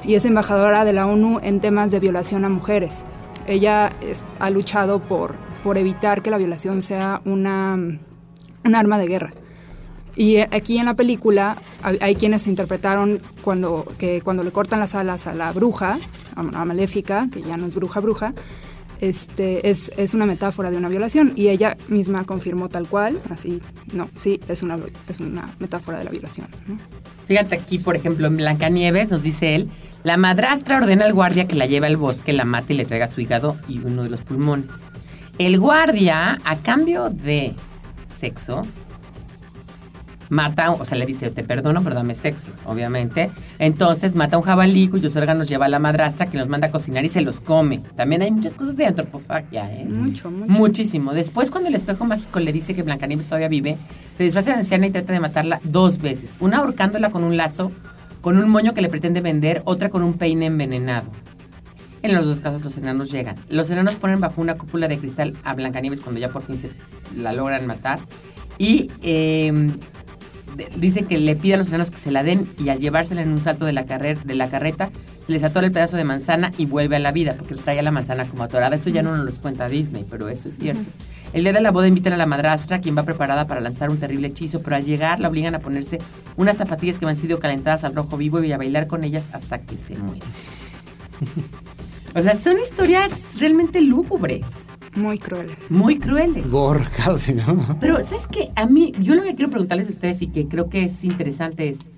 y 0.04 0.14
es 0.14 0.24
embajadora 0.24 0.84
de 0.84 0.92
la 0.92 1.06
ONU 1.06 1.40
en 1.42 1.60
temas 1.60 1.90
de 1.90 2.00
violación 2.00 2.44
a 2.44 2.48
mujeres. 2.48 3.04
Ella 3.46 3.90
ha 4.40 4.50
luchado 4.50 4.98
por, 5.00 5.34
por 5.62 5.78
evitar 5.78 6.22
que 6.22 6.30
la 6.30 6.38
violación 6.38 6.82
sea 6.82 7.20
una, 7.24 7.74
un 7.74 8.74
arma 8.74 8.98
de 8.98 9.06
guerra. 9.06 9.30
Y 10.16 10.36
eh, 10.36 10.48
aquí 10.50 10.78
en 10.78 10.86
la 10.86 10.94
película 10.94 11.58
hay, 11.82 12.14
quienes 12.16 12.46
interpretaron 12.46 13.20
cuando, 13.42 13.84
que 13.98 14.22
cuando 14.22 14.42
le 14.42 14.50
cortan 14.50 14.80
las 14.80 14.94
alas 14.94 15.26
a 15.26 15.34
la 15.34 15.52
bruja, 15.52 15.98
a 16.34 16.42
la 16.42 16.64
maléfica, 16.64 17.28
que 17.30 17.42
ya 17.42 17.56
no 17.58 17.66
es 17.66 17.74
bruja, 17.74 18.00
bruja, 18.00 18.32
este, 19.00 19.68
es, 19.68 19.90
es 19.98 20.14
una 20.14 20.24
metáfora 20.24 20.70
de 20.70 20.78
una 20.78 20.88
violación. 20.88 21.32
Y 21.36 21.48
ella 21.48 21.76
misma 21.88 22.24
confirmó 22.24 22.70
tal 22.70 22.88
cual, 22.88 23.20
así, 23.30 23.60
no, 23.92 24.08
sí, 24.16 24.40
es 24.48 24.62
una, 24.62 24.78
es 25.06 25.20
una 25.20 25.54
metáfora 25.58 25.98
de 25.98 26.04
la 26.04 26.10
violación. 26.10 26.46
Fíjate 27.26 27.56
aquí, 27.56 27.78
por 27.78 27.94
ejemplo, 27.94 28.26
en 28.26 28.38
Blancanieves 28.38 29.10
nos 29.10 29.22
dice 29.22 29.54
él, 29.54 29.68
la 30.02 30.16
madrastra 30.16 30.78
ordena 30.78 31.04
al 31.04 31.12
guardia 31.12 31.46
que 31.46 31.56
la 31.56 31.66
lleve 31.66 31.88
al 31.88 31.96
bosque, 31.96 32.32
la 32.32 32.44
mate 32.44 32.72
y 32.72 32.76
le 32.76 32.84
traiga 32.84 33.06
su 33.06 33.20
hígado 33.20 33.58
y 33.68 33.80
uno 33.80 34.02
de 34.04 34.08
los 34.08 34.22
pulmones. 34.22 34.70
El 35.38 35.58
guardia, 35.58 36.38
a 36.44 36.56
cambio 36.56 37.10
de 37.10 37.54
sexo, 38.18 38.62
mata, 40.28 40.72
o 40.72 40.84
sea, 40.84 40.96
le 40.98 41.06
dice, 41.06 41.30
te 41.30 41.44
perdono, 41.44 41.82
pero 41.82 41.94
dame 41.94 42.14
sexo, 42.14 42.50
obviamente. 42.64 43.30
Entonces 43.58 44.14
mata 44.14 44.36
a 44.36 44.38
un 44.38 44.44
jabalí 44.44 44.88
cuyos 44.88 45.16
órganos 45.16 45.48
lleva 45.48 45.66
a 45.66 45.68
la 45.68 45.78
madrastra 45.78 46.26
que 46.26 46.38
los 46.38 46.48
manda 46.48 46.68
a 46.68 46.70
cocinar 46.70 47.04
y 47.04 47.08
se 47.08 47.20
los 47.20 47.40
come. 47.40 47.82
También 47.96 48.22
hay 48.22 48.30
muchas 48.30 48.54
cosas 48.54 48.76
de 48.76 48.86
antropofagia, 48.86 49.70
¿eh? 49.72 49.84
Mucho, 49.84 50.30
mucho. 50.30 50.50
Muchísimo. 50.50 51.12
Después, 51.12 51.50
cuando 51.50 51.68
el 51.68 51.74
espejo 51.74 52.04
mágico 52.04 52.40
le 52.40 52.52
dice 52.52 52.74
que 52.74 52.82
Blancanieves 52.82 53.26
todavía 53.26 53.48
vive, 53.48 53.78
se 54.16 54.24
disfraza 54.24 54.52
de 54.52 54.58
anciana 54.58 54.86
y 54.86 54.90
trata 54.90 55.12
de 55.12 55.20
matarla 55.20 55.60
dos 55.64 55.98
veces. 55.98 56.36
Una 56.40 56.58
ahorcándola 56.58 57.10
con 57.10 57.24
un 57.24 57.36
lazo, 57.36 57.72
con 58.20 58.38
un 58.38 58.48
moño 58.48 58.74
que 58.74 58.82
le 58.82 58.88
pretende 58.88 59.20
vender, 59.20 59.62
otra 59.64 59.88
con 59.90 60.02
un 60.02 60.14
peine 60.14 60.46
envenenado. 60.46 61.10
En 62.02 62.14
los 62.14 62.26
dos 62.26 62.40
casos 62.40 62.64
los 62.64 62.76
enanos 62.76 63.10
llegan. 63.10 63.36
Los 63.48 63.70
enanos 63.70 63.96
ponen 63.96 64.20
bajo 64.20 64.40
una 64.40 64.56
cúpula 64.56 64.86
de 64.86 64.98
cristal 64.98 65.34
a 65.42 65.54
Blancanieves 65.54 66.00
cuando 66.00 66.20
ya 66.20 66.28
por 66.28 66.42
fin 66.42 66.58
se 66.58 66.70
la 67.16 67.32
logran 67.32 67.66
matar. 67.66 67.98
Y 68.58 68.90
eh, 69.02 69.70
dice 70.76 71.02
que 71.04 71.18
le 71.18 71.36
pide 71.36 71.54
a 71.54 71.56
los 71.56 71.68
enanos 71.68 71.90
que 71.90 71.98
se 71.98 72.10
la 72.10 72.22
den 72.22 72.48
y 72.58 72.68
al 72.68 72.78
llevársela 72.78 73.22
en 73.22 73.30
un 73.30 73.40
salto 73.40 73.64
de 73.64 73.72
la, 73.72 73.86
carrer- 73.86 74.22
de 74.22 74.34
la 74.34 74.48
carreta, 74.48 74.90
se 75.26 75.32
les 75.32 75.44
atora 75.44 75.66
el 75.66 75.72
pedazo 75.72 75.96
de 75.96 76.04
manzana 76.04 76.52
y 76.56 76.66
vuelve 76.66 76.96
a 76.96 76.98
la 76.98 77.12
vida, 77.12 77.34
porque 77.36 77.54
le 77.54 77.62
trae 77.62 77.78
a 77.78 77.82
la 77.82 77.90
manzana 77.90 78.24
como 78.26 78.42
atorada. 78.44 78.76
Esto 78.76 78.90
ya 78.90 79.02
no 79.02 79.16
nos 79.16 79.24
lo 79.34 79.40
cuenta 79.40 79.68
Disney, 79.68 80.04
pero 80.08 80.28
eso 80.28 80.48
es 80.48 80.58
cierto. 80.58 80.84
El 81.32 81.42
día 81.42 81.52
de 81.52 81.60
la 81.60 81.70
boda 81.72 81.88
invitan 81.88 82.12
a 82.12 82.16
la 82.16 82.26
madrastra, 82.26 82.80
quien 82.80 82.96
va 82.96 83.02
preparada 83.02 83.46
para 83.46 83.60
lanzar 83.60 83.90
un 83.90 83.98
terrible 83.98 84.28
hechizo, 84.28 84.62
pero 84.62 84.76
al 84.76 84.84
llegar 84.84 85.20
la 85.20 85.28
obligan 85.28 85.54
a 85.54 85.58
ponerse 85.58 85.98
unas 86.36 86.56
zapatillas 86.56 86.98
que 86.98 87.06
han 87.06 87.16
sido 87.16 87.40
calentadas 87.40 87.84
al 87.84 87.94
rojo 87.94 88.16
vivo 88.16 88.42
y 88.42 88.52
a 88.52 88.56
bailar 88.58 88.86
con 88.86 89.02
ellas 89.04 89.28
hasta 89.32 89.58
que 89.60 89.76
se 89.76 89.96
muere. 89.98 90.22
o 92.14 92.22
sea, 92.22 92.36
son 92.36 92.58
historias 92.58 93.38
realmente 93.40 93.80
lúgubres, 93.80 94.42
Muy 94.96 95.18
crueles. 95.18 95.70
muy 95.70 95.98
crueles. 95.98 96.50
Gore 96.50 96.84
casi, 97.04 97.34
¿no? 97.34 97.76
Pero, 97.80 97.96
¿sabes 98.04 98.26
qué? 98.30 98.50
A 98.56 98.66
mí, 98.66 98.92
yo 99.00 99.14
lo 99.14 99.22
que 99.22 99.34
quiero 99.34 99.50
preguntarles 99.50 99.88
a 99.88 99.90
ustedes 99.90 100.22
y 100.22 100.28
que 100.28 100.48
creo 100.48 100.68
que 100.68 100.84
es 100.84 101.04
interesante 101.04 101.68
es, 101.68 101.90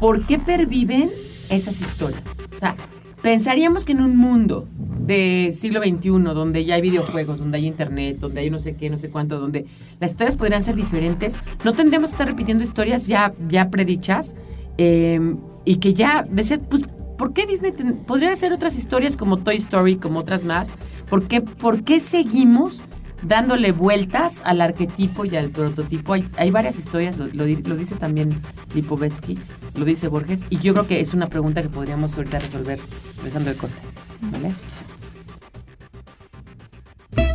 ¿por 0.00 0.22
qué 0.26 0.38
perviven 0.38 1.10
esas 1.50 1.80
historias? 1.80 2.22
O 2.54 2.58
sea, 2.58 2.76
pensaríamos 3.22 3.84
que 3.84 3.92
en 3.92 4.00
un 4.00 4.16
mundo 4.16 4.66
de 5.06 5.54
siglo 5.58 5.80
XXI, 5.82 6.08
donde 6.34 6.64
ya 6.64 6.76
hay 6.76 6.80
videojuegos, 6.82 7.38
donde 7.40 7.58
hay 7.58 7.66
internet, 7.66 8.18
donde 8.18 8.40
hay 8.40 8.50
no 8.50 8.58
sé 8.58 8.74
qué, 8.76 8.88
no 8.88 8.96
sé 8.96 9.10
cuánto, 9.10 9.38
donde 9.38 9.66
las 9.98 10.12
historias 10.12 10.36
podrían 10.36 10.62
ser 10.62 10.76
diferentes, 10.76 11.34
no 11.64 11.74
tendríamos 11.74 12.10
que 12.10 12.14
estar 12.14 12.26
repitiendo 12.28 12.64
historias 12.64 13.06
ya, 13.06 13.34
ya 13.48 13.68
predichas 13.70 14.34
eh, 14.78 15.20
y 15.66 15.76
que 15.76 15.92
ya, 15.94 16.26
de 16.30 16.42
ser, 16.44 16.60
pues, 16.60 16.84
¿por 17.18 17.34
qué 17.34 17.44
Disney 17.46 17.72
ten- 17.72 17.96
podría 18.06 18.32
hacer 18.32 18.52
otras 18.52 18.78
historias 18.78 19.16
como 19.18 19.36
Toy 19.38 19.56
Story, 19.56 19.96
como 19.96 20.20
otras 20.20 20.44
más? 20.44 20.68
¿Por 21.10 21.26
qué, 21.26 21.40
por 21.40 21.82
qué 21.82 21.98
seguimos 21.98 22.84
dándole 23.22 23.72
vueltas 23.72 24.40
al 24.44 24.60
arquetipo 24.60 25.24
y 25.24 25.36
al 25.36 25.50
prototipo? 25.50 26.12
Hay, 26.12 26.26
hay 26.36 26.50
varias 26.50 26.78
historias, 26.78 27.18
lo, 27.18 27.26
lo 27.26 27.44
lo 27.44 27.76
dice 27.76 27.96
también 27.96 28.40
Lipovetsky, 28.74 29.36
lo 29.74 29.84
dice 29.84 30.06
Borges, 30.08 30.40
y 30.48 30.58
yo 30.58 30.72
creo 30.72 30.86
que 30.86 31.00
es 31.00 31.12
una 31.12 31.26
pregunta 31.26 31.62
que 31.62 31.68
podríamos 31.68 32.16
ahorita 32.16 32.38
resolver 32.38 32.78
regresando 33.16 33.50
el 33.50 33.56
corte. 33.56 33.76
¿Vale? 34.32 34.54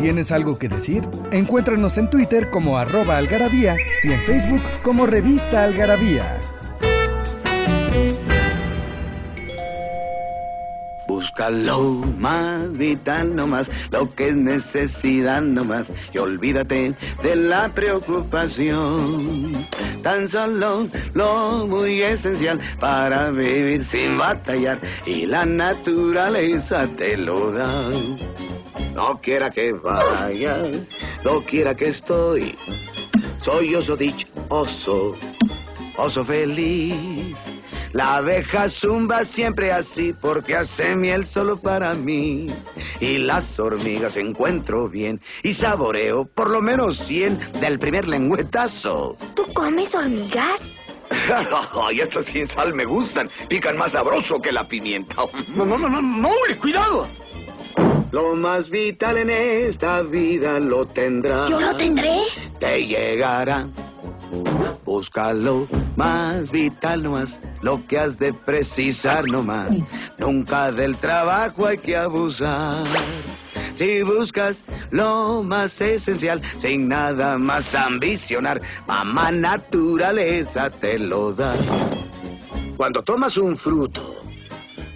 ¿Tienes 0.00 0.32
algo 0.32 0.58
que 0.58 0.70
decir? 0.70 1.06
Encuéntranos 1.30 1.98
en 1.98 2.08
Twitter 2.08 2.48
como 2.48 2.78
arroba 2.78 3.18
algarabía 3.18 3.76
y 4.02 4.10
en 4.10 4.20
Facebook 4.20 4.62
como 4.82 5.06
revista 5.06 5.62
algarabía. 5.62 6.40
Busca 11.06 11.50
lo 11.50 11.82
más 12.18 12.78
vital 12.78 13.36
nomás, 13.36 13.70
lo 13.92 14.14
que 14.14 14.30
es 14.30 14.36
necesidad 14.36 15.42
nomás, 15.42 15.88
y 16.14 16.18
olvídate 16.18 16.94
de 17.22 17.36
la 17.36 17.68
preocupación. 17.68 19.52
Tan 20.02 20.26
solo 20.28 20.88
lo 21.12 21.66
muy 21.66 22.00
esencial 22.00 22.58
para 22.80 23.30
vivir 23.30 23.84
sin 23.84 24.16
batallar, 24.16 24.78
y 25.04 25.26
la 25.26 25.44
naturaleza 25.44 26.86
te 26.96 27.18
lo 27.18 27.50
da. 27.52 27.70
No 28.94 29.20
quiera 29.20 29.50
que 29.50 29.72
vaya, 29.72 30.56
no 31.24 31.40
quiera 31.42 31.74
que 31.74 31.88
estoy, 31.88 32.56
Soy 33.38 33.74
oso 33.74 33.96
dichoso, 33.96 35.14
oso 35.96 36.24
feliz. 36.24 37.34
La 37.92 38.16
abeja 38.16 38.68
zumba 38.68 39.24
siempre 39.24 39.72
así 39.72 40.12
porque 40.12 40.54
hace 40.54 40.94
miel 40.94 41.24
solo 41.24 41.56
para 41.56 41.94
mí. 41.94 42.46
Y 43.00 43.18
las 43.18 43.58
hormigas 43.58 44.16
encuentro 44.16 44.88
bien 44.88 45.20
y 45.42 45.54
saboreo 45.54 46.24
por 46.26 46.50
lo 46.50 46.60
menos 46.60 46.98
100 46.98 47.60
del 47.60 47.78
primer 47.78 48.06
lengüetazo. 48.06 49.16
¿Tú 49.34 49.44
comes 49.54 49.94
hormigas? 49.94 50.94
Ay, 51.82 52.00
estas 52.00 52.26
sin 52.26 52.46
sal 52.46 52.74
me 52.74 52.84
gustan. 52.84 53.28
Pican 53.48 53.76
más 53.76 53.92
sabroso 53.92 54.40
que 54.40 54.52
la 54.52 54.64
pimienta. 54.64 55.16
No, 55.56 55.64
no, 55.64 55.76
no, 55.76 55.88
no, 55.88 56.00
no, 56.00 56.30
cuidado. 56.60 57.06
Lo 58.12 58.34
más 58.34 58.70
vital 58.70 59.18
en 59.18 59.30
esta 59.30 60.02
vida 60.02 60.58
lo 60.58 60.86
tendrás. 60.86 61.48
¿Yo 61.48 61.60
lo 61.60 61.74
tendré? 61.76 62.18
Te 62.58 62.84
llegará. 62.84 63.68
Búscalo 64.84 65.66
más 65.96 66.50
vital 66.50 67.02
nomás, 67.02 67.40
lo 67.62 67.86
que 67.86 67.98
has 67.98 68.18
de 68.18 68.32
precisar 68.32 69.28
nomás. 69.28 69.70
Nunca 70.18 70.72
del 70.72 70.96
trabajo 70.96 71.66
hay 71.66 71.78
que 71.78 71.96
abusar. 71.96 72.84
Si 73.74 74.02
buscas 74.02 74.64
lo 74.90 75.42
más 75.42 75.80
esencial, 75.80 76.42
sin 76.58 76.88
nada 76.88 77.38
más 77.38 77.74
ambicionar, 77.74 78.60
mamá 78.86 79.30
naturaleza 79.30 80.70
te 80.70 80.98
lo 80.98 81.32
da. 81.32 81.54
Cuando 82.76 83.02
tomas 83.02 83.36
un 83.36 83.56
fruto 83.56 84.00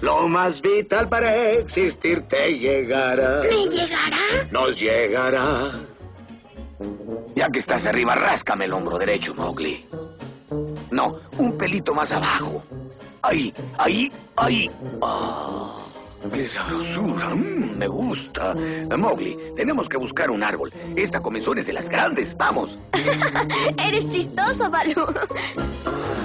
Lo 0.00 0.28
más 0.28 0.62
vital 0.62 1.08
para 1.08 1.50
existir 1.52 2.22
te 2.22 2.56
llegará. 2.56 3.42
¿Me 3.42 3.68
llegará? 3.68 4.18
Nos 4.50 4.78
llegará. 4.78 5.72
Ya 7.34 7.48
que 7.48 7.58
estás 7.58 7.86
arriba, 7.86 8.14
ráscame 8.14 8.66
el 8.66 8.72
hombro 8.72 8.98
derecho, 8.98 9.34
Mowgli. 9.34 9.84
No, 10.90 11.16
un 11.38 11.58
pelito 11.58 11.94
más 11.94 12.12
abajo. 12.12 12.62
Ahí, 13.22 13.52
ahí, 13.78 14.10
ahí. 14.36 14.70
Ah, 15.02 15.78
¡Qué 16.32 16.46
sabrosura! 16.46 17.34
Mm, 17.34 17.78
me 17.78 17.88
gusta. 17.88 18.54
Mowgli, 18.96 19.36
tenemos 19.56 19.88
que 19.88 19.96
buscar 19.96 20.30
un 20.30 20.44
árbol. 20.44 20.72
Esta 20.94 21.20
comezón 21.20 21.58
es 21.58 21.66
de 21.66 21.72
las 21.72 21.88
grandes. 21.88 22.36
¡Vamos! 22.36 22.78
Eres 23.84 24.08
chistoso, 24.08 24.70
Balú. 24.70 25.06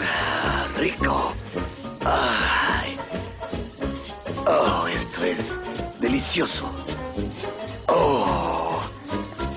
Ah, 0.02 0.66
rico. 0.78 1.34
Ay. 2.06 2.73
Delicioso. 6.02 6.70
Oh. 7.88 8.78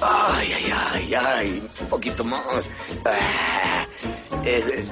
Ay, 0.00 0.52
ay, 0.52 0.72
ay, 0.94 1.14
ay. 1.14 1.68
Poquito 1.90 2.22
más. 2.22 2.70
Ah, 3.05 3.87
eh, 4.44 4.85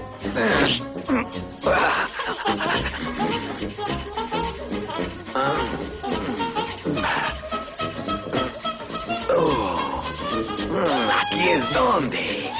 Oh. 9.30 10.00
Mm, 10.70 11.10
Aquí 11.20 11.48
es 11.50 11.74
donde. 11.74 12.50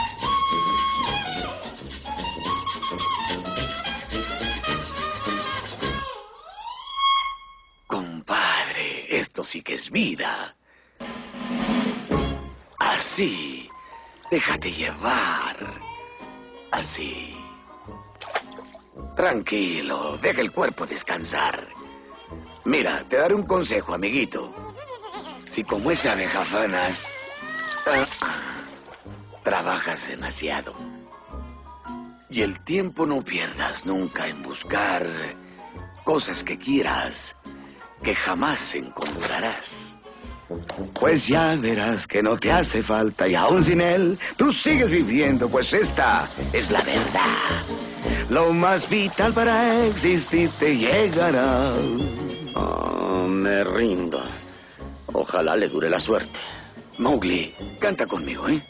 Esto 9.44 9.52
sí 9.52 9.62
que 9.62 9.74
es 9.74 9.90
vida. 9.90 10.57
Así. 12.78 13.68
Déjate 14.30 14.72
llevar. 14.72 15.57
Así. 16.72 17.37
Tranquilo, 19.14 20.16
deja 20.22 20.40
el 20.40 20.50
cuerpo 20.50 20.87
descansar. 20.87 21.68
Mira, 22.64 23.04
te 23.07 23.18
daré 23.18 23.35
un 23.35 23.42
consejo, 23.42 23.92
amiguito. 23.92 24.54
Si 25.46 25.62
como 25.62 25.90
esa 25.90 26.12
abejafanas, 26.12 27.12
ah, 28.22 28.64
trabajas 29.42 30.09
demasiado. 30.09 30.72
Y 32.30 32.40
el 32.40 32.59
tiempo 32.61 33.04
no 33.04 33.20
pierdas 33.20 33.85
nunca 33.85 34.26
en 34.26 34.42
buscar 34.42 35.07
cosas 36.02 36.42
que 36.42 36.57
quieras, 36.59 37.37
que 38.05 38.14
jamás 38.14 38.75
encontrarás. 38.75 39.97
Pues 41.01 41.27
ya 41.27 41.57
verás 41.57 42.07
que 42.07 42.23
no 42.23 42.37
te 42.37 42.53
hace 42.53 42.83
falta 42.83 43.27
y 43.27 43.35
aún 43.35 43.64
sin 43.64 43.81
él, 43.81 44.19
tú 44.37 44.53
sigues 44.53 44.90
viviendo, 44.90 45.49
pues 45.49 45.73
esta 45.73 46.29
es 46.53 46.71
la 46.71 46.83
verdad. 46.83 47.64
Lo 48.29 48.53
más 48.53 48.88
vital 48.88 49.33
para 49.33 49.87
existir 49.87 50.51
te 50.59 50.77
llegará. 50.77 51.73
Ah, 52.57 53.27
me 53.27 53.64
rindo. 53.64 54.23
Ojalá 55.07 55.57
le 55.57 55.69
dure 55.69 55.88
la 55.88 55.99
suerte. 55.99 56.38
Mowgli, 56.99 57.53
canta 57.81 58.07
conmigo, 58.07 58.49
¿eh? 58.49 58.62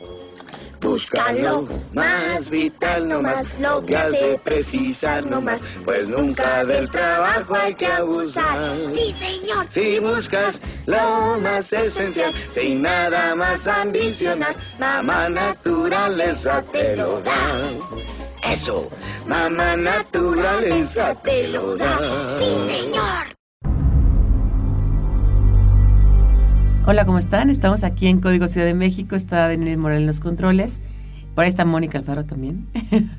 Búscalo, 0.85 1.66
más 1.94 2.51
vital 2.51 3.09
nomás, 3.09 3.42
lo 3.59 3.85
que 3.85 3.97
has 3.97 4.12
de 4.12 4.38
precisar 4.44 5.25
nomás, 5.25 5.62
pues 5.83 6.09
nunca 6.09 6.62
del 6.62 6.90
trabajo 6.90 7.55
hay 7.55 7.75
que 7.75 7.87
abusar. 7.87 8.77
Sí, 8.94 9.12
señor. 9.12 9.64
Si 9.70 9.99
buscas 9.99 10.61
lo 10.85 11.38
más 11.40 11.73
esencial, 11.73 12.33
sin 12.53 12.83
nada 12.83 13.35
más 13.35 13.66
ambicionar, 13.66 14.55
mamá 14.79 15.31
naturaleza 15.31 16.62
te 16.70 16.97
lo 16.97 17.18
da. 17.23 17.62
Eso, 18.53 18.90
mamá 19.27 19.77
naturaleza 19.77 21.14
te 21.23 21.49
lo 21.49 21.77
da. 21.77 21.99
Sí, 22.38 22.83
señor. 22.83 23.34
Hola, 26.87 27.07
¿cómo 27.07 27.18
están? 27.18 27.49
Estamos 27.51 27.83
aquí 27.83 28.07
en 28.09 28.20
Código 28.20 28.47
Ciudad 28.47 28.66
de 28.66 28.75
México. 28.75 29.16
Está 29.16 29.49
Daniel 29.49 29.79
Morel 29.79 30.03
en 30.03 30.07
los 30.07 30.20
controles. 30.20 30.81
Por 31.35 31.44
ahí 31.44 31.51
está 31.51 31.64
Mónica 31.64 31.99
Alfaro 31.99 32.25
también. 32.25 32.66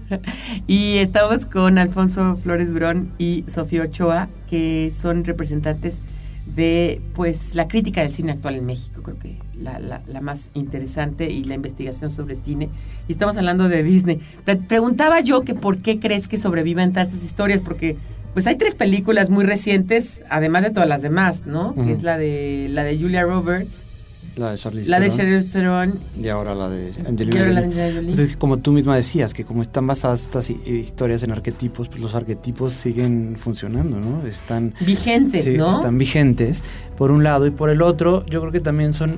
y 0.67 0.97
estamos 0.97 1.45
con 1.45 1.77
Alfonso 1.77 2.37
Flores 2.37 2.71
Brón 2.73 3.11
y 3.17 3.43
Sofía 3.47 3.83
Ochoa, 3.83 4.29
que 4.49 4.91
son 4.95 5.25
representantes 5.25 6.01
de 6.45 7.01
pues 7.15 7.55
la 7.55 7.67
crítica 7.67 8.01
del 8.01 8.13
cine 8.13 8.33
actual 8.33 8.55
en 8.55 8.67
México, 8.67 9.01
creo 9.01 9.17
que 9.17 9.37
la, 9.59 10.03
más 10.21 10.51
interesante 10.53 11.31
y 11.31 11.43
la 11.43 11.55
investigación 11.55 12.11
sobre 12.11 12.35
cine. 12.35 12.69
Y 13.07 13.13
estamos 13.13 13.35
hablando 13.37 13.67
de 13.67 13.81
Disney. 13.81 14.19
Pre- 14.45 14.57
preguntaba 14.57 15.21
yo 15.21 15.41
que 15.41 15.55
por 15.55 15.79
qué 15.79 15.99
crees 15.99 16.27
que 16.27 16.37
sobreviven 16.37 16.93
todas 16.93 17.07
estas 17.07 17.23
historias, 17.23 17.61
porque 17.61 17.97
pues 18.35 18.45
hay 18.45 18.55
tres 18.57 18.75
películas 18.75 19.31
muy 19.31 19.43
recientes, 19.45 20.21
además 20.29 20.61
de 20.61 20.69
todas 20.69 20.87
las 20.87 21.01
demás, 21.01 21.47
¿no? 21.47 21.73
Que 21.73 21.93
es 21.93 22.03
la 22.03 22.19
de 22.19 22.67
la 22.69 22.83
de 22.83 22.99
Julia 22.99 23.23
Roberts, 23.23 23.87
La 24.35 24.51
de 24.51 24.57
Charlize 24.57 24.89
la 24.89 24.99
de 24.99 25.09
Charlize 25.09 25.47
Theron 25.47 25.97
y 26.21 26.27
ahora 26.27 26.53
la 26.53 26.67
de 26.69 26.91
y 26.91 27.07
Angelina 27.07 27.39
ahora 27.39 27.51
la 27.53 27.61
de 27.61 27.67
Jolie. 27.73 27.93
Jolie. 27.95 28.15
Pues 28.15 28.37
como 28.37 28.57
tú 28.57 28.73
misma 28.73 28.95
decías, 28.97 29.33
que 29.33 29.45
como 29.45 29.61
están 29.63 29.87
basadas 29.87 30.23
estas 30.23 30.49
hi- 30.49 30.59
historias 30.67 31.23
en 31.23 31.31
arquetipos, 31.31 31.87
pues 31.87 32.01
los 32.01 32.13
arquetipos 32.13 32.73
siguen 32.73 33.37
funcionando, 33.39 33.97
¿no? 33.97 34.27
Están 34.27 34.73
vigentes, 34.81 35.45
Sí, 35.45 35.57
¿no? 35.57 35.69
están 35.73 35.97
vigentes, 35.97 36.61
por 36.97 37.11
un 37.11 37.23
lado, 37.23 37.47
y 37.47 37.51
por 37.51 37.69
el 37.69 37.81
otro, 37.81 38.25
yo 38.25 38.41
creo 38.41 38.51
que 38.51 38.59
también 38.59 38.93
son, 38.93 39.17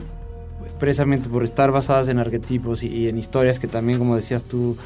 precisamente 0.79 1.27
por 1.29 1.43
estar 1.43 1.71
basadas 1.71 2.07
en 2.09 2.19
arquetipos 2.19 2.83
y, 2.83 2.87
y 2.87 3.09
en 3.09 3.17
historias 3.17 3.57
que 3.59 3.67
también, 3.67 3.97
como 3.97 4.15
decías 4.15 4.43
tú, 4.43 4.77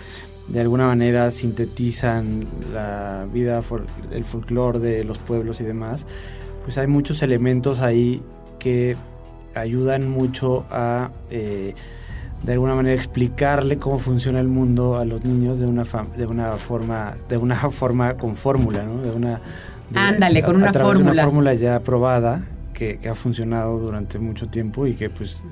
de 0.51 0.61
alguna 0.61 0.87
manera 0.87 1.31
sintetizan 1.31 2.45
la 2.73 3.25
vida, 3.31 3.61
el 4.11 4.25
folclore 4.25 4.79
de 4.79 5.03
los 5.03 5.17
pueblos 5.19 5.61
y 5.61 5.63
demás, 5.63 6.05
pues 6.63 6.77
hay 6.77 6.87
muchos 6.87 7.21
elementos 7.21 7.79
ahí 7.81 8.21
que 8.59 8.95
ayudan 9.55 10.09
mucho 10.09 10.65
a... 10.69 11.11
eh, 11.29 11.73
de 12.43 12.53
alguna 12.53 12.73
manera 12.73 12.95
explicarle 12.95 13.77
cómo 13.77 13.99
funciona 13.99 14.39
el 14.39 14.47
mundo 14.47 14.97
a 14.97 15.05
los 15.05 15.23
niños 15.23 15.59
de 15.59 15.67
una 15.67 15.83
de 16.17 16.25
una 16.25 16.57
forma 16.57 17.13
de 17.29 17.37
una 17.37 17.55
forma 17.69 18.15
con 18.17 18.35
fórmula 18.35 18.83
no 18.83 18.99
de 18.99 19.11
una 19.11 19.39
de- 19.91 19.99
Ándale, 19.99 20.41
con 20.41 20.55
a- 20.55 20.57
a 20.57 20.61
una 20.63 20.71
través 20.71 20.89
de 20.97 21.03
fórmula. 21.03 21.13
una 21.13 21.23
fórmula 21.23 21.53
ya 21.53 21.79
probada 21.81 22.43
que, 22.73 22.97
que 22.97 23.09
ha 23.09 23.13
funcionado 23.13 23.77
durante 23.77 24.17
mucho 24.17 24.47
tiempo 24.47 24.87
y 24.87 24.93
que 24.95 25.11
pues 25.11 25.43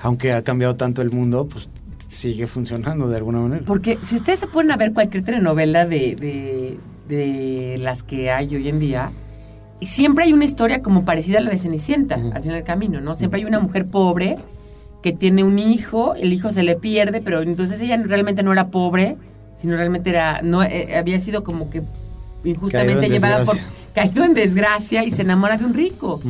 aunque 0.00 0.32
ha 0.32 0.42
cambiado 0.42 0.74
tanto 0.74 1.00
el 1.00 1.12
mundo 1.12 1.46
pues 1.46 1.68
sigue 2.22 2.46
funcionando 2.46 3.08
de 3.08 3.16
alguna 3.16 3.40
manera. 3.40 3.62
Porque 3.66 3.98
si 4.02 4.16
ustedes 4.16 4.38
se 4.38 4.46
ponen 4.46 4.70
a 4.70 4.76
ver 4.76 4.92
cualquier 4.92 5.24
telenovela 5.24 5.86
de, 5.86 6.16
de, 6.16 6.78
de 7.08 7.78
las 7.78 8.04
que 8.04 8.30
hay 8.30 8.54
hoy 8.54 8.68
en 8.68 8.78
día, 8.78 9.10
siempre 9.80 10.24
hay 10.24 10.32
una 10.32 10.44
historia 10.44 10.82
como 10.82 11.04
parecida 11.04 11.38
a 11.38 11.40
la 11.40 11.50
de 11.50 11.58
Cenicienta, 11.58 12.14
al 12.14 12.42
final 12.42 12.56
del 12.56 12.64
camino, 12.64 13.00
¿no? 13.00 13.16
Siempre 13.16 13.40
hay 13.40 13.46
una 13.46 13.58
mujer 13.58 13.86
pobre 13.86 14.36
que 15.02 15.12
tiene 15.12 15.42
un 15.42 15.58
hijo, 15.58 16.14
el 16.14 16.32
hijo 16.32 16.50
se 16.52 16.62
le 16.62 16.76
pierde, 16.76 17.20
pero 17.20 17.42
entonces 17.42 17.80
ella 17.80 17.96
realmente 17.96 18.44
no 18.44 18.52
era 18.52 18.68
pobre, 18.68 19.16
sino 19.56 19.76
realmente 19.76 20.10
era, 20.10 20.42
no 20.42 20.62
eh, 20.62 20.96
había 20.96 21.18
sido 21.18 21.42
como 21.42 21.70
que 21.70 21.82
injustamente 22.44 23.08
llevada 23.08 23.44
por, 23.44 23.56
caído 23.94 24.24
en 24.24 24.34
desgracia 24.34 25.04
y 25.04 25.10
se 25.10 25.22
enamora 25.22 25.58
de 25.58 25.64
un 25.64 25.74
rico. 25.74 26.20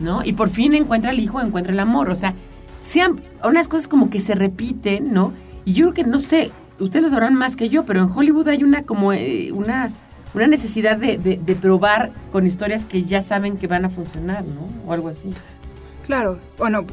¿no? 0.00 0.24
Y 0.24 0.32
por 0.32 0.48
fin 0.48 0.74
encuentra 0.74 1.12
el 1.12 1.20
hijo, 1.20 1.40
encuentra 1.40 1.72
el 1.72 1.78
amor. 1.78 2.10
O 2.10 2.16
sea, 2.16 2.34
sean 2.82 3.22
unas 3.42 3.68
cosas 3.68 3.88
como 3.88 4.10
que 4.10 4.20
se 4.20 4.34
repiten, 4.34 5.14
¿no? 5.14 5.32
Y 5.64 5.72
yo 5.72 5.86
creo 5.92 5.94
que, 5.94 6.10
no 6.10 6.18
sé, 6.20 6.50
ustedes 6.78 7.04
lo 7.04 7.10
sabrán 7.10 7.34
más 7.34 7.56
que 7.56 7.70
yo, 7.70 7.86
pero 7.86 8.00
en 8.00 8.10
Hollywood 8.10 8.48
hay 8.48 8.62
una 8.64 8.82
como 8.82 9.12
eh, 9.14 9.50
una, 9.52 9.90
una 10.34 10.46
necesidad 10.48 10.98
de, 10.98 11.16
de- 11.16 11.54
probar 11.54 12.12
con 12.32 12.46
historias 12.46 12.84
que 12.84 13.04
ya 13.04 13.22
saben 13.22 13.56
que 13.56 13.66
van 13.68 13.84
a 13.86 13.88
funcionar, 13.90 14.44
¿no? 14.44 14.68
O 14.86 14.92
algo 14.92 15.08
así. 15.08 15.32
Claro, 16.06 16.38
bueno, 16.58 16.84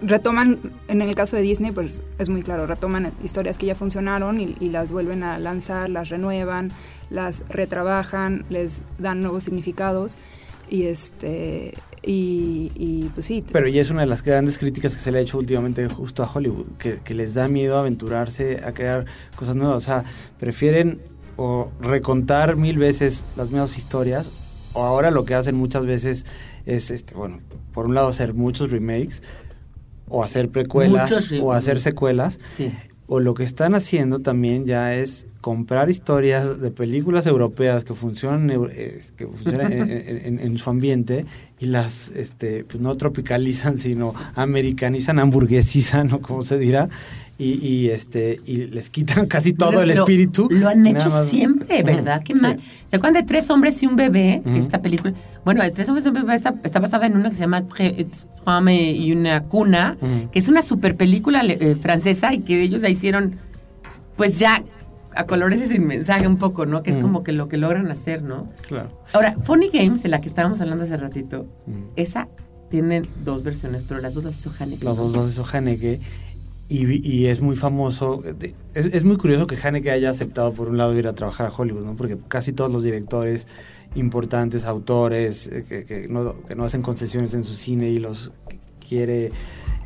retoman, 0.00 0.58
en 0.88 1.02
el 1.02 1.14
caso 1.14 1.36
de 1.36 1.42
Disney, 1.42 1.72
pues 1.72 2.02
es 2.18 2.30
muy 2.30 2.42
claro, 2.42 2.66
retoman 2.66 3.12
historias 3.22 3.58
que 3.58 3.66
ya 3.66 3.74
funcionaron 3.74 4.40
y, 4.40 4.56
y 4.60 4.70
las 4.70 4.92
vuelven 4.92 5.22
a 5.22 5.38
lanzar, 5.38 5.90
las 5.90 6.08
renuevan, 6.08 6.72
las 7.10 7.44
retrabajan, 7.50 8.46
les 8.48 8.80
dan 8.98 9.20
nuevos 9.20 9.44
significados 9.44 10.16
y 10.70 10.84
este 10.84 11.74
y, 12.06 12.70
y, 12.76 13.10
pues 13.12 13.26
sí. 13.26 13.44
Pero 13.52 13.66
ya 13.68 13.80
es 13.80 13.90
una 13.90 14.02
de 14.02 14.06
las 14.06 14.22
grandes 14.22 14.58
críticas 14.58 14.94
que 14.94 15.02
se 15.02 15.10
le 15.10 15.18
ha 15.18 15.20
hecho 15.20 15.38
últimamente 15.38 15.86
justo 15.88 16.22
a 16.22 16.30
Hollywood, 16.32 16.76
que, 16.78 16.98
que 16.98 17.14
les 17.14 17.34
da 17.34 17.48
miedo 17.48 17.76
aventurarse 17.76 18.62
a 18.64 18.72
crear 18.72 19.06
cosas 19.34 19.56
nuevas. 19.56 19.76
O 19.78 19.80
sea, 19.80 20.04
prefieren 20.38 21.00
o 21.34 21.72
recontar 21.80 22.56
mil 22.56 22.78
veces 22.78 23.24
las 23.36 23.50
mismas 23.50 23.76
historias, 23.76 24.28
o 24.72 24.84
ahora 24.84 25.10
lo 25.10 25.24
que 25.24 25.34
hacen 25.34 25.56
muchas 25.56 25.84
veces 25.84 26.26
es, 26.64 26.92
este, 26.92 27.14
bueno, 27.14 27.40
por 27.72 27.86
un 27.86 27.94
lado 27.94 28.08
hacer 28.08 28.34
muchos 28.34 28.70
remakes, 28.70 29.24
o 30.08 30.22
hacer 30.22 30.50
precuelas, 30.50 31.32
o 31.42 31.52
hacer 31.52 31.80
secuelas. 31.80 32.38
Sí. 32.48 32.72
O 33.08 33.20
lo 33.20 33.34
que 33.34 33.44
están 33.44 33.74
haciendo 33.74 34.20
también 34.20 34.64
ya 34.66 34.94
es 34.94 35.26
comprar 35.46 35.88
historias 35.88 36.60
de 36.60 36.72
películas 36.72 37.24
europeas 37.28 37.84
que 37.84 37.94
funcionan, 37.94 38.50
eh, 38.50 38.98
que 39.16 39.28
funcionan 39.28 39.72
en, 39.72 39.90
en- 40.10 40.20
en- 40.26 40.38
en 40.40 40.58
su 40.58 40.68
ambiente 40.70 41.24
y 41.60 41.66
las 41.66 42.10
este, 42.16 42.64
pues 42.64 42.80
no 42.80 42.92
tropicalizan, 42.96 43.78
sino 43.78 44.12
americanizan, 44.34 45.20
hamburguesizan 45.20 46.12
o 46.14 46.20
como 46.20 46.42
se 46.42 46.58
dirá, 46.58 46.88
y, 47.38 47.64
y, 47.64 47.90
este 47.90 48.40
y 48.44 48.56
les 48.76 48.90
quitan 48.90 49.26
casi 49.26 49.52
todo 49.52 49.82
el 49.82 49.90
espíritu. 49.92 50.48
Lo 50.50 50.68
han 50.68 50.84
y 50.84 50.90
hecho 50.90 51.10
más- 51.10 51.28
siempre, 51.28 51.80
¿verdad? 51.84 52.22
Qué 52.24 52.34
sí. 52.34 52.42
mal. 52.42 52.58
¿Se 52.90 52.96
acuerdan 52.96 53.22
de 53.22 53.28
Tres 53.28 53.48
hombres 53.50 53.80
y 53.84 53.86
un 53.86 53.94
bebé? 53.94 54.42
Esta 54.56 54.82
película. 54.82 55.14
Bueno, 55.44 55.62
Tres 55.72 55.86
hombres 55.88 56.04
y 56.06 56.08
un 56.08 56.14
bebé 56.14 56.34
está, 56.34 56.56
está 56.64 56.80
basada 56.80 57.06
en 57.06 57.14
una 57.16 57.28
que 57.30 57.36
se 57.36 57.42
llama 57.42 57.62
Tre- 57.68 57.94
Tres 57.94 58.26
hommes 58.44 58.96
y 58.98 59.12
una 59.12 59.44
cuna, 59.44 59.96
que 60.32 60.40
es 60.40 60.48
una 60.48 60.62
super 60.62 60.96
película 60.96 61.40
eh, 61.44 61.76
francesa 61.80 62.34
y 62.34 62.40
que 62.40 62.60
ellos 62.60 62.80
la 62.80 62.88
hicieron, 62.88 63.36
pues 64.16 64.40
ya 64.40 64.60
a 65.16 65.26
colores 65.26 65.60
y 65.62 65.66
sin 65.66 65.86
mensaje 65.86 66.26
un 66.26 66.36
poco, 66.38 66.66
¿no? 66.66 66.82
Que 66.82 66.90
es 66.90 66.96
Ujú. 66.96 67.06
como 67.06 67.24
que 67.24 67.32
lo 67.32 67.48
que 67.48 67.56
logran 67.56 67.90
hacer, 67.90 68.22
¿no? 68.22 68.48
Claro. 68.68 68.88
Ahora, 69.12 69.36
Funny 69.44 69.68
Games, 69.68 70.02
de 70.02 70.08
la 70.08 70.20
que 70.20 70.28
estábamos 70.28 70.60
hablando 70.60 70.84
hace 70.84 70.96
ratito, 70.96 71.46
Ujú. 71.66 71.78
esa 71.96 72.28
tiene 72.70 73.02
dos 73.24 73.42
versiones, 73.42 73.84
pero 73.86 74.00
las 74.00 74.14
dos 74.14 74.24
las 74.24 74.38
hizo 74.38 74.50
Haneke. 74.58 74.84
Los 74.84 74.96
dos 74.96 75.14
los 75.14 75.30
hizo 75.30 75.44
Haneke 75.50 76.00
y, 76.68 77.08
y 77.08 77.26
es 77.26 77.40
muy 77.40 77.54
famoso. 77.56 78.22
Es, 78.74 78.86
es 78.86 79.04
muy 79.04 79.16
curioso 79.16 79.46
que 79.46 79.56
Haneke 79.56 79.90
haya 79.90 80.10
aceptado 80.10 80.52
por 80.52 80.68
un 80.68 80.76
lado 80.76 80.96
ir 80.98 81.06
a 81.06 81.14
trabajar 81.14 81.46
a 81.46 81.50
Hollywood, 81.50 81.84
¿no? 81.84 81.94
Porque 81.94 82.18
casi 82.28 82.52
todos 82.52 82.72
los 82.72 82.82
directores 82.82 83.46
importantes, 83.94 84.64
autores, 84.64 85.46
eh, 85.48 85.64
que, 85.68 85.84
que 85.84 86.08
no, 86.08 86.34
que 86.42 86.54
no 86.56 86.64
hacen 86.64 86.82
concesiones 86.82 87.34
en 87.34 87.44
su 87.44 87.54
cine 87.54 87.88
y 87.90 87.98
los 87.98 88.32
quiere 88.86 89.30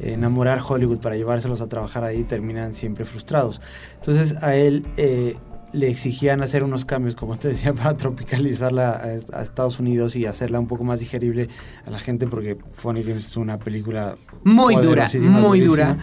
enamorar 0.03 0.61
Hollywood 0.67 0.99
para 0.99 1.17
llevárselos 1.17 1.61
a 1.61 1.69
trabajar 1.69 2.05
ahí 2.05 2.25
terminan 2.25 2.75
siempre 2.75 3.05
frustrados. 3.05 3.61
Entonces 3.97 4.37
a 4.43 4.55
él 4.57 4.87
eh, 4.97 5.37
le 5.73 5.89
exigían 5.89 6.43
hacer 6.43 6.65
unos 6.65 6.85
cambios, 6.85 7.15
como 7.15 7.37
te 7.37 7.49
decía, 7.49 7.73
para 7.75 7.97
tropicalizarla 7.97 8.91
a, 8.93 9.13
est- 9.15 9.33
a 9.33 9.43
Estados 9.43 9.79
Unidos 9.79 10.17
y 10.17 10.27
hacerla 10.27 10.59
un 10.61 10.67
poco 10.67 10.85
más 10.85 11.01
digerible 11.01 11.49
a 11.87 11.91
la 11.91 11.99
gente, 11.99 12.27
porque 12.27 12.57
Funny 12.73 13.03
Games 13.03 13.27
es 13.27 13.37
una 13.37 13.59
película 13.59 14.17
Muy 14.45 14.75
dura, 14.77 15.07
muy 15.29 15.61
durísima, 15.61 15.67
dura. 15.69 15.99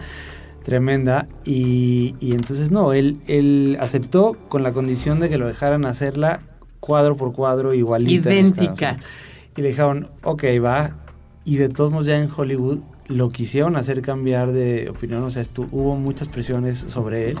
Tremenda. 0.64 1.28
Y, 1.44 2.14
y 2.20 2.32
entonces 2.32 2.70
no, 2.70 2.92
él, 2.92 3.18
él 3.26 3.76
aceptó 3.80 4.36
con 4.48 4.62
la 4.62 4.72
condición 4.72 5.18
de 5.20 5.28
que 5.28 5.38
lo 5.38 5.46
dejaran 5.46 5.84
hacerla 5.86 6.40
cuadro 6.80 7.16
por 7.16 7.32
cuadro 7.32 7.72
igualita. 7.74 8.30
en 8.32 8.46
Estados 8.46 8.58
Idéntica. 8.68 8.90
Unidos. 8.92 9.10
Y 9.56 9.62
le 9.62 9.68
dijeron, 9.68 10.08
ok, 10.24 10.44
va. 10.64 10.96
Y 11.44 11.56
de 11.56 11.68
todos 11.70 11.90
modos 11.92 12.06
ya 12.06 12.16
en 12.16 12.28
Hollywood 12.34 12.80
lo 13.08 13.30
quisieron 13.30 13.76
hacer 13.76 14.02
cambiar 14.02 14.52
de 14.52 14.88
opinión. 14.90 15.22
O 15.24 15.30
sea, 15.30 15.42
estu- 15.42 15.68
hubo 15.72 15.96
muchas 15.96 16.28
presiones 16.28 16.78
sobre 16.88 17.30
él. 17.30 17.38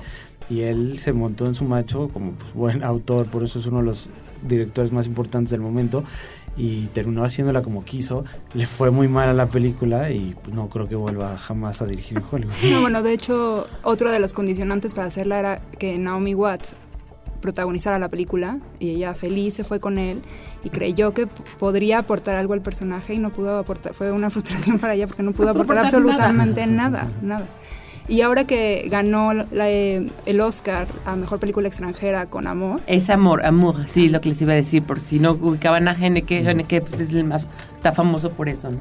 Y 0.50 0.62
él 0.62 0.98
se 0.98 1.12
montó 1.12 1.44
en 1.44 1.54
su 1.54 1.64
macho 1.64 2.08
como 2.08 2.32
pues, 2.32 2.54
buen 2.54 2.82
autor, 2.82 3.26
por 3.30 3.44
eso 3.44 3.58
es 3.58 3.66
uno 3.66 3.80
de 3.80 3.84
los 3.84 4.08
directores 4.46 4.92
más 4.92 5.06
importantes 5.06 5.50
del 5.50 5.60
momento. 5.60 6.04
Y 6.56 6.86
terminó 6.86 7.22
haciéndola 7.22 7.60
como 7.62 7.84
quiso. 7.84 8.24
Le 8.54 8.66
fue 8.66 8.90
muy 8.90 9.08
mal 9.08 9.28
a 9.28 9.34
la 9.34 9.48
película 9.50 10.10
y 10.10 10.34
pues, 10.42 10.54
no 10.54 10.68
creo 10.70 10.88
que 10.88 10.96
vuelva 10.96 11.36
jamás 11.36 11.82
a 11.82 11.86
dirigir 11.86 12.16
en 12.18 12.24
Hollywood. 12.30 12.54
No, 12.72 12.80
bueno, 12.80 13.02
de 13.02 13.12
hecho, 13.12 13.66
otro 13.82 14.10
de 14.10 14.18
los 14.20 14.32
condicionantes 14.32 14.94
para 14.94 15.08
hacerla 15.08 15.38
era 15.38 15.62
que 15.78 15.98
Naomi 15.98 16.34
Watts 16.34 16.74
protagonizara 17.40 17.98
la 17.98 18.08
película 18.08 18.58
y 18.78 18.90
ella 18.90 19.14
feliz 19.14 19.54
se 19.54 19.64
fue 19.64 19.80
con 19.80 19.98
él 19.98 20.22
y 20.64 20.70
creyó 20.70 21.12
que 21.14 21.26
podría 21.58 21.98
aportar 21.98 22.36
algo 22.36 22.52
al 22.54 22.60
personaje 22.62 23.14
y 23.14 23.18
no 23.18 23.30
pudo 23.30 23.58
aportar, 23.58 23.94
fue 23.94 24.10
una 24.12 24.30
frustración 24.30 24.78
para 24.78 24.94
ella 24.94 25.06
porque 25.06 25.22
no 25.22 25.32
pudo 25.32 25.50
aportar 25.50 25.78
absolutamente 25.78 26.66
nada, 26.66 27.08
nada. 27.22 27.46
Y 28.10 28.22
ahora 28.22 28.44
que 28.46 28.88
ganó 28.90 29.34
la- 29.34 29.68
eh, 29.68 30.06
el 30.24 30.40
Oscar 30.40 30.86
a 31.04 31.14
Mejor 31.14 31.38
Película 31.40 31.68
Extranjera 31.68 32.24
con 32.24 32.46
Amor, 32.46 32.80
Es 32.86 33.10
amor, 33.10 33.44
amor, 33.44 33.86
sí, 33.86 34.08
lo 34.08 34.22
que 34.22 34.30
les 34.30 34.40
iba 34.40 34.52
a 34.54 34.56
decir, 34.56 34.82
por 34.82 34.98
si 34.98 35.18
no 35.18 35.32
ubicaban 35.32 35.86
a 35.88 35.90
Haneke, 35.90 36.48
Haneke 36.48 36.80
pues 36.80 37.00
es 37.00 37.12
el 37.12 37.24
más, 37.24 37.46
está 37.76 37.92
famoso 37.92 38.30
por 38.30 38.48
eso, 38.48 38.70
¿no? 38.70 38.78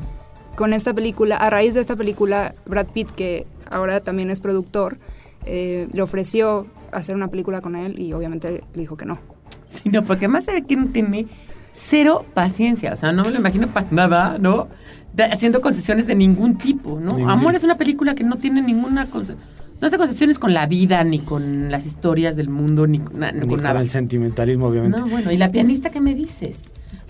con 0.55 0.73
esta 0.73 0.91
película, 0.93 1.35
a 1.37 1.49
raíz 1.51 1.75
de 1.75 1.81
esta 1.81 1.95
película, 1.95 2.55
Brad 2.65 2.87
Pitt, 2.87 3.11
que 3.11 3.45
ahora 3.69 3.99
también 3.99 4.31
es 4.31 4.39
productor, 4.39 4.97
eh, 5.45 5.87
le 5.93 6.01
ofreció 6.01 6.65
hacer 6.91 7.15
una 7.15 7.27
película 7.27 7.61
con 7.61 7.75
él 7.75 7.99
y 7.99 8.13
obviamente 8.13 8.63
le 8.73 8.79
dijo 8.81 8.97
que 8.97 9.05
no. 9.05 9.19
Sí, 9.83 9.89
no, 9.89 10.01
porque 10.03 10.27
más 10.27 10.45
se 10.45 10.53
ve 10.53 10.61
que 10.65 10.75
no 10.75 10.87
tiene 10.87 11.27
cero 11.73 12.25
paciencia, 12.33 12.93
o 12.93 12.95
sea, 12.95 13.11
no 13.11 13.23
me 13.25 13.31
lo 13.31 13.37
imagino 13.37 13.67
para 13.67 13.87
nada, 13.91 14.37
¿no? 14.39 14.67
De- 15.13 15.25
haciendo 15.25 15.61
concesiones 15.61 16.07
de 16.07 16.15
ningún 16.15 16.57
tipo, 16.57 16.99
¿no? 16.99 17.11
Ningún 17.15 17.29
Amor 17.29 17.39
tipo. 17.47 17.57
es 17.57 17.63
una 17.63 17.77
película 17.77 18.15
que 18.15 18.23
no 18.23 18.37
tiene 18.37 18.61
ninguna 18.61 19.07
no 19.79 19.85
hace 19.87 19.97
concesiones 19.97 20.39
con 20.39 20.53
la 20.55 20.65
vida, 20.65 21.03
ni 21.03 21.19
con 21.19 21.69
las 21.71 21.85
historias 21.85 22.35
del 22.35 22.49
mundo, 22.49 22.87
ni 22.87 22.97
con, 22.99 23.19
na- 23.19 23.31
Ni 23.31 23.41
con 23.41 23.49
con 23.49 23.63
nada. 23.63 23.79
el 23.79 23.89
sentimentalismo, 23.89 24.67
obviamente. 24.67 24.97
No, 24.99 25.05
bueno, 25.05 25.31
¿y 25.31 25.37
la 25.37 25.51
pianista 25.51 25.91
qué 25.91 26.01
me 26.01 26.15
dices? 26.15 26.63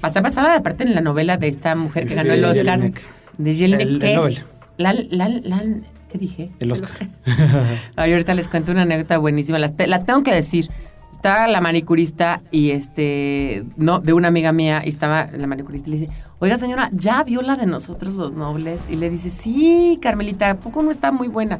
Está 0.03 0.19
basada 0.21 0.57
aparte 0.57 0.84
en 0.84 0.93
la 0.93 0.99
novela 1.01 1.38
de 1.38 1.47
esta 1.47 1.75
mujer 1.75 2.07
que 2.07 2.15
ganó 2.15 2.34
el 2.34 2.41
De 2.41 2.47
Oscar. 2.47 2.65
Jelinek. 2.80 3.01
De 3.38 3.53
Jelinek, 3.53 3.82
El- 3.82 3.99
que 3.99 4.05
el 4.05 4.11
es 4.11 4.17
Nobel. 4.17 4.38
La, 4.78 4.93
la, 4.93 5.30
la, 5.30 5.63
¿Qué 6.10 6.18
dije? 6.18 6.51
El 6.60 6.72
Oscar. 6.72 7.08
Ay, 7.95 8.12
ahorita 8.12 8.34
les 8.34 8.47
cuento 8.47 8.72
una 8.72 8.84
anécdota 8.84 9.18
buenísima. 9.18 9.60
La, 9.60 9.72
la 9.88 9.99
tengo 10.03 10.24
que 10.24 10.34
decir. 10.34 10.70
Estaba 11.14 11.47
la 11.47 11.62
manicurista 11.62 12.41
y 12.51 12.70
este, 12.70 13.64
no, 13.76 13.99
de 13.99 14.14
una 14.14 14.28
amiga 14.28 14.51
mía, 14.51 14.84
y 14.86 14.89
estaba 14.89 15.28
la 15.36 15.47
manicurista 15.47 15.89
y 15.89 15.91
le 15.93 15.99
dice, 15.99 16.14
oiga 16.38 16.60
señora, 16.60 16.91
¿ya 16.93 17.24
vio 17.24 17.41
la 17.41 17.55
de 17.55 17.66
nosotros 17.66 18.14
los 18.14 18.34
nobles? 18.34 18.82
Y 18.88 18.97
le 18.97 19.10
dice, 19.10 19.32
sí, 19.32 19.97
Carmelita, 19.99 20.51
¿a 20.51 20.55
poco 20.58 20.84
no 20.84 20.91
está 20.91 21.12
muy 21.12 21.28
buena? 21.28 21.60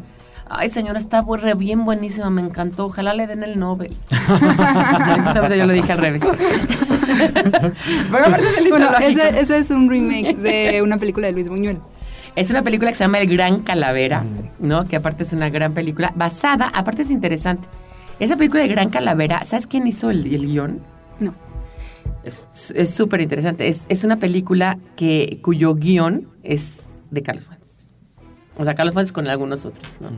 Ay, 0.50 0.70
señora, 0.70 1.00
está 1.00 1.26
re 1.28 1.56
bien 1.56 1.86
buenísima, 1.86 2.30
me 2.30 2.41
encantó. 2.41 2.86
Ojalá 2.86 3.14
le 3.14 3.28
den 3.28 3.43
el 3.43 3.60
Nobel. 3.60 3.98
Yo 5.58 5.66
lo 5.66 5.74
dije 5.74 5.91
al 5.91 5.98
revés. 5.98 6.22
Pero 8.12 8.26
Bueno, 8.70 8.89
ese 9.02 9.58
es 9.58 9.70
un 9.72 9.89
remake 9.89 10.36
de 10.36 10.82
una 10.82 10.98
película 10.98 11.28
de 11.28 11.34
Luis 11.34 11.50
Buñuel. 11.50 11.80
Es 12.38 12.51
una 12.51 12.61
película 12.61 12.91
que 12.91 12.95
se 12.95 13.03
llama 13.03 13.17
El 13.19 13.27
Gran 13.27 13.63
Calavera, 13.63 14.23
¿no? 14.59 14.85
Que 14.85 14.95
aparte 14.95 15.23
es 15.23 15.33
una 15.33 15.49
gran 15.49 15.73
película 15.73 16.13
basada, 16.15 16.67
aparte 16.71 17.01
es 17.01 17.09
interesante. 17.09 17.67
Esa 18.19 18.38
película 18.38 18.61
de 18.61 18.67
Gran 18.67 18.91
Calavera, 18.91 19.43
¿sabes 19.43 19.65
quién 19.65 19.88
hizo 19.88 20.11
el, 20.11 20.31
el 20.31 20.45
guion? 20.45 20.79
No. 21.19 21.33
Es 22.23 22.47
es 22.75 22.93
súper 22.93 23.21
interesante. 23.21 23.67
Es, 23.67 23.85
es 23.89 24.03
una 24.03 24.17
película 24.17 24.77
que, 24.95 25.39
cuyo 25.41 25.73
guion 25.73 26.27
es 26.43 26.88
de 27.09 27.23
Carlos 27.23 27.45
Fuentes. 27.45 27.88
O 28.55 28.63
sea, 28.63 28.75
Carlos 28.75 28.93
Fuentes 28.93 29.11
con 29.11 29.27
algunos 29.27 29.65
otros, 29.65 29.99
¿no? 29.99 30.09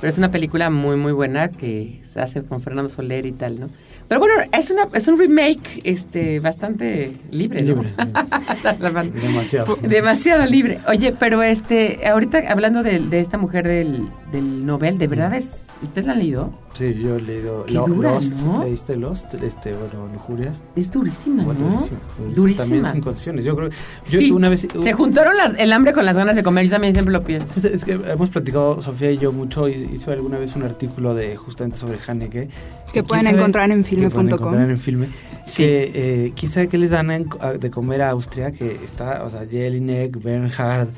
Pero 0.00 0.10
es 0.10 0.16
una 0.16 0.30
película 0.30 0.70
muy, 0.70 0.96
muy 0.96 1.12
buena 1.12 1.50
que 1.50 2.00
se 2.10 2.18
hace 2.22 2.44
con 2.44 2.62
Fernando 2.62 2.88
Soler 2.88 3.26
y 3.26 3.32
tal, 3.32 3.60
¿no? 3.60 3.68
Pero 4.08 4.20
bueno, 4.20 4.34
es, 4.52 4.70
una, 4.70 4.88
es 4.94 5.06
un 5.06 5.18
remake 5.18 5.80
este, 5.84 6.40
bastante 6.40 7.12
libre, 7.30 7.62
¿no? 7.62 7.74
Libre. 7.82 7.90
Bastante- 7.96 9.20
Demasiado. 9.20 9.76
Demasiado 9.82 10.46
libre. 10.46 10.78
Oye, 10.88 11.14
pero 11.18 11.42
este, 11.42 12.06
ahorita 12.08 12.42
hablando 12.48 12.82
de, 12.82 13.00
de 13.00 13.20
esta 13.20 13.36
mujer 13.36 13.66
del, 13.68 14.08
del 14.32 14.64
Nobel, 14.66 14.98
de 14.98 15.06
verdad 15.06 15.34
es... 15.34 15.62
¿Usted 15.82 16.04
la 16.06 16.12
han 16.12 16.18
leído? 16.18 16.50
Sí, 16.74 16.92
yo 16.94 17.16
he 17.16 17.20
leído 17.20 17.64
Qué 17.66 17.74
Lo- 17.74 17.86
dura, 17.86 18.12
Lost. 18.14 18.32
¿no? 18.42 18.64
¿Leíste 18.64 18.96
Lost? 18.96 19.34
Este, 19.34 19.72
bueno, 19.74 20.08
Lujuria. 20.12 20.54
Es 20.74 20.90
durísima, 20.90 21.44
Bueno, 21.44 21.60
durísimo. 21.70 21.98
Durísima. 22.34 22.64
También 22.64 22.86
sin 22.86 23.00
condiciones. 23.00 23.44
Yo 23.44 23.54
creo 23.56 23.68
yo 23.70 24.18
Sí, 24.18 24.30
una 24.32 24.48
vez. 24.48 24.66
Se 24.82 24.92
juntaron 24.92 25.36
las- 25.36 25.56
el 25.58 25.72
hambre 25.72 25.92
con 25.92 26.04
las 26.04 26.16
ganas 26.16 26.34
de 26.36 26.42
comer, 26.42 26.64
yo 26.64 26.70
también 26.72 26.92
siempre 26.94 27.12
lo 27.12 27.22
pienso. 27.22 27.46
Pues 27.52 27.64
es 27.64 27.84
que 27.84 27.92
hemos 27.92 28.28
platicado, 28.30 28.82
Sofía 28.82 29.10
y 29.12 29.18
yo, 29.18 29.32
mucho. 29.32 29.68
hi- 29.68 29.88
Hizo 29.94 30.10
alguna 30.10 30.38
vez 30.38 30.56
un 30.56 30.64
artículo 30.64 31.14
de 31.14 31.36
justamente 31.36 31.76
sobre 31.78 31.98
Haneke. 32.06 32.48
Que 32.92 33.02
pueden 33.04 33.24
sabe- 33.24 33.38
encontrar 33.38 33.70
en 33.70 33.82
que 33.84 33.90
pueden 33.96 34.10
filme.com. 34.10 34.26
encontrar 34.28 34.68
en 34.70 34.78
filme. 34.78 35.06
Sí. 35.46 35.62
Que, 35.62 35.92
eh, 36.26 36.32
quién 36.36 36.50
sabe 36.52 36.68
qué 36.68 36.76
les 36.78 36.90
dan 36.90 37.10
en- 37.12 37.28
a- 37.40 37.52
de 37.52 37.70
comer 37.70 38.02
a 38.02 38.10
Austria, 38.10 38.50
que 38.50 38.80
está, 38.84 39.22
o 39.24 39.28
sea, 39.30 39.46
Jelinek, 39.48 40.20
Bernhard, 40.22 40.88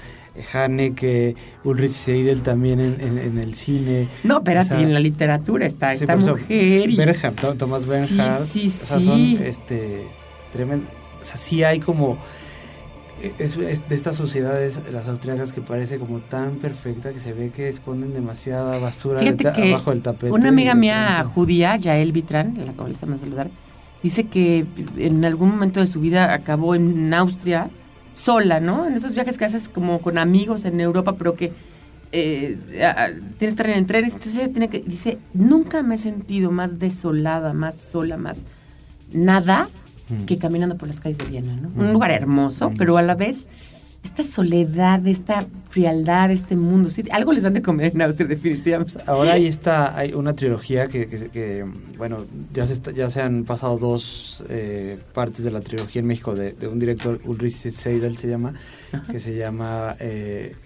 Haneke, 0.53 1.35
Ulrich 1.64 1.93
Seidel 1.93 2.43
también 2.43 2.81
en, 2.81 3.01
en- 3.01 3.18
en 3.18 3.39
el 3.39 3.55
cine. 3.55 4.09
No, 4.24 4.39
espérate, 4.39 4.74
O 4.74 4.78
sea, 4.78 4.81
en 4.81 4.93
la 4.93 5.01
literatura 5.01 5.66
está 5.66 5.97
Sí, 5.97 6.05
esta 6.05 6.16
mujer. 6.16 6.91
y- 6.91 6.97
Bernhard, 6.97 7.57
Thomas 7.57 7.87
Bernhard. 7.87 8.47
sí, 8.47 8.72
o 8.83 8.87
sea, 8.87 8.99
sí. 8.99 9.05
son 9.05 9.20
este, 9.45 10.07
tremendo. 10.53 10.87
O 11.20 11.24
sea, 11.24 11.37
sí 11.37 11.62
hay 11.64 11.81
como. 11.81 12.18
Es, 13.39 13.59
es 13.59 13.87
de 13.87 13.95
estas 13.95 14.16
sociedades, 14.16 14.81
las 14.91 15.07
austriacas, 15.07 15.53
que 15.53 15.61
parece 15.61 15.99
como 15.99 16.20
tan 16.20 16.53
perfecta 16.53 17.12
que 17.12 17.20
se 17.20 17.35
ve 17.35 17.51
que 17.51 17.68
esconden 17.68 18.14
demasiada 18.14 18.78
basura 18.78 19.20
de 19.20 19.35
ta- 19.35 19.53
que 19.53 19.74
abajo 19.74 19.91
del 19.91 20.01
tapete. 20.01 20.33
Una 20.33 20.49
amiga 20.49 20.74
mía 20.74 21.22
judía, 21.35 21.76
Yael 21.76 22.12
Vitran, 22.12 22.55
la 22.64 22.72
cual 22.72 22.93
les 22.93 23.01
vamos 23.03 23.20
a 23.20 23.24
saludar, 23.24 23.51
dice 24.03 24.24
que 24.24 24.64
en 24.97 25.22
algún 25.26 25.51
momento 25.51 25.81
de 25.81 25.87
su 25.87 26.01
vida 26.01 26.33
acabó 26.33 26.74
en 26.74 27.12
Austria 27.12 27.68
sola, 28.14 28.61
¿no? 28.61 28.86
En 28.86 28.94
esos 28.94 29.14
viajes 29.14 29.38
que 29.38 29.44
haces 29.44 29.68
como 29.68 30.00
con 30.00 30.18
amigos 30.18 30.64
en 30.64 30.80
Europa, 30.80 31.16
pero 31.16 31.34
que 31.36 31.52
eh, 32.12 32.58
tienes 32.70 33.38
que 33.38 33.46
estar 33.46 33.70
en 33.70 33.86
trenes. 33.86 34.14
Entonces 34.14 34.38
ella 34.38 34.50
tiene 34.52 34.68
que, 34.68 34.80
dice, 34.80 35.18
nunca 35.32 35.82
me 35.82 35.94
he 35.94 35.98
sentido 35.98 36.50
más 36.50 36.78
desolada, 36.78 37.52
más 37.52 37.74
sola, 37.76 38.16
más 38.16 38.44
nada 39.12 39.68
Mm. 40.08 40.24
que 40.24 40.38
caminando 40.38 40.76
por 40.76 40.88
las 40.88 40.98
calles 40.98 41.18
de 41.18 41.24
Viena, 41.26 41.54
¿no? 41.54 41.68
Mm. 41.68 41.78
Un 41.80 41.92
lugar 41.92 42.11
hermoso, 42.11 42.70
Mm. 42.70 42.74
pero 42.76 42.96
a 42.98 43.02
la 43.02 43.14
vez 43.14 43.46
esta 44.03 44.24
soledad, 44.24 45.07
esta 45.07 45.46
frialdad, 45.68 46.30
este 46.30 46.57
mundo. 46.57 46.90
Sí, 46.90 47.05
algo 47.11 47.32
les 47.32 47.42
dan 47.44 47.53
de 47.55 47.62
comer 47.62 47.92
en 47.94 48.03
Austria, 48.03 48.26
definitivamente. 48.28 48.94
Ahora 49.07 49.32
ahí 49.34 49.46
está, 49.46 49.96
hay 49.96 50.14
una 50.14 50.32
trilogía 50.34 50.88
que, 50.88 51.07
que, 51.07 51.16
se- 51.16 51.28
que, 51.28 51.64
bueno, 51.96 52.18
ya 52.53 52.66
se, 52.66 52.72
está- 52.72 52.90
ya 52.92 53.09
se 53.11 53.20
han 53.22 53.44
pasado 53.44 53.78
dos 53.78 54.42
eh, 54.48 54.98
partes 55.14 55.44
de 55.44 55.51
la 55.53 55.61
trilogía 55.61 56.01
en 56.01 56.07
México 56.07 56.34
de, 56.34 56.53
de 56.53 56.66
un 56.66 56.78
director, 56.78 57.20
Ulrich 57.24 57.53
Seidel 57.55 58.16
se 58.16 58.28
llama, 58.28 58.55
que 59.12 59.20
se 59.20 59.36
llama 59.36 59.94
eh, 60.01 60.57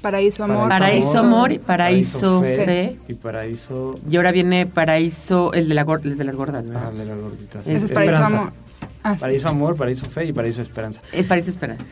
Paraíso 0.00 0.44
Amor. 0.44 0.68
Paraíso 0.68 1.18
Amor 1.18 1.50
y 1.52 1.58
Paraíso 1.58 2.42
Fe, 2.42 2.64
Fe. 2.64 2.98
y 3.08 3.14
Paraíso 3.14 3.94
Y 4.08 4.16
ahora 4.16 4.32
viene 4.32 4.66
Paraíso, 4.66 5.52
el 5.54 5.68
de, 5.68 5.74
la, 5.74 5.86
el 6.04 6.18
de 6.18 6.24
las 6.24 6.36
gordas, 6.36 6.64
ah, 6.66 6.68
¿verdad? 6.68 6.92
de 6.92 7.04
las 7.06 7.18
gorditas. 7.18 7.66
Es 7.66 7.90
Paraíso 7.90 8.12
Esperanza. 8.12 8.26
Amor. 8.38 8.52
Ah, 9.02 9.14
sí. 9.14 9.20
Paraíso 9.20 9.48
Amor, 9.48 9.76
Paraíso 9.76 10.06
Fe 10.06 10.26
y 10.26 10.32
Paraíso 10.32 10.62
Esperanza. 10.62 11.00
Es 11.12 11.26
Paraíso 11.26 11.50
Esperanza. 11.50 11.84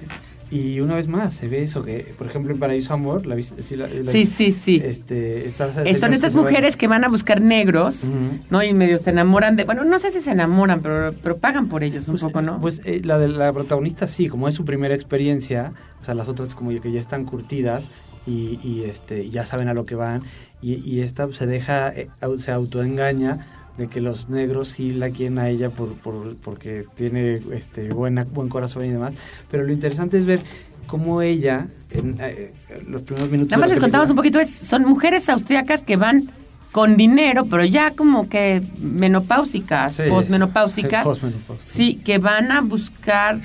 Y 0.51 0.81
una 0.81 0.97
vez 0.97 1.07
más 1.07 1.33
se 1.35 1.47
ve 1.47 1.63
eso, 1.63 1.85
que 1.85 2.13
por 2.19 2.27
ejemplo 2.27 2.53
en 2.53 2.59
Paraíso 2.59 2.93
Amor, 2.93 3.25
¿la? 3.27 3.41
Sí, 3.41 3.77
la- 3.77 3.87
la- 3.87 4.11
Sí, 4.11 4.27
sí, 4.27 4.51
sí. 4.51 4.83
Este, 4.85 5.47
estas 5.47 5.79
Eh, 5.79 5.95
son 5.95 6.13
estas 6.13 6.21
que 6.21 6.31
se 6.31 6.37
van- 6.37 6.45
mujeres 6.45 6.77
que 6.77 6.89
van 6.89 7.05
a 7.05 7.09
buscar 7.09 7.41
negros. 7.41 8.03
¿no? 8.51 8.63
Y 8.65 8.75
medio 8.75 8.99
se 8.99 9.11
enamoran 9.11 9.55
de... 9.57 9.65
Bueno, 9.65 9.85
no 9.85 9.99
sé 10.01 10.11
si 10.11 10.19
se 10.21 10.33
enamoran, 10.33 10.81
pero, 10.81 11.13
pero 11.23 11.37
pagan 11.39 11.69
por 11.69 11.85
ellos 11.85 12.09
un 12.09 12.15
Pues, 12.15 12.23
poco, 12.25 12.43
¿no? 12.43 12.61
Pues 12.61 12.81
eh, 12.85 13.01
la 13.05 13.19
de 13.19 13.29
la 13.29 13.53
protagonista 13.53 14.09
sí, 14.09 14.27
como 14.29 14.49
es 14.49 14.55
su 14.55 14.65
primera 14.65 14.95
experiencia, 14.95 15.73
o 16.03 16.05
sea, 16.05 16.15
las 16.15 16.29
otras 16.29 16.55
como 16.57 16.71
que 16.81 16.91
ya 16.91 16.99
están 16.99 17.25
curtidas 17.25 17.89
y, 18.27 18.59
y, 18.63 18.83
este 18.85 19.31
ya 19.31 19.47
saben 19.47 19.69
a 19.69 19.75
lo 19.75 19.87
que 19.87 19.95
van 19.95 20.21
y, 20.61 20.75
y 20.75 21.01
esta 21.01 21.33
se 21.33 21.47
deja, 21.47 21.89
eh, 21.91 22.09
se 22.39 22.51
autoengaña 22.53 23.47
de 23.79 23.89
que 23.89 24.01
los 24.01 24.29
negros 24.29 24.69
sí 24.69 24.93
la 24.93 25.11
quieren 25.11 25.39
a 25.39 25.49
ella 25.49 25.71
por, 25.71 25.95
por- 25.95 26.37
porque 26.37 26.85
tiene 26.95 27.41
este 27.53 27.93
buena, 27.93 28.25
buen 28.25 28.49
corazón 28.49 28.85
y 28.85 28.91
demás, 28.91 29.15
pero 29.51 29.65
lo 29.65 29.73
interesante 29.73 30.19
es 30.19 30.27
ver 30.27 30.43
cómo 30.87 31.23
ella 31.23 31.69
en 31.91 32.17
eh, 32.21 32.53
los 32.87 33.03
primeros 33.03 33.31
minutos 33.31 33.51
Nada 33.53 33.61
más 33.61 33.71
les 33.71 33.81
contamos 33.81 34.11
un 34.11 34.17
poquito, 34.17 34.39
es- 34.41 34.51
son 34.51 34.85
mujeres 34.85 35.29
austriacas 35.29 35.83
que 35.83 35.97
van 35.97 36.31
con 36.73 36.97
dinero, 36.97 37.47
pero 37.47 37.65
ya 37.65 37.93
como 37.93 38.29
que 38.29 38.63
menopáusicas, 38.81 39.95
Sí. 39.95 40.03
posmenopáusicas. 40.09 41.05
Sí, 41.65 41.97
que 42.05 42.19
van 42.19 42.53
a 42.53 42.61
buscar, 42.61 43.41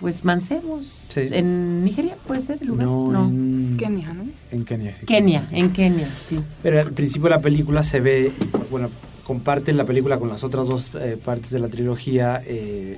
pues, 0.00 0.24
mancebos. 0.24 0.86
Sí. 1.08 1.28
En 1.30 1.84
Nigeria, 1.84 2.16
¿puede 2.26 2.40
ser 2.42 2.58
el 2.60 2.66
lugar? 2.68 2.86
no, 2.86 3.28
En, 3.28 3.76
Kenia, 3.78 4.12
¿no? 4.12 4.24
en 4.50 4.64
Kenia, 4.64 4.94
sí. 4.98 5.06
Kenia, 5.06 5.46
en 5.52 5.70
Kenia, 5.72 6.08
sí. 6.08 6.40
Pero 6.62 6.80
al 6.80 6.92
principio 6.92 7.24
de 7.28 7.36
la 7.36 7.40
película 7.40 7.84
se 7.84 8.00
ve, 8.00 8.32
bueno, 8.70 8.90
comparten 9.26 9.76
la 9.76 9.84
película 9.84 10.18
con 10.18 10.28
las 10.28 10.44
otras 10.44 10.68
dos 10.68 10.92
eh, 10.94 11.18
partes 11.22 11.50
de 11.50 11.58
la 11.58 11.66
trilogía, 11.68 12.40
eh, 12.46 12.96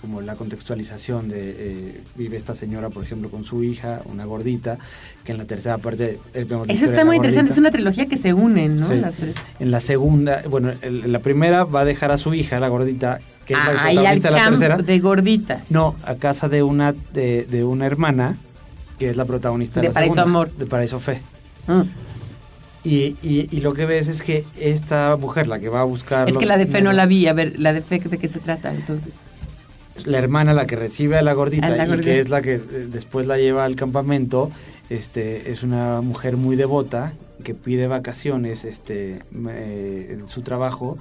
como 0.00 0.22
la 0.22 0.34
contextualización 0.34 1.28
de 1.28 1.54
eh, 1.58 2.00
vive 2.16 2.38
esta 2.38 2.54
señora, 2.54 2.88
por 2.88 3.02
ejemplo, 3.04 3.28
con 3.28 3.44
su 3.44 3.62
hija, 3.62 4.00
una 4.06 4.24
gordita, 4.24 4.78
que 5.22 5.32
en 5.32 5.38
la 5.38 5.44
tercera 5.44 5.76
parte 5.76 6.18
eh, 6.32 6.44
vemos 6.48 6.66
Eso 6.70 6.86
está 6.86 7.04
muy 7.04 7.16
interesante, 7.16 7.52
es 7.52 7.58
una 7.58 7.70
trilogía 7.70 8.06
que 8.06 8.16
se 8.16 8.32
unen, 8.32 8.76
¿no? 8.78 8.86
Sí. 8.86 8.96
Las 8.96 9.14
tres. 9.16 9.34
En 9.58 9.70
la 9.70 9.80
segunda, 9.80 10.40
bueno, 10.48 10.72
en 10.80 11.12
la 11.12 11.18
primera 11.18 11.64
va 11.64 11.82
a 11.82 11.84
dejar 11.84 12.10
a 12.10 12.16
su 12.16 12.32
hija, 12.32 12.58
la 12.58 12.68
gordita, 12.68 13.18
que 13.44 13.52
es 13.52 13.58
la 13.58 13.66
Ah, 13.66 13.84
protagonista 13.92 14.28
de 14.30 14.34
la 14.36 14.44
tercera. 14.48 14.76
de 14.78 14.98
gorditas. 14.98 15.70
No, 15.70 15.94
a 16.06 16.14
casa 16.14 16.48
de 16.48 16.62
una 16.62 16.94
de, 17.12 17.44
de 17.44 17.64
una 17.64 17.84
hermana, 17.84 18.38
que 18.98 19.10
es 19.10 19.16
la 19.18 19.26
protagonista 19.26 19.80
de, 19.80 19.88
De 19.88 19.88
la 19.88 19.94
Paraíso 19.94 20.14
segunda, 20.14 20.30
Amor. 20.38 20.50
de 20.52 20.64
Paraíso 20.66 20.98
Fe. 20.98 21.20
Mm. 21.66 21.82
Y, 22.82 23.16
y, 23.22 23.48
y 23.50 23.60
lo 23.60 23.74
que 23.74 23.84
ves 23.84 24.08
es 24.08 24.22
que 24.22 24.44
esta 24.58 25.16
mujer, 25.16 25.48
la 25.48 25.58
que 25.58 25.68
va 25.68 25.82
a 25.82 25.84
buscar... 25.84 26.30
Es 26.30 26.38
que 26.38 26.46
la 26.46 26.56
de 26.56 26.66
fe 26.66 26.80
no 26.80 26.92
la 26.92 27.06
vi. 27.06 27.26
A 27.26 27.34
ver, 27.34 27.58
la 27.58 27.72
de 27.72 27.82
fe, 27.82 27.98
¿de 27.98 28.18
qué 28.18 28.28
se 28.28 28.38
trata 28.38 28.72
entonces? 28.74 29.12
la 30.06 30.18
hermana 30.18 30.54
la 30.54 30.66
que 30.66 30.76
recibe 30.76 31.18
a 31.18 31.22
la 31.22 31.34
gordita 31.34 31.66
A 31.66 31.70
la 31.70 31.96
y 31.96 32.00
que 32.00 32.20
es 32.20 32.30
la 32.30 32.40
que 32.40 32.54
eh, 32.54 32.88
después 32.90 33.26
la 33.26 33.36
lleva 33.36 33.64
al 33.64 33.74
campamento 33.74 34.50
este 34.88 35.50
es 35.50 35.62
una 35.62 36.00
mujer 36.00 36.36
muy 36.36 36.56
devota 36.56 37.12
que 37.44 37.54
pide 37.54 37.86
vacaciones 37.86 38.64
este 38.64 39.20
eh, 39.48 40.16
en 40.18 40.26
su 40.26 40.42
trabajo 40.42 40.98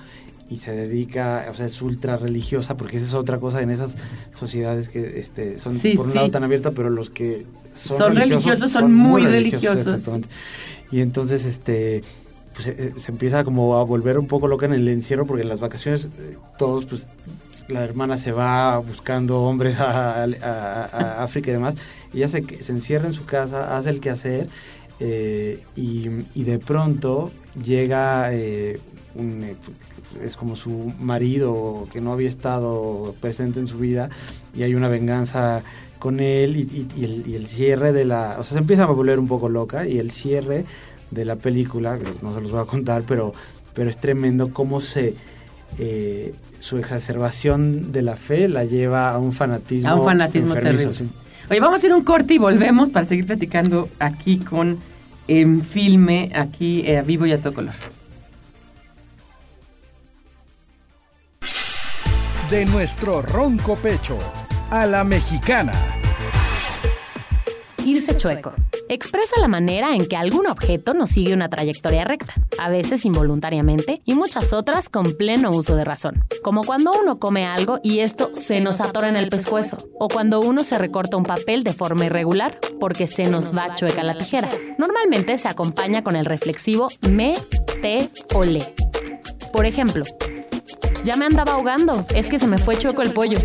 y 0.49 0.57
se 0.57 0.71
dedica, 0.71 1.45
o 1.51 1.53
sea, 1.53 1.67
es 1.67 1.79
ultra 1.79 2.17
religiosa, 2.17 2.75
porque 2.75 2.97
esa 2.97 3.05
es 3.05 3.13
otra 3.13 3.37
cosa 3.37 3.61
en 3.61 3.69
esas 3.69 3.95
sociedades 4.33 4.89
que 4.89 5.19
este, 5.19 5.59
son 5.59 5.77
Sí, 5.77 5.93
por 5.93 6.07
un 6.07 6.11
sí. 6.11 6.17
lado 6.17 6.31
tan 6.31 6.43
abiertas, 6.43 6.73
pero 6.75 6.89
los 6.89 7.11
que 7.11 7.45
son, 7.75 7.97
Son 7.97 8.15
religiosos, 8.15 8.71
son 8.71 8.91
muy 8.91 9.27
religiosos. 9.27 9.85
Exactamente. 9.85 10.27
Y 10.91 11.01
entonces, 11.01 11.45
este, 11.45 12.03
pues 12.53 12.67
eh, 12.67 12.93
se 12.97 13.11
empieza 13.11 13.43
como 13.43 13.77
a 13.77 13.83
volver 13.83 14.17
un 14.17 14.27
poco 14.27 14.47
loca 14.47 14.65
en 14.65 14.73
el 14.73 14.87
encierro, 14.87 15.25
porque 15.25 15.43
en 15.43 15.49
las 15.49 15.59
vacaciones 15.59 16.09
eh, 16.19 16.37
todos, 16.57 16.85
pues, 16.85 17.07
la 17.67 17.83
hermana 17.83 18.17
se 18.17 18.31
va 18.31 18.77
buscando 18.79 19.41
hombres 19.43 19.79
a, 19.79 20.23
África 21.23 21.51
y 21.51 21.53
demás, 21.53 21.75
ella 22.13 22.27
se, 22.27 22.43
se 22.63 22.71
encierra 22.71 23.07
en 23.07 23.13
su 23.13 23.25
casa, 23.25 23.77
hace 23.77 23.91
el 23.91 23.99
quehacer, 23.99 24.47
eh, 25.01 25.63
y, 25.77 26.09
de 26.43 26.59
pronto 26.59 27.31
llega 27.63 28.33
eh, 28.33 28.79
un, 29.15 29.43
eh, 29.43 29.55
es 30.21 30.35
como 30.35 30.57
su 30.57 30.91
marido 30.99 31.87
que 31.93 32.01
no 32.01 32.11
había 32.11 32.27
estado 32.27 33.15
presente 33.21 33.61
en 33.61 33.67
su 33.67 33.77
vida 33.77 34.09
y 34.53 34.63
hay 34.63 34.75
una 34.75 34.89
venganza 34.89 35.61
con 35.99 36.19
él 36.21 36.55
y, 36.57 36.61
y- 36.61 36.87
y 36.97 37.03
el, 37.03 37.23
y 37.27 37.35
el 37.35 37.45
cierre 37.47 37.91
de 37.91 38.05
la 38.05 38.37
o 38.39 38.43
sea 38.43 38.53
se 38.53 38.59
empieza 38.59 38.83
a 38.83 38.87
volver 38.87 39.19
un 39.19 39.27
poco 39.27 39.49
loca 39.49 39.85
y 39.85 39.99
el 39.99 40.11
cierre 40.11 40.65
de 41.11 41.25
la 41.25 41.35
película 41.35 41.97
que 41.99 42.05
no 42.21 42.33
se 42.33 42.41
los 42.41 42.51
voy 42.51 42.61
a 42.61 42.65
contar 42.65 43.03
pero 43.05 43.33
pero 43.73 43.89
es 43.89 43.97
tremendo 43.97 44.51
cómo 44.53 44.79
se 44.81 45.13
eh, 45.77 46.33
su 46.59 46.77
exacerbación 46.77 47.91
de 47.91 48.01
la 48.01 48.15
fe 48.15 48.47
la 48.47 48.63
lleva 48.65 49.11
a 49.11 49.17
un 49.19 49.31
fanatismo 49.33 49.89
A 49.89 49.95
un 49.95 50.05
fanatismo 50.05 50.55
enfermizo, 50.55 50.89
terrible. 50.91 51.09
Oye, 51.49 51.59
vamos 51.59 51.83
a 51.83 51.85
ir 51.87 51.91
a 51.91 51.95
un 51.95 52.03
corte 52.03 52.33
y 52.33 52.37
volvemos 52.37 52.89
para 52.89 53.05
seguir 53.05 53.25
platicando 53.25 53.89
aquí 53.99 54.37
con 54.39 54.77
en 55.27 55.61
filme, 55.63 56.31
aquí 56.33 56.81
eh, 56.85 56.97
a 56.97 57.01
vivo 57.03 57.25
y 57.25 57.31
a 57.31 57.41
todo 57.41 57.53
color. 57.53 57.73
De 62.49 62.65
nuestro 62.65 63.21
ronco 63.21 63.75
pecho 63.75 64.17
a 64.71 64.85
la 64.85 65.03
mexicana. 65.03 65.71
Irse 67.85 68.15
chueco. 68.17 68.53
Expresa 68.87 69.39
la 69.39 69.47
manera 69.47 69.95
en 69.95 70.05
que 70.05 70.15
algún 70.15 70.47
objeto 70.47 70.93
nos 70.93 71.09
sigue 71.09 71.33
una 71.33 71.49
trayectoria 71.49 72.03
recta, 72.03 72.33
a 72.59 72.69
veces 72.69 73.05
involuntariamente 73.05 74.01
y 74.05 74.13
muchas 74.13 74.53
otras 74.53 74.89
con 74.89 75.13
pleno 75.13 75.51
uso 75.51 75.75
de 75.75 75.85
razón. 75.85 76.23
Como 76.43 76.63
cuando 76.63 76.91
uno 76.99 77.19
come 77.19 77.45
algo 77.45 77.79
y 77.83 77.99
esto 77.99 78.31
se 78.35 78.61
nos 78.61 78.81
atora 78.81 79.09
en 79.09 79.15
el 79.15 79.29
pescuezo, 79.29 79.77
o 79.97 80.07
cuando 80.07 80.39
uno 80.39 80.63
se 80.63 80.77
recorta 80.77 81.17
un 81.17 81.23
papel 81.23 81.63
de 81.63 81.73
forma 81.73 82.05
irregular 82.05 82.59
porque 82.79 83.07
se 83.07 83.29
nos 83.29 83.55
va 83.55 83.75
chueca 83.75 84.03
la 84.03 84.17
tijera. 84.17 84.49
Normalmente 84.77 85.37
se 85.37 85.47
acompaña 85.47 86.03
con 86.03 86.15
el 86.15 86.25
reflexivo 86.25 86.89
me, 87.09 87.35
te 87.81 88.09
o 88.35 88.43
le. 88.43 88.73
Por 89.51 89.65
ejemplo, 89.65 90.03
ya 91.03 91.15
me 91.15 91.25
andaba 91.25 91.53
ahogando, 91.53 92.05
es 92.13 92.27
que 92.27 92.39
se 92.39 92.47
me 92.47 92.57
fue 92.57 92.77
chueco 92.77 93.01
el 93.01 93.13
pollo. 93.13 93.39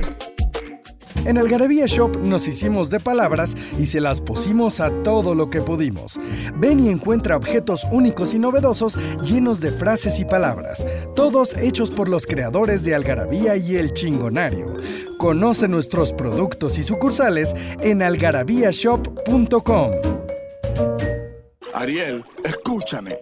En 1.24 1.38
Algarabía 1.38 1.86
Shop 1.86 2.16
nos 2.18 2.46
hicimos 2.48 2.90
de 2.90 3.00
palabras 3.00 3.54
y 3.78 3.86
se 3.86 4.00
las 4.00 4.20
pusimos 4.20 4.80
a 4.80 4.90
todo 5.02 5.34
lo 5.34 5.48
que 5.48 5.62
pudimos. 5.62 6.20
Ven 6.56 6.80
y 6.80 6.90
encuentra 6.90 7.36
objetos 7.36 7.86
únicos 7.90 8.34
y 8.34 8.38
novedosos 8.38 8.98
llenos 9.22 9.60
de 9.60 9.70
frases 9.70 10.20
y 10.20 10.26
palabras, 10.26 10.84
todos 11.14 11.56
hechos 11.56 11.90
por 11.90 12.10
los 12.10 12.26
creadores 12.26 12.84
de 12.84 12.94
Algarabía 12.94 13.56
y 13.56 13.76
El 13.76 13.94
Chingonario. 13.94 14.74
Conoce 15.18 15.66
nuestros 15.66 16.12
productos 16.12 16.78
y 16.78 16.82
sucursales 16.82 17.54
en 17.80 18.02
algarabíashop.com. 18.02 19.90
Ariel, 21.72 22.22
escúchame. 22.44 23.20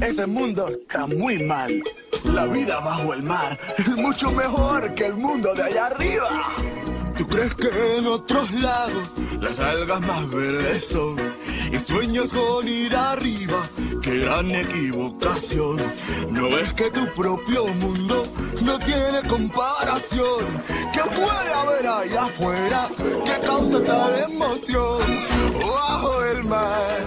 Ese 0.00 0.26
mundo 0.26 0.68
está 0.68 1.06
muy 1.06 1.44
mal. 1.44 1.82
La 2.24 2.46
vida 2.46 2.80
bajo 2.80 3.12
el 3.12 3.22
mar 3.22 3.58
es 3.76 3.88
mucho 3.88 4.30
mejor 4.30 4.94
que 4.94 5.06
el 5.06 5.14
mundo 5.14 5.54
de 5.54 5.62
allá 5.64 5.86
arriba. 5.86 6.46
¿Tú 7.16 7.26
crees 7.26 7.54
que 7.54 7.68
en 7.98 8.06
otros 8.06 8.50
lados 8.52 9.08
las 9.40 9.60
algas 9.60 10.00
más 10.00 10.28
verdes 10.30 10.86
son? 10.86 11.16
Y 11.70 11.78
sueñas 11.78 12.30
con 12.30 12.66
ir 12.66 12.94
arriba, 12.94 13.62
qué 14.02 14.18
gran 14.18 14.50
equivocación. 14.50 15.76
¿No 16.30 16.50
ves 16.50 16.72
que 16.74 16.90
tu 16.90 17.06
propio 17.14 17.66
mundo 17.66 18.24
no 18.62 18.78
tiene 18.78 19.22
comparación? 19.28 20.62
¿Qué 20.92 21.00
puede 21.00 21.52
haber 21.54 21.86
allá 21.86 22.24
afuera 22.24 22.88
que 22.98 23.46
causa 23.46 23.82
tal 23.84 24.18
emoción? 24.30 25.00
Bajo 25.60 26.24
el 26.24 26.44
mar, 26.44 27.00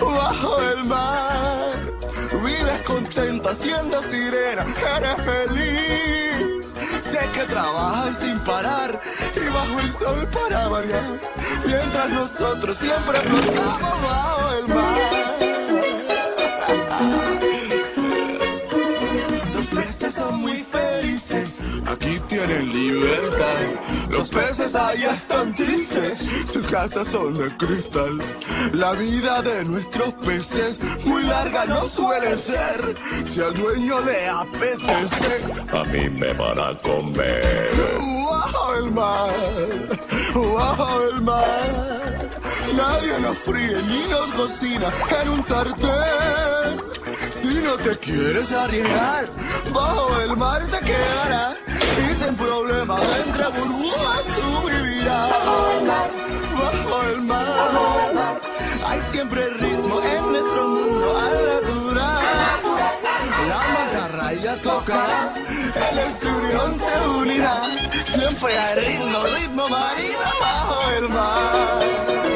bajo 0.00 0.62
el 0.62 0.84
mar. 0.84 1.92
Vives 2.44 2.82
contenta 2.86 3.54
siendo 3.54 4.02
sirena, 4.02 4.66
eres 4.96 5.16
feliz. 5.24 6.53
Sé 7.14 7.28
que 7.32 7.44
trabajas 7.44 8.18
sin 8.18 8.36
parar 8.40 9.00
y 9.36 9.48
bajo 9.48 9.78
el 9.78 9.92
sol 9.92 10.26
para 10.32 10.66
variar. 10.66 11.20
Mientras 11.64 12.10
nosotros 12.10 12.76
siempre 12.76 13.20
flotamos 13.20 14.02
bajo 14.02 14.52
el 14.54 14.66
mar. 14.66 15.44
Aquí 21.94 22.18
tienen 22.28 22.72
libertad. 22.72 23.56
Los 24.08 24.30
peces 24.30 24.74
allá 24.74 25.14
están 25.14 25.54
tristes, 25.54 26.18
sus 26.50 26.66
casas 26.70 27.06
son 27.08 27.34
de 27.34 27.56
cristal. 27.56 28.18
La 28.72 28.92
vida 28.92 29.42
de 29.42 29.64
nuestros 29.64 30.12
peces 30.14 30.78
muy 31.04 31.22
larga 31.22 31.64
no 31.66 31.82
suele 31.84 32.36
ser. 32.38 32.94
Si 33.24 33.40
al 33.40 33.54
dueño 33.54 34.00
le 34.00 34.28
apetece, 34.28 35.44
A 35.72 35.84
mí 35.84 36.08
me 36.10 36.32
van 36.34 36.58
a 36.58 36.78
comer. 36.80 37.70
bajo 38.30 38.74
el 38.76 38.90
mar, 38.90 39.30
bajo 40.34 41.02
el 41.10 41.20
mar. 41.22 42.30
Nadie 42.76 43.18
nos 43.20 43.38
fríe 43.38 43.82
ni 43.82 44.08
nos 44.08 44.30
cocina 44.32 44.92
en 45.22 45.28
un 45.30 45.44
sartén. 45.44 46.94
Si 47.40 47.54
no 47.60 47.74
te 47.76 47.96
quieres 47.98 48.50
arriesgar, 48.52 49.26
bajo 49.72 50.20
el 50.22 50.36
mar 50.36 50.60
te 50.66 50.78
quedarás. 50.80 51.56
Sin 52.24 52.36
problemas 52.36 53.02
entre 53.26 53.48
burbujas 53.48 54.24
tú 54.34 54.66
vivirás. 54.66 55.30
Bajo 56.58 57.02
el 57.10 57.20
mar, 57.20 58.40
hay 58.86 59.00
siempre 59.12 59.50
ritmo 59.50 60.00
en 60.00 60.32
nuestro 60.32 60.68
mundo 60.68 61.18
al 61.18 61.46
natural. 61.46 62.22
La 63.48 63.62
macarraya 63.76 64.62
tocará, 64.62 65.34
el 65.90 65.98
esturión 65.98 66.78
se 66.78 67.08
unirá. 67.08 67.62
Siempre 68.04 68.58
hay 68.58 68.74
ritmo, 68.78 69.18
ritmo 69.18 69.68
marino 69.68 70.30
bajo 70.40 70.90
el 70.92 71.08
mar. 71.10 72.33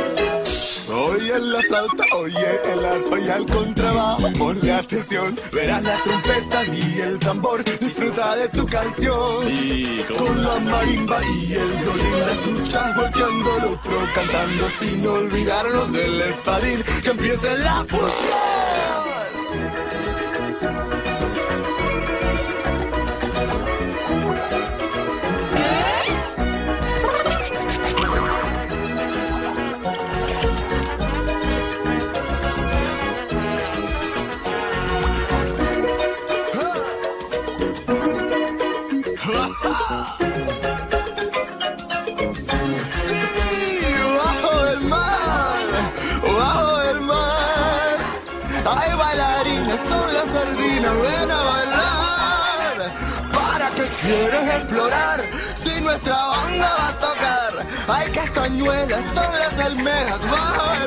Oye 1.10 1.38
la 1.38 1.60
flauta, 1.60 2.04
oye 2.16 2.60
el 2.72 2.84
arpa 2.84 3.18
y 3.18 3.28
el 3.28 3.46
contrabajo. 3.46 4.32
Ponle 4.38 4.72
atención, 4.72 5.34
verás 5.52 5.82
la 5.82 5.94
trompeta 5.96 6.64
y 6.66 7.00
el 7.00 7.18
tambor. 7.18 7.64
Disfruta 7.64 8.36
de 8.36 8.48
tu 8.48 8.66
canción. 8.66 9.42
Con 10.18 10.44
la 10.44 10.58
marimba 10.60 11.20
y 11.24 11.54
el 11.54 11.68
violín 11.68 12.20
la 12.20 12.32
escuchas 12.32 12.96
volteando 12.96 13.56
el 13.56 13.64
otro 13.64 13.98
cantando 14.14 14.68
sin 14.78 15.06
olvidarnos 15.06 15.92
del 15.92 16.20
espadín. 16.20 16.82
Que 17.02 17.10
empiece 17.10 17.58
la 17.58 17.84
fusión. 17.84 18.67
Sí, 39.88 39.94
bajo 44.18 44.66
el 44.66 44.80
mar, 44.82 45.66
bajo 46.22 46.82
el 46.82 47.00
mar. 47.00 47.96
Hay 48.66 48.92
bailarines, 48.98 49.80
son 49.88 50.12
las 50.12 50.26
sardinas, 50.26 50.94
ven 50.94 51.30
a 51.30 51.42
bailar. 51.42 52.92
¿Para 53.32 53.70
qué 53.70 53.86
quieres 54.02 54.46
explorar 54.56 55.24
si 55.56 55.80
nuestra 55.80 56.16
banda 56.16 56.70
va 56.78 56.88
a 56.88 56.92
tocar? 57.06 57.52
Hay 57.88 58.10
castañuelas, 58.10 59.02
son 59.14 59.32
las 59.38 59.58
almejas 59.58 60.20
bajo 60.30 60.70
el 60.74 60.77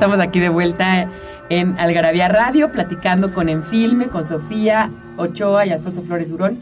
estamos 0.00 0.18
aquí 0.18 0.40
de 0.40 0.48
vuelta 0.48 1.10
en 1.50 1.78
Algarabía 1.78 2.26
Radio, 2.28 2.72
platicando 2.72 3.34
con 3.34 3.50
Enfilme, 3.50 4.06
con 4.06 4.24
Sofía 4.24 4.90
Ochoa 5.18 5.66
y 5.66 5.70
Alfonso 5.72 6.00
Flores 6.00 6.30
Durón. 6.30 6.58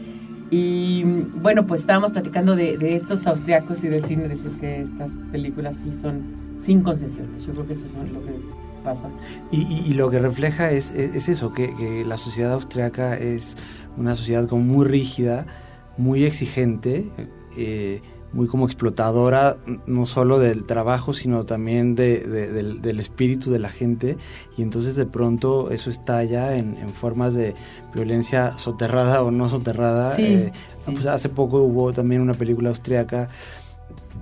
Y 0.51 1.03
bueno, 1.35 1.65
pues 1.65 1.79
estábamos 1.79 2.11
platicando 2.11 2.57
de, 2.57 2.77
de 2.77 2.97
estos 2.97 3.25
austriacos 3.27 3.81
y 3.85 3.87
del 3.87 4.03
cine. 4.03 4.27
Dices 4.27 4.57
que 4.57 4.81
estas 4.81 5.13
películas 5.31 5.77
sí 5.81 5.93
son 5.93 6.21
sin 6.65 6.81
concesiones. 6.81 7.45
Yo 7.45 7.53
creo 7.53 7.65
que 7.65 7.71
eso 7.71 7.85
es 7.85 8.11
lo 8.11 8.21
que 8.21 8.31
pasa. 8.83 9.07
Y, 9.53 9.61
y- 9.87 9.93
lo 9.93 10.09
que 10.11 10.19
refleja 10.19 10.71
es, 10.71 10.91
es, 10.91 11.15
es 11.15 11.29
eso, 11.29 11.53
que, 11.53 11.73
que 11.77 12.03
la 12.03 12.17
sociedad 12.17 12.51
austriaca 12.51 13.15
es 13.17 13.55
una 13.95 14.17
sociedad 14.17 14.49
como 14.49 14.63
muy 14.63 14.85
rígida, 14.85 15.45
muy 15.95 16.25
exigente, 16.25 17.09
eh, 17.57 18.01
muy 18.31 18.47
como 18.47 18.65
explotadora, 18.67 19.55
no 19.87 20.05
solo 20.05 20.37
del 20.39 20.63
trabajo, 20.65 21.13
sino 21.13 21.45
también 21.45 21.95
de- 21.95 22.19
de- 22.19 22.51
del, 22.51 22.81
del 22.81 22.99
espíritu 22.99 23.49
de 23.51 23.59
la 23.59 23.69
gente. 23.69 24.17
Y 24.57 24.61
entonces 24.61 24.95
de 24.95 25.05
pronto 25.05 25.71
eso 25.71 25.89
estalla 25.89 26.55
en, 26.55 26.77
en 26.77 26.89
formas 26.93 27.33
de 27.33 27.55
violencia 27.93 28.57
soterrada 28.57 29.23
o 29.23 29.31
no 29.31 29.49
soterrada. 29.49 30.15
Sí, 30.15 30.23
Eh, 30.25 30.51
sí. 30.85 30.91
pues 30.91 31.05
hace 31.07 31.29
poco 31.29 31.61
hubo 31.63 31.91
también 31.91 32.21
una 32.21 32.33
película 32.35 32.69
austriaca 32.69 33.29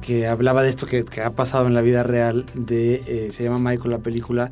que 0.02 0.28
hablaba 0.28 0.64
de 0.64 0.70
esto 0.70 0.86
que, 0.86 1.04
que 1.04 1.22
ha 1.22 1.32
pasado 1.32 1.66
en 1.68 1.74
la 1.74 1.82
vida 1.82 2.04
real 2.04 2.46
de 2.54 3.02
eh, 3.08 3.28
se 3.32 3.44
llama 3.44 3.58
Michael 3.72 3.92
la 3.92 3.98
película 4.00 4.52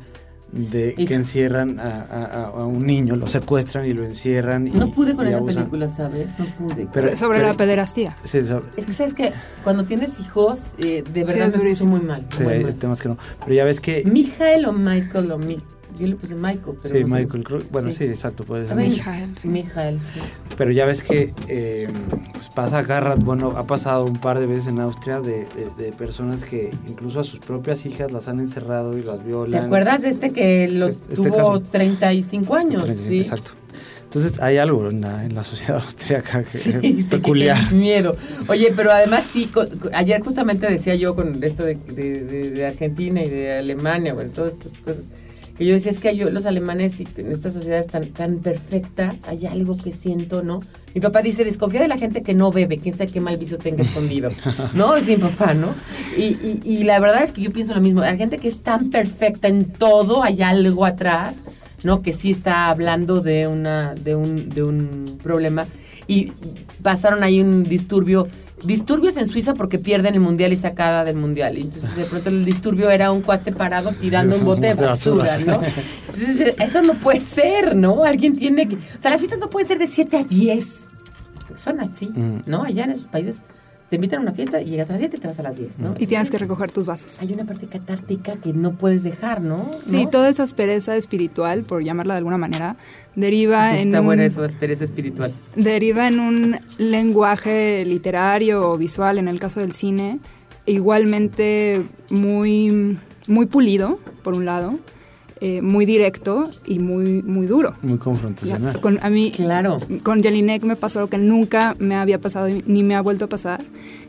de 0.52 0.94
que 0.94 1.14
encierran 1.14 1.80
a, 1.80 2.02
a- 2.02 2.44
a 2.46 2.66
un 2.66 2.86
niño 2.86 3.16
lo 3.16 3.26
secuestran 3.26 3.84
y 3.86 3.92
lo 3.92 4.04
encierran 4.04 4.68
y, 4.68 4.70
No 4.70 4.90
pude 4.92 5.14
con 5.14 5.26
y 5.26 5.30
esa 5.30 5.38
abusan. 5.38 5.56
película, 5.64 5.88
¿sabes? 5.88 6.28
No 6.38 6.44
pude. 6.56 6.86
Pero- 6.92 7.16
sobre 7.16 7.38
pero- 7.38 7.48
la 7.50 7.54
pederastía. 7.54 8.16
Sí, 8.24 8.44
so- 8.44 8.62
Es 8.76 8.86
que 8.86 8.92
sabes 8.92 9.12
que 9.14 9.32
cuando 9.64 9.84
tienes 9.84 10.18
hijos, 10.20 10.60
eh, 10.78 11.02
de 11.12 11.24
verdad 11.24 11.34
es 11.34 11.38
me 11.40 11.46
puso 11.46 11.58
durísimo. 11.58 11.96
muy 11.96 12.00
mal. 12.06 12.26
sí, 12.32 12.44
muy 12.44 12.52
hay 12.54 12.62
mal. 12.64 12.74
temas 12.76 13.02
que 13.02 13.08
no 13.08 13.18
pero 13.40 13.54
ya 13.54 13.64
ves 13.64 13.80
que 13.80 14.02
Mijael 14.04 14.66
o 14.66 14.72
Michael 14.72 15.30
o 15.32 15.38
Mi. 15.38 15.58
Yo 15.98 16.06
le 16.06 16.16
puse 16.16 16.34
Michael, 16.34 16.76
pero 16.82 16.94
sí 16.94 17.04
no. 17.04 17.16
Michael 17.16 17.44
creo- 17.44 17.62
bueno 17.70 17.90
sí, 17.92 18.04
exacto 18.04 18.44
puede 18.44 18.64
A 18.64 18.68
ser 18.68 18.76
Mijael, 18.76 19.30
sí. 19.40 19.48
Mijael, 19.48 20.00
sí. 20.00 20.20
pero 20.56 20.70
ya 20.72 20.84
ves 20.86 21.02
que 21.02 21.32
eh, 21.48 21.86
pues 22.32 22.48
pasa 22.50 22.78
acá 22.78 23.00
rat- 23.00 23.22
bueno 23.22 23.54
ha 23.56 23.66
pasado 23.66 24.04
un 24.04 24.16
par 24.18 24.38
de 24.38 24.46
veces 24.46 24.68
en 24.68 24.80
Austria 24.80 25.20
de, 25.20 25.46
de- 25.56 25.84
de 25.84 25.92
personas 25.92 26.44
que 26.44 26.70
incluso 26.88 27.20
a 27.20 27.24
sus 27.24 27.38
propias 27.40 27.86
hijas 27.86 28.12
las 28.12 28.28
han 28.28 28.40
encerrado 28.40 28.96
y 28.98 29.02
las 29.02 29.18
¿Te 29.18 29.24
violan 29.24 29.64
acuerdas 29.66 30.02
de 30.02 30.10
este 30.10 30.32
que 30.32 30.68
lo 30.68 30.88
Este- 30.88 31.14
este 31.14 31.28
tuvo 31.30 31.36
caso. 31.36 31.62
35 31.70 32.54
años? 32.54 32.84
sí. 32.96 33.18
exacto 33.20 33.52
entonces 34.04 34.40
hay 34.40 34.56
algo 34.56 34.88
en 34.88 35.00
la, 35.02 35.24
en 35.24 35.34
la 35.34 35.42
sociedad 35.42 35.76
austriaca 35.84 36.42
que 36.44 36.56
Sí, 36.58 36.70
es 36.70 36.80
sí, 36.80 37.02
peculiar 37.10 37.68
que 37.68 37.74
miedo. 37.74 38.16
Oye, 38.48 38.72
pero 38.74 38.90
además 38.92 39.24
sí, 39.30 39.46
co- 39.46 39.66
co- 39.80 39.90
ayer 39.92 40.22
justamente 40.22 40.70
decía 40.70 40.94
yo 40.94 41.14
con 41.14 41.42
esto 41.42 41.64
de, 41.64 41.74
de- 41.74 42.24
de- 42.24 42.50
de 42.50 42.66
Argentina 42.66 43.22
y 43.22 43.28
de 43.28 43.52
Alemania, 43.58 44.14
bueno, 44.14 44.30
todas 44.34 44.52
estas 44.54 44.80
cosas, 44.80 45.02
que 45.56 45.64
yo 45.64 45.74
decía, 45.74 45.90
es 45.90 46.00
que 46.00 46.14
yo, 46.16 46.30
los 46.30 46.46
alemanes 46.46 47.00
y 47.00 47.08
en 47.16 47.32
estas 47.32 47.54
sociedades 47.54 47.86
tan, 47.86 48.12
tan 48.12 48.38
perfectas, 48.38 49.26
hay 49.26 49.46
algo 49.46 49.76
que 49.76 49.92
siento, 49.92 50.42
¿no? 50.42 50.60
Mi 50.94 51.00
papá 51.00 51.22
dice, 51.22 51.44
desconfía 51.44 51.80
de 51.80 51.88
la 51.88 51.98
gente 51.98 52.22
que 52.22 52.34
no 52.34 52.50
bebe, 52.50 52.78
quién 52.78 52.96
sabe 52.96 53.10
qué 53.10 53.20
mal 53.20 53.36
vicio 53.36 53.58
tenga 53.58 53.82
escondido, 53.82 54.30
¿no? 54.74 54.96
Es 54.96 55.08
mi 55.08 55.16
papá, 55.16 55.54
¿no? 55.54 55.74
Y, 56.16 56.22
y, 56.22 56.60
y 56.64 56.84
la 56.84 57.00
verdad 57.00 57.22
es 57.22 57.32
que 57.32 57.42
yo 57.42 57.52
pienso 57.52 57.74
lo 57.74 57.80
mismo, 57.80 58.00
la 58.00 58.16
gente 58.16 58.38
que 58.38 58.48
es 58.48 58.62
tan 58.62 58.90
perfecta 58.90 59.48
en 59.48 59.66
todo, 59.66 60.22
hay 60.22 60.42
algo 60.42 60.84
atrás, 60.84 61.36
¿no? 61.82 62.02
Que 62.02 62.12
sí 62.12 62.30
está 62.30 62.68
hablando 62.68 63.20
de, 63.20 63.46
una, 63.46 63.94
de, 63.94 64.16
un, 64.16 64.48
de 64.48 64.62
un 64.62 65.18
problema. 65.22 65.66
Y 66.06 66.32
pasaron 66.82 67.22
ahí 67.22 67.40
un 67.40 67.64
disturbio 67.64 68.28
disturbios 68.64 69.16
en 69.16 69.28
Suiza 69.28 69.54
porque 69.54 69.78
pierden 69.78 70.14
el 70.14 70.20
mundial 70.20 70.52
y 70.52 70.56
sacada 70.56 71.04
del 71.04 71.16
mundial. 71.16 71.58
Y 71.58 71.62
entonces 71.62 71.94
de 71.94 72.04
pronto 72.04 72.30
el 72.30 72.44
disturbio 72.44 72.90
era 72.90 73.12
un 73.12 73.22
cuate 73.22 73.52
parado 73.52 73.92
tirando 73.92 74.36
un 74.36 74.44
bote 74.46 74.68
de 74.68 74.74
basura, 74.74 75.38
¿no? 75.46 75.60
Entonces 75.62 76.54
eso 76.58 76.82
no 76.82 76.94
puede 76.94 77.20
ser, 77.20 77.76
¿no? 77.76 78.02
Alguien 78.02 78.36
tiene 78.36 78.68
que... 78.68 78.76
O 78.76 79.00
sea, 79.00 79.10
las 79.10 79.20
fiestas 79.20 79.38
no 79.38 79.50
pueden 79.50 79.68
ser 79.68 79.78
de 79.78 79.86
7 79.86 80.16
a 80.16 80.24
10. 80.24 80.66
Son 81.54 81.80
así. 81.80 82.10
¿no? 82.46 82.64
Allá 82.64 82.84
en 82.84 82.90
esos 82.90 83.06
países 83.06 83.42
te 83.88 83.96
invitan 83.96 84.18
a 84.18 84.22
una 84.22 84.32
fiesta 84.32 84.60
y 84.60 84.70
llegas 84.70 84.88
a 84.90 84.94
las 84.94 85.00
7 85.00 85.16
y 85.16 85.20
te 85.20 85.26
vas 85.28 85.38
a 85.38 85.42
las 85.42 85.56
10, 85.56 85.78
¿no? 85.78 85.94
Y 85.98 86.06
tienes 86.06 86.30
que 86.30 86.38
recoger 86.38 86.72
tus 86.72 86.86
vasos. 86.86 87.20
Hay 87.20 87.32
una 87.32 87.44
parte 87.44 87.66
catártica 87.66 88.34
que 88.36 88.52
no 88.52 88.72
puedes 88.72 89.02
dejar, 89.04 89.40
¿no? 89.42 89.70
Sí, 89.86 90.04
¿No? 90.04 90.10
toda 90.10 90.28
esa 90.28 90.42
aspereza 90.42 90.96
espiritual, 90.96 91.62
por 91.62 91.84
llamarla 91.84 92.14
de 92.14 92.18
alguna 92.18 92.36
manera, 92.38 92.76
deriva 93.14 93.78
en 93.78 93.88
Está 93.88 94.00
buena 94.00 94.24
eso, 94.24 94.44
experiencia 94.44 94.84
espiritual. 94.84 95.32
deriva 95.54 96.08
en 96.08 96.18
un 96.18 96.56
lenguaje 96.78 97.84
literario 97.86 98.70
o 98.70 98.76
visual, 98.76 99.18
en 99.18 99.28
el 99.28 99.38
caso 99.38 99.60
del 99.60 99.70
cine, 99.72 100.18
igualmente 100.66 101.84
muy, 102.10 102.98
muy 103.28 103.46
pulido, 103.46 104.00
por 104.22 104.34
un 104.34 104.44
lado, 104.44 104.78
eh, 105.40 105.60
muy 105.62 105.84
directo 105.86 106.50
y 106.66 106.78
muy, 106.78 107.22
muy 107.22 107.46
duro. 107.46 107.74
Muy 107.82 107.94
Ya, 107.98 107.98
confrontacional. 108.04 108.80
con, 108.80 108.98
a 109.02 109.10
mí, 109.10 109.32
Claro. 109.32 109.78
con 110.02 110.22
Jelinek 110.22 110.62
me 110.62 110.76
pasó 110.76 111.00
lo 111.00 111.08
que 111.08 111.18
nunca 111.18 111.76
me 111.78 111.94
había 111.96 112.20
pasado 112.20 112.48
ni 112.66 112.82
me 112.82 112.94
ha 112.94 113.00
vuelto 113.02 113.26
a 113.26 113.28
pasar, 113.28 113.62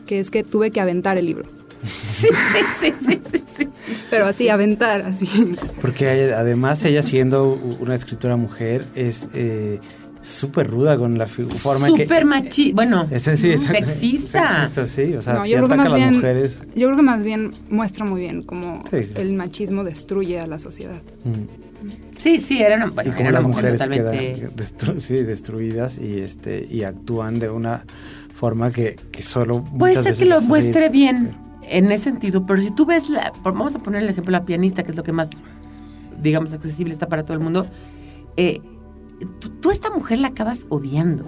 que 0.06 0.18
es 0.20 0.30
que 0.30 0.42
tuve 0.42 0.70
que 0.70 0.80
aventar 0.80 1.18
el 1.18 1.26
libro. 1.26 1.44
Sí, 1.84 2.26
sí, 2.26 2.64
sí, 2.80 2.92
sí, 3.06 3.20
sí, 3.30 3.42
sí. 3.56 3.68
Pero 4.10 4.26
así, 4.26 4.48
aventar, 4.48 5.02
así. 5.02 5.54
Porque 5.80 6.32
además 6.34 6.82
ella 6.84 7.02
siendo 7.02 7.52
una 7.80 7.94
escritora 7.94 8.36
mujer 8.36 8.84
es 8.96 9.28
eh, 9.34 9.78
súper 10.20 10.68
ruda 10.68 10.96
con 10.96 11.16
la 11.18 11.26
forma 11.26 11.88
en 11.88 11.94
que... 11.94 12.02
Súper 12.04 12.24
machi... 12.24 12.72
Bueno, 12.72 13.06
Este, 13.10 13.36
sí, 13.36 13.56
sexista. 13.56 14.48
Sexista, 14.66 14.86
sí. 14.86 15.14
O 15.14 15.22
sea, 15.22 15.34
No, 15.34 15.46
yo 15.46 15.56
creo 15.58 15.68
que 15.68 15.76
más 15.76 15.86
a 15.86 15.90
las 15.90 15.98
bien- 15.98 16.14
mujeres. 16.14 16.60
Yo 16.74 16.86
creo 16.88 16.96
que 16.96 17.02
más 17.02 17.22
bien 17.22 17.52
muestra 17.70 18.04
muy 18.04 18.20
bien 18.22 18.42
cómo 18.42 18.82
Sí. 18.90 19.10
el 19.14 19.32
machismo 19.34 19.84
destruye 19.84 20.38
a 20.40 20.46
la 20.46 20.58
sociedad. 20.58 21.00
Mm. 21.24 22.18
Sí, 22.18 22.38
sí, 22.38 22.60
era 22.60 22.74
una, 22.76 22.86
bueno, 22.88 23.12
y 23.12 23.16
como 23.16 23.30
las 23.30 23.42
mujeres 23.44 23.80
totalmente- 23.80 24.34
quedan 24.34 24.56
destru- 24.56 24.98
sí, 24.98 25.14
destruidas 25.22 25.98
y 25.98 26.18
este 26.20 26.66
y 26.68 26.82
actúan 26.82 27.38
de 27.38 27.48
una 27.50 27.84
forma 28.34 28.72
que, 28.72 28.96
que 29.12 29.22
solo 29.22 29.64
Puede 29.64 29.94
ser 29.94 30.02
veces 30.04 30.18
que 30.18 30.24
lo 30.24 30.40
muestre 30.40 30.88
bien 30.88 31.36
en 31.62 31.92
ese 31.92 32.04
sentido, 32.04 32.44
pero 32.46 32.60
si 32.60 32.72
tú 32.72 32.86
ves, 32.86 33.08
la, 33.08 33.32
vamos 33.44 33.76
a 33.76 33.78
poner 33.78 34.02
el 34.02 34.08
ejemplo 34.08 34.32
de 34.32 34.40
la 34.40 34.44
pianista, 34.44 34.82
que 34.82 34.90
es 34.90 34.96
lo 34.96 35.04
que 35.04 35.12
más, 35.12 35.30
digamos, 36.20 36.52
accesible 36.52 36.92
está 36.92 37.06
para 37.08 37.24
todo 37.24 37.34
el 37.34 37.40
mundo, 37.42 37.66
eh, 38.36 38.60
tú, 39.40 39.48
tú 39.60 39.70
a 39.70 39.72
esta 39.72 39.90
mujer 39.90 40.18
la 40.18 40.28
acabas 40.28 40.66
odiando. 40.68 41.24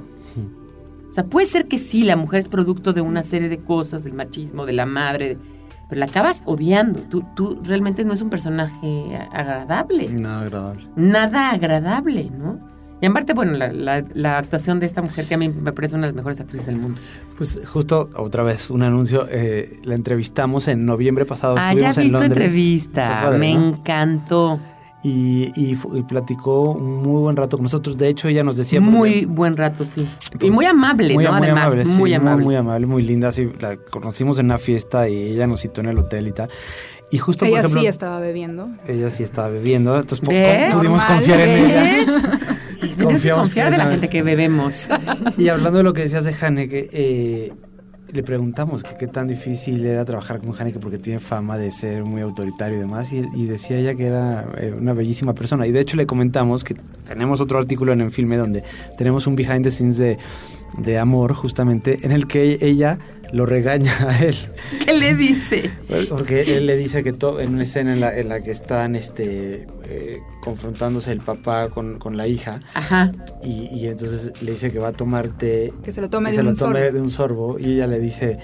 O 1.08 1.12
sea, 1.12 1.24
puede 1.24 1.46
ser 1.46 1.66
que 1.66 1.78
sí, 1.78 2.04
la 2.04 2.14
mujer 2.16 2.38
es 2.40 2.48
producto 2.48 2.92
de 2.92 3.00
una 3.00 3.22
serie 3.24 3.48
de 3.48 3.58
cosas, 3.58 4.04
del 4.04 4.12
machismo, 4.12 4.64
de 4.64 4.72
la 4.74 4.86
madre, 4.86 5.38
pero 5.88 5.98
la 5.98 6.06
acabas 6.06 6.42
odiando. 6.46 7.00
Tú, 7.00 7.24
tú 7.34 7.58
realmente 7.64 8.04
no 8.04 8.12
es 8.12 8.22
un 8.22 8.30
personaje 8.30 9.18
agradable. 9.32 10.08
Nada 10.08 10.42
agradable. 10.42 10.84
Nada 10.94 11.50
agradable, 11.50 12.30
¿no? 12.30 12.60
Y 13.02 13.06
aparte, 13.06 13.32
bueno, 13.32 13.54
la, 13.54 13.72
la- 13.72 14.04
la 14.12 14.36
actuación 14.38 14.78
de 14.78 14.84
esta 14.86 15.00
mujer 15.02 15.24
que 15.26 15.34
a 15.34 15.38
mí 15.38 15.48
me 15.48 15.72
parece 15.72 15.96
una 15.96 16.02
de 16.02 16.08
las 16.08 16.16
mejores 16.16 16.38
actrices 16.38 16.66
del 16.66 16.76
mundo. 16.76 17.00
Pues 17.38 17.60
justo 17.66 18.10
otra 18.14 18.42
vez 18.44 18.68
un 18.70 18.82
anuncio. 18.82 19.26
eh, 19.30 19.80
la 19.84 19.94
entrevistamos 19.94 20.68
en 20.68 20.84
noviembre 20.84 21.24
pasado. 21.24 21.56
Ah, 21.58 21.72
ya 21.74 21.88
estuvimos 21.88 21.96
vi 21.96 22.06
en 22.06 22.12
Londres. 22.12 22.32
Entrevista. 22.32 23.22
padre, 23.22 23.38
me 23.38 23.54
¿no? 23.54 23.68
encantó. 23.68 24.60
Y, 25.02 25.50
y 25.56 25.78
y 25.94 26.02
platicó 26.02 26.72
un 26.72 26.96
muy 27.02 27.20
buen 27.22 27.34
rato 27.36 27.56
con 27.56 27.64
nosotros. 27.64 27.96
De 27.96 28.08
hecho, 28.08 28.28
ella 28.28 28.44
nos 28.44 28.56
decía. 28.56 28.80
porque- 28.80 28.96
Muy 28.96 29.24
buen 29.24 29.56
rato, 29.56 29.86
sí. 29.86 30.06
Y 30.40 30.50
muy 30.50 30.66
amable, 30.66 31.14
muy, 31.14 31.24
¿no? 31.24 31.32
muy 31.32 31.46
Además, 31.46 31.66
amable, 31.66 31.84
sí, 31.86 31.98
muy 31.98 32.12
amable. 32.14 32.44
Muy, 32.44 32.56
amable, 32.56 32.86
muy 32.86 33.02
linda. 33.02 33.32
Sí, 33.32 33.48
la 33.60 33.76
conocimos 33.78 34.38
en 34.38 34.46
una 34.46 34.58
fiesta 34.58 35.08
y 35.08 35.14
ella 35.32 35.46
nos 35.46 35.62
citó 35.62 35.80
en 35.80 35.86
el 35.88 35.98
hotel 35.98 36.28
y 36.28 36.32
tal. 36.32 36.50
Y 37.10 37.16
justo, 37.18 37.44
Ella 37.44 37.56
por 37.56 37.60
ejemplo, 37.60 37.80
sí 37.80 37.86
estaba 37.86 38.20
bebiendo. 38.20 38.68
ella 38.86 39.08
sí 39.10 39.22
estaba 39.22 39.48
bebiendo. 39.48 39.98
Entonces 39.98 40.20
¿Ves? 40.28 40.72
pudimos 40.74 40.98
Normal, 40.98 41.16
confiar 41.16 41.40
en 41.40 41.64
ella. 41.64 42.40
Confiamos 43.02 43.42
confiar 43.46 43.70
de 43.70 43.78
la 43.78 43.86
gente 43.86 44.08
que 44.10 44.22
bebemos. 44.22 44.86
Y 45.38 45.48
hablando 45.48 45.78
de 45.78 45.82
lo 45.84 45.92
que 45.94 46.02
decías 46.02 46.24
de 46.24 46.34
Haneke, 46.40 46.88
eh, 46.92 47.52
le 48.12 48.22
preguntamos 48.22 48.82
qué 48.82 49.06
tan 49.06 49.28
difícil 49.28 49.84
era 49.86 50.04
trabajar 50.04 50.40
con 50.40 50.54
Haneke 50.58 50.78
porque 50.78 50.98
tiene 50.98 51.20
fama 51.20 51.58
de 51.58 51.70
ser 51.70 52.04
muy 52.04 52.22
autoritario 52.22 52.78
y 52.78 52.80
demás. 52.80 53.12
Y, 53.12 53.24
y 53.34 53.46
decía 53.46 53.76
ella 53.76 53.94
que 53.94 54.06
era 54.06 54.46
eh, 54.58 54.74
una 54.76 54.92
bellísima 54.92 55.34
persona. 55.34 55.66
Y 55.66 55.72
de 55.72 55.80
hecho 55.80 55.96
le 55.96 56.06
comentamos 56.06 56.64
que 56.64 56.74
tenemos 57.08 57.40
otro 57.40 57.58
artículo 57.58 57.92
en 57.92 58.00
el 58.00 58.10
filme 58.10 58.36
donde 58.36 58.62
tenemos 58.96 59.26
un 59.26 59.36
behind 59.36 59.64
the 59.64 59.70
scenes 59.70 59.98
de, 59.98 60.18
de 60.78 60.98
amor 60.98 61.34
justamente 61.34 61.98
en 62.02 62.12
el 62.12 62.26
que 62.26 62.58
ella 62.60 62.98
lo 63.32 63.46
regaña 63.46 63.92
a 64.08 64.18
él. 64.24 64.34
¿Qué 64.84 64.92
le 64.94 65.14
dice? 65.14 65.70
Porque 66.08 66.56
él 66.56 66.66
le 66.66 66.76
dice 66.76 67.02
que 67.02 67.12
to- 67.12 67.40
en 67.40 67.54
una 67.54 67.62
escena 67.62 67.92
en 67.92 68.00
la, 68.00 68.16
en 68.18 68.28
la 68.28 68.40
que 68.40 68.50
están 68.50 68.96
este, 68.96 69.66
eh, 69.84 70.18
confrontándose 70.42 71.12
el 71.12 71.20
papá 71.20 71.68
con, 71.68 71.98
con 71.98 72.16
la 72.16 72.26
hija 72.26 72.60
Ajá. 72.74 73.12
y, 73.42 73.68
y 73.72 73.86
entonces 73.88 74.32
le 74.42 74.52
dice 74.52 74.70
que 74.72 74.78
va 74.78 74.88
a 74.88 74.92
tomar 74.92 75.28
té 75.28 75.72
Que 75.84 75.92
se 75.92 76.00
lo 76.00 76.10
tome 76.10 76.30
que 76.30 76.36
de 76.38 76.42
se 76.42 76.48
un 76.48 76.54
lo 76.54 76.58
tome 76.58 76.80
sorbo. 76.80 76.92
de 76.94 77.00
un 77.00 77.10
sorbo 77.10 77.58
y 77.58 77.64
ella 77.74 77.86
le 77.86 77.98
dice 78.00 78.38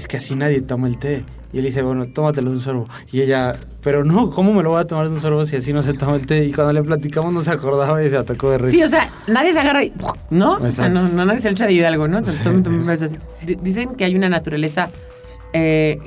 es 0.00 0.08
que 0.08 0.16
así 0.16 0.34
nadie 0.34 0.60
toma 0.62 0.88
el 0.88 0.98
té 0.98 1.24
y 1.52 1.58
él 1.58 1.64
dice 1.64 1.82
bueno 1.82 2.06
tómatelo 2.06 2.50
de 2.50 2.56
un 2.56 2.62
sorbo 2.62 2.88
y 3.12 3.20
ella 3.22 3.56
pero 3.82 4.04
no 4.04 4.30
cómo 4.30 4.52
me 4.54 4.62
lo 4.62 4.70
voy 4.70 4.80
a 4.80 4.86
tomar 4.86 5.08
de 5.08 5.14
un 5.14 5.20
sorbo 5.20 5.44
si 5.46 5.56
así 5.56 5.72
no 5.72 5.82
se 5.82 5.92
toma 5.94 6.14
el 6.16 6.26
té 6.26 6.44
y 6.44 6.52
cuando 6.52 6.72
le 6.72 6.82
platicamos 6.82 7.32
no 7.32 7.42
se 7.42 7.50
acordaba 7.50 8.02
y 8.02 8.08
se 8.08 8.16
atacó 8.16 8.50
de 8.50 8.58
risa 8.58 8.70
Sí, 8.76 8.82
o 8.82 8.88
sea, 8.88 9.08
nadie 9.26 9.52
se 9.52 9.60
agarra 9.60 9.82
y... 9.84 9.92
¿No? 10.30 10.54
O 10.54 10.58
sea, 10.60 10.68
Exacto. 10.68 10.94
no, 11.02 11.08
no, 11.08 11.24
nadie 11.24 11.40
se 11.40 11.48
echa 11.50 11.66
de 11.66 11.72
Hidalgo, 11.72 12.06
¿no? 12.08 12.18
Entonces. 12.18 13.18
D- 13.46 13.58
Dicen 13.62 13.94
que 13.96 14.04
hay 14.04 14.14
una 14.14 14.28
naturaleza 14.28 14.90
eh, 15.52 15.98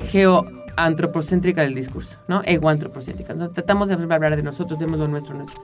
geoantropocéntrica 0.76 1.62
del 1.62 1.74
discurso, 1.74 2.16
¿no? 2.28 2.42
Egoantropocéntrica. 2.44 3.32
Entonces, 3.32 3.54
tratamos 3.54 3.88
de 3.88 3.94
hablar 3.94 4.36
de 4.36 4.42
nosotros, 4.42 4.78
vemos 4.78 4.98
lo 4.98 5.08
nuestro, 5.08 5.34
nuestro. 5.34 5.60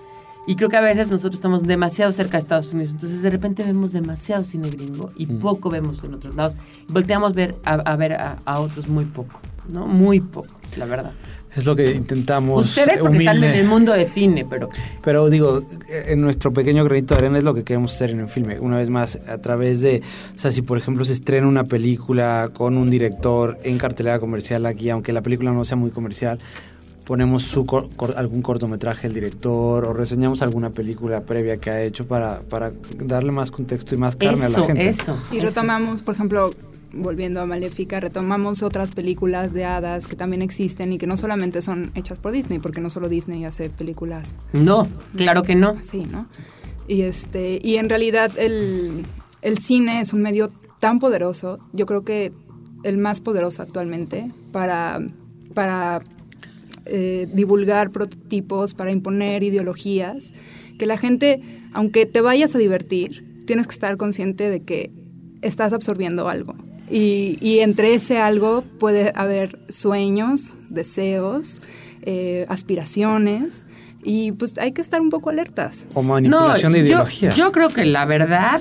Y 0.46 0.56
creo 0.56 0.68
que 0.68 0.76
a 0.76 0.80
veces 0.80 1.08
nosotros 1.08 1.34
estamos 1.34 1.62
demasiado 1.62 2.10
cerca 2.12 2.32
de 2.32 2.38
Estados 2.38 2.72
Unidos. 2.72 2.92
Entonces, 2.92 3.22
de 3.22 3.30
repente 3.30 3.62
vemos 3.62 3.92
demasiado 3.92 4.42
cine 4.42 4.68
gringo 4.70 5.10
y 5.16 5.26
Mm. 5.26 5.38
poco 5.38 5.70
vemos 5.70 6.02
en 6.02 6.14
otros 6.14 6.34
lados. 6.34 6.56
Volteamos 6.88 7.34
ver, 7.34 7.56
a, 7.64 7.74
a 7.74 7.96
ver 7.96 8.14
a, 8.14 8.38
a 8.44 8.60
otros 8.60 8.88
muy 8.88 9.04
poco, 9.04 9.40
¿no? 9.72 9.86
Muy 9.86 10.20
poco, 10.20 10.48
la 10.76 10.86
verdad. 10.86 11.12
es 11.54 11.66
lo 11.66 11.74
que 11.76 11.90
intentamos 11.92 12.64
Ustedes 12.66 12.98
porque 13.00 13.18
están 13.18 13.36
humilde. 13.36 13.54
en 13.54 13.60
el 13.60 13.66
mundo 13.68 13.92
de 13.92 14.06
cine, 14.08 14.46
pero... 14.48 14.68
Pero 15.02 15.28
digo, 15.28 15.62
en 15.88 16.20
nuestro 16.20 16.52
pequeño 16.52 16.84
granito 16.84 17.14
de 17.14 17.20
arena 17.20 17.38
es 17.38 17.44
lo 17.44 17.52
que 17.54 17.62
queremos 17.64 17.92
hacer 17.94 18.10
en 18.10 18.20
el 18.20 18.28
filme. 18.28 18.58
Una 18.60 18.76
vez 18.78 18.88
más, 18.88 19.16
a 19.28 19.38
través 19.38 19.80
de, 19.82 20.00
o 20.36 20.38
sea, 20.40 20.52
si 20.52 20.62
por 20.62 20.78
ejemplo 20.78 21.04
se 21.04 21.12
estrena 21.12 21.46
una 21.48 21.64
película 21.64 22.50
con 22.54 22.76
un 22.76 22.88
director 22.88 23.58
en 23.64 23.78
cartelera 23.78 24.18
comercial 24.20 24.64
aquí, 24.66 24.90
aunque 24.90 25.12
la 25.12 25.22
película 25.22 25.52
no 25.52 25.64
sea 25.64 25.76
muy 25.76 25.90
comercial, 25.90 26.38
ponemos 27.10 27.42
su 27.42 27.66
cor- 27.66 27.88
cor- 27.96 28.14
algún 28.16 28.40
cortometraje 28.40 29.08
del 29.08 29.14
director 29.14 29.84
o 29.84 29.92
reseñamos 29.92 30.42
alguna 30.42 30.70
película 30.70 31.22
previa 31.22 31.56
que 31.56 31.68
ha 31.68 31.82
hecho 31.82 32.06
para, 32.06 32.40
para 32.42 32.70
darle 33.04 33.32
más 33.32 33.50
contexto 33.50 33.96
y 33.96 33.98
más 33.98 34.14
carne 34.14 34.44
a 34.44 34.48
la 34.48 34.62
gente. 34.62 34.88
eso. 34.88 35.18
Y 35.32 35.38
eso. 35.38 35.46
retomamos, 35.48 36.02
por 36.02 36.14
ejemplo, 36.14 36.52
volviendo 36.92 37.40
a 37.40 37.46
Maléfica, 37.46 37.98
retomamos 37.98 38.62
otras 38.62 38.92
películas 38.92 39.52
de 39.52 39.64
hadas 39.64 40.06
que 40.06 40.14
también 40.14 40.40
existen 40.40 40.92
y 40.92 40.98
que 40.98 41.08
no 41.08 41.16
solamente 41.16 41.62
son 41.62 41.90
hechas 41.96 42.20
por 42.20 42.30
Disney, 42.30 42.60
porque 42.60 42.80
no 42.80 42.90
solo 42.90 43.08
Disney 43.08 43.44
hace 43.44 43.70
películas 43.70 44.36
No, 44.52 44.86
claro 45.16 45.42
que 45.42 45.56
no. 45.56 45.70
así, 45.70 46.04
¿no? 46.04 46.28
Y 46.86 47.00
este, 47.02 47.58
y 47.60 47.74
en 47.78 47.88
realidad 47.88 48.30
el, 48.36 49.04
el 49.42 49.58
cine 49.58 50.00
es 50.00 50.12
un 50.12 50.22
medio 50.22 50.52
tan 50.78 51.00
poderoso, 51.00 51.58
yo 51.72 51.86
creo 51.86 52.04
que 52.04 52.32
el 52.84 52.98
más 52.98 53.20
poderoso 53.20 53.62
actualmente 53.62 54.30
para, 54.52 55.00
para 55.54 56.02
eh, 56.90 57.26
divulgar 57.32 57.90
prototipos, 57.90 58.74
para 58.74 58.90
imponer 58.92 59.42
ideologías, 59.42 60.32
que 60.78 60.86
la 60.86 60.96
gente, 60.98 61.40
aunque 61.72 62.04
te 62.06 62.20
vayas 62.20 62.54
a 62.54 62.58
divertir, 62.58 63.24
tienes 63.46 63.66
que 63.66 63.72
estar 63.72 63.96
consciente 63.96 64.50
de 64.50 64.62
que 64.62 64.90
estás 65.42 65.72
absorbiendo 65.72 66.28
algo. 66.28 66.54
Y, 66.90 67.38
y 67.40 67.60
entre 67.60 67.94
ese 67.94 68.18
algo 68.18 68.62
puede 68.78 69.12
haber 69.14 69.58
sueños, 69.68 70.56
deseos, 70.68 71.62
eh, 72.02 72.44
aspiraciones, 72.48 73.64
y 74.02 74.32
pues 74.32 74.56
hay 74.58 74.72
que 74.72 74.80
estar 74.80 75.00
un 75.00 75.10
poco 75.10 75.30
alertas. 75.30 75.86
O 75.94 76.02
manipulación 76.02 76.72
No, 76.72 76.76
de 76.78 76.82
yo- 76.82 76.86
ideologías. 76.88 77.36
Yo, 77.36 77.52
creo 77.52 77.68
que 77.68 77.84
la 77.84 78.06
verdad 78.06 78.60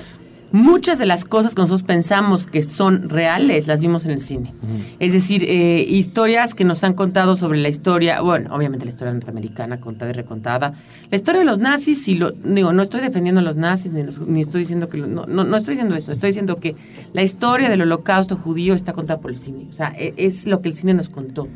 muchas 0.52 0.98
de 0.98 1.06
las 1.06 1.24
cosas 1.24 1.54
que 1.54 1.62
nosotros 1.62 1.82
pensamos 1.84 2.46
que 2.46 2.62
son 2.62 3.08
reales 3.08 3.66
las 3.66 3.80
vimos 3.80 4.04
en 4.04 4.10
el 4.12 4.20
cine. 4.20 4.52
Es 4.98 5.12
decir, 5.12 5.44
eh, 5.46 5.86
historias 5.88 6.54
que 6.54 6.64
nos 6.64 6.82
han 6.84 6.94
contado 6.94 7.36
sobre 7.36 7.58
la 7.58 7.68
historia, 7.68 8.20
bueno, 8.20 8.54
obviamente 8.54 8.84
la 8.84 8.90
historia 8.90 9.12
norteamericana 9.12 9.80
contada 9.80 10.10
y 10.10 10.14
recontada, 10.14 10.72
la 11.10 11.16
historia 11.16 11.40
de 11.40 11.44
los 11.46 11.58
nazis, 11.58 12.06
y 12.08 12.14
lo, 12.14 12.32
digo, 12.32 12.72
no 12.72 12.82
estoy 12.82 13.00
defendiendo 13.00 13.40
a 13.40 13.44
los 13.44 13.56
nazis, 13.56 13.92
ni, 13.92 14.02
los- 14.02 14.20
ni 14.26 14.40
estoy 14.42 14.62
diciendo 14.62 14.88
que, 14.88 14.98
lo- 14.98 15.06
no, 15.06 15.26
no, 15.26 15.44
no 15.44 15.56
estoy 15.56 15.74
diciendo 15.74 15.94
eso, 15.96 16.12
estoy 16.12 16.28
diciendo 16.30 16.56
que 16.56 16.74
la 17.12 17.22
historia 17.22 17.68
del 17.68 17.82
holocausto 17.82 18.36
judío 18.36 18.74
está 18.74 18.92
contada 18.92 19.20
por 19.20 19.30
el 19.30 19.36
cine, 19.36 19.66
o 19.70 19.72
sea, 19.72 19.92
e- 19.96 20.14
es 20.16 20.46
lo 20.46 20.60
que 20.62 20.68
el 20.68 20.74
cine 20.74 20.94
nos 20.94 21.08
contó. 21.08 21.48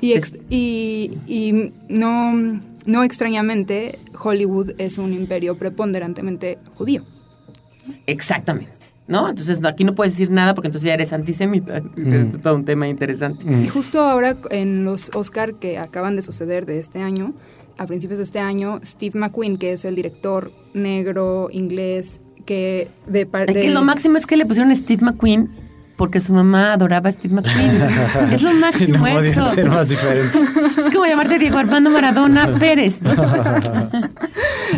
Y, 0.00 0.12
ex- 0.12 0.36
y, 0.48 1.10
y 1.26 1.72
no, 1.88 2.32
no 2.86 3.02
extrañamente, 3.02 3.98
Hollywood 4.22 4.72
es 4.78 4.96
un 4.98 5.12
imperio 5.12 5.56
preponderantemente 5.58 6.58
judío. 6.74 7.04
Exactamente. 8.06 8.72
¿No? 9.08 9.28
Entonces 9.28 9.58
aquí 9.64 9.82
no 9.82 9.94
puedes 9.96 10.12
decir 10.12 10.30
nada 10.30 10.54
porque 10.54 10.68
entonces 10.68 10.86
ya 10.86 10.94
eres 10.94 11.12
antisemita. 11.12 11.82
Es 11.96 12.40
todo 12.42 12.54
un 12.54 12.64
tema 12.64 12.86
interesante. 12.88 13.44
Y 13.52 13.66
justo 13.68 14.00
ahora 14.00 14.36
en 14.50 14.84
los 14.84 15.10
Oscar 15.14 15.54
que 15.56 15.78
acaban 15.78 16.14
de 16.16 16.22
suceder 16.22 16.64
de 16.64 16.78
este 16.78 17.00
año, 17.02 17.34
a 17.76 17.86
principios 17.86 18.18
de 18.18 18.24
este 18.24 18.38
año, 18.38 18.78
Steve 18.84 19.18
McQueen, 19.18 19.56
que 19.58 19.72
es 19.72 19.84
el 19.84 19.96
director 19.96 20.52
negro 20.74 21.48
inglés 21.50 22.20
que 22.46 22.88
de, 23.06 23.26
par- 23.26 23.50
Es 23.50 23.56
que 23.56 23.68
de- 23.68 23.74
lo 23.74 23.82
máximo 23.82 24.16
es 24.16 24.26
que 24.26 24.36
le 24.36 24.46
pusieron 24.46 24.74
Steve 24.76 25.02
McQueen 25.04 25.50
porque 25.96 26.20
su 26.22 26.32
mamá 26.32 26.72
adoraba 26.72 27.08
a 27.10 27.12
Steve 27.12 27.34
McQueen. 27.34 28.32
es 28.32 28.42
lo 28.42 28.52
máximo 28.54 28.98
no 29.06 29.20
eso. 29.20 29.50
ser 29.50 29.68
más 29.68 29.88
diferentes. 29.88 30.34
Es 30.78 30.90
como 30.94 31.04
llamarte 31.06 31.38
Diego 31.38 31.58
Armando 31.58 31.90
Maradona 31.90 32.48
Pérez. 32.58 32.98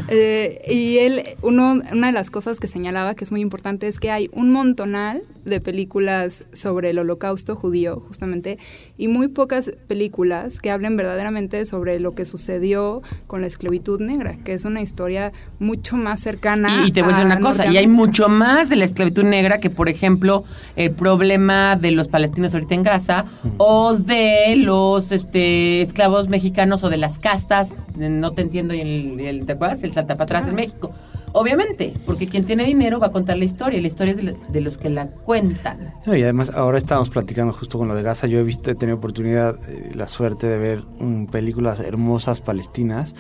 Eh, 0.08 0.60
y 0.70 0.98
él, 0.98 1.22
uno, 1.42 1.80
una 1.92 2.06
de 2.08 2.12
las 2.12 2.30
cosas 2.30 2.60
que 2.60 2.68
señalaba 2.68 3.14
que 3.14 3.24
es 3.24 3.32
muy 3.32 3.40
importante 3.40 3.88
es 3.88 3.98
que 4.00 4.10
hay 4.10 4.28
un 4.32 4.50
montonal 4.50 5.22
de 5.44 5.60
películas 5.60 6.44
sobre 6.52 6.90
el 6.90 6.98
holocausto 7.00 7.56
judío, 7.56 8.00
justamente, 8.06 8.58
y 8.96 9.08
muy 9.08 9.26
pocas 9.28 9.72
películas 9.88 10.60
que 10.60 10.70
hablen 10.70 10.96
verdaderamente 10.96 11.64
sobre 11.64 11.98
lo 11.98 12.14
que 12.14 12.24
sucedió 12.24 13.02
con 13.26 13.40
la 13.40 13.48
esclavitud 13.48 14.00
negra, 14.00 14.36
que 14.44 14.52
es 14.54 14.64
una 14.64 14.80
historia 14.82 15.32
mucho 15.58 15.96
más 15.96 16.20
cercana. 16.20 16.82
Y, 16.84 16.88
y 16.88 16.92
te 16.92 17.02
voy 17.02 17.10
a 17.12 17.14
decir 17.16 17.26
una 17.26 17.40
cosa, 17.40 17.66
y 17.66 17.76
hay 17.76 17.88
mucho 17.88 18.28
más 18.28 18.68
de 18.68 18.76
la 18.76 18.84
esclavitud 18.84 19.24
negra 19.24 19.58
que, 19.58 19.68
por 19.70 19.88
ejemplo, 19.88 20.44
el 20.76 20.92
problema 20.92 21.74
de 21.76 21.90
los 21.90 22.06
palestinos 22.08 22.54
ahorita 22.54 22.74
en 22.74 22.82
Gaza 22.84 23.24
o 23.58 23.94
de 23.96 24.54
los 24.56 25.10
este, 25.10 25.82
esclavos 25.82 26.28
mexicanos 26.28 26.84
o 26.84 26.88
de 26.88 26.98
las 26.98 27.18
castas, 27.18 27.70
no 27.96 28.32
te 28.32 28.42
entiendo, 28.42 28.74
y 28.74 28.80
el, 28.80 29.20
el- 29.20 29.46
¿te 29.46 29.52
acuerdas? 29.54 29.81
El 29.82 29.92
salta 29.92 30.14
para 30.14 30.24
atrás 30.24 30.46
en 30.48 30.54
México. 30.54 30.90
Obviamente, 31.32 31.94
porque 32.06 32.26
quien 32.26 32.44
tiene 32.44 32.64
dinero 32.64 32.98
va 33.00 33.06
a 33.08 33.12
contar 33.12 33.36
la 33.38 33.44
historia, 33.44 33.78
y 33.78 33.82
la 33.82 33.86
historia 33.88 34.10
es 34.12 34.16
de, 34.18 34.22
lo- 34.24 34.32
de 34.48 34.60
los 34.60 34.78
que 34.78 34.90
la 34.90 35.06
cuentan. 35.08 35.94
No, 36.06 36.14
y 36.16 36.22
además 36.22 36.50
ahora 36.54 36.78
estamos 36.78 37.08
platicando 37.10 37.52
justo 37.52 37.78
con 37.78 37.88
lo 37.88 37.94
de 37.94 38.02
Gaza. 38.02 38.26
Yo 38.26 38.38
he 38.38 38.42
visto, 38.42 38.70
he 38.70 38.74
tenido 38.74 38.98
oportunidad, 38.98 39.56
eh, 39.68 39.90
la 39.94 40.08
suerte 40.08 40.46
de 40.46 40.58
ver 40.58 40.84
mm, 40.98 41.26
películas 41.26 41.80
hermosas 41.80 42.40
palestinas. 42.40 43.14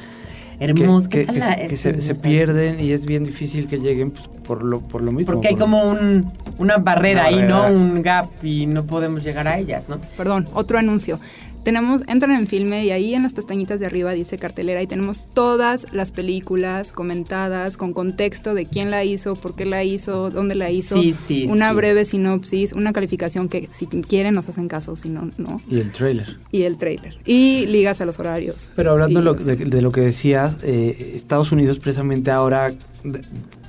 Hermoso, 0.60 1.08
que, 1.08 1.20
¿qué 1.20 1.24
tal 1.26 1.34
que 1.34 1.40
la- 1.40 1.46
se, 1.56 1.66
que 1.66 1.76
se- 1.76 2.00
se 2.00 2.14
pierden 2.14 2.78
y 2.78 2.92
es 2.92 3.04
bien 3.06 3.24
difícil 3.24 3.66
que 3.66 3.78
lleguen 3.80 4.12
pues, 4.12 4.28
por 4.46 4.62
lo 4.62 4.80
por 4.80 5.02
lo 5.02 5.10
mismo. 5.10 5.32
Porque 5.32 5.48
hay 5.48 5.54
por- 5.54 5.62
como 5.62 5.82
un, 5.90 6.30
una 6.58 6.76
barrera 6.76 7.28
Una 7.30 7.38
ahí, 7.42 7.48
¿no? 7.48 7.66
Un 7.66 8.02
gap 8.02 8.28
y 8.44 8.66
no 8.66 8.84
podemos 8.84 9.24
llegar 9.24 9.48
a 9.48 9.58
ellas, 9.58 9.88
¿no? 9.88 9.98
Perdón, 10.16 10.48
otro 10.54 10.78
anuncio. 10.78 11.18
Tenemos, 11.64 12.02
entran 12.08 12.32
en 12.32 12.46
filme 12.46 12.84
y 12.84 12.90
ahí 12.90 13.14
en 13.14 13.22
las 13.22 13.32
pestañitas 13.34 13.78
de 13.80 13.86
arriba 13.86 14.12
dice 14.12 14.36
cartelera 14.38 14.82
y 14.82 14.86
tenemos 14.86 15.22
todas 15.32 15.86
las 15.92 16.10
películas 16.10 16.90
comentadas 16.90 17.76
con 17.76 17.92
contexto 17.92 18.54
de 18.54 18.66
quién 18.66 18.90
la 18.90 19.04
hizo, 19.04 19.36
por 19.36 19.54
qué 19.54 19.64
la 19.64 19.84
hizo, 19.84 20.30
dónde 20.30 20.54
la 20.56 20.70
hizo, 20.70 21.00
Sí, 21.00 21.14
sí, 21.14 21.46
una 21.48 21.70
sí. 21.70 21.76
breve 21.76 22.04
sinopsis, 22.04 22.72
una 22.72 22.92
calificación 22.92 23.48
que 23.48 23.68
si 23.72 23.86
quieren 23.86 24.34
nos 24.34 24.48
hacen 24.48 24.66
caso, 24.68 24.96
si 24.96 25.08
no, 25.08 25.30
no, 25.38 25.60
Y 25.70 25.78
el 25.78 25.92
trailer. 25.92 26.36
y 26.50 26.62
el 26.62 26.76
trailer. 26.78 27.18
Y 27.24 27.66
ligas 27.66 28.00
a 28.00 28.06
los 28.06 28.18
horarios. 28.18 28.72
Pero 28.74 28.90
hablando 28.92 29.20
lo- 29.20 29.34
de, 29.34 29.56
de 29.56 29.82
lo 29.82 29.92
que 29.92 30.00
decías, 30.00 30.56
eh, 30.62 31.12
Estados 31.14 31.52
Unidos 31.52 31.78
precisamente 31.78 32.30
ahora, 32.32 32.72
de- 33.04 33.22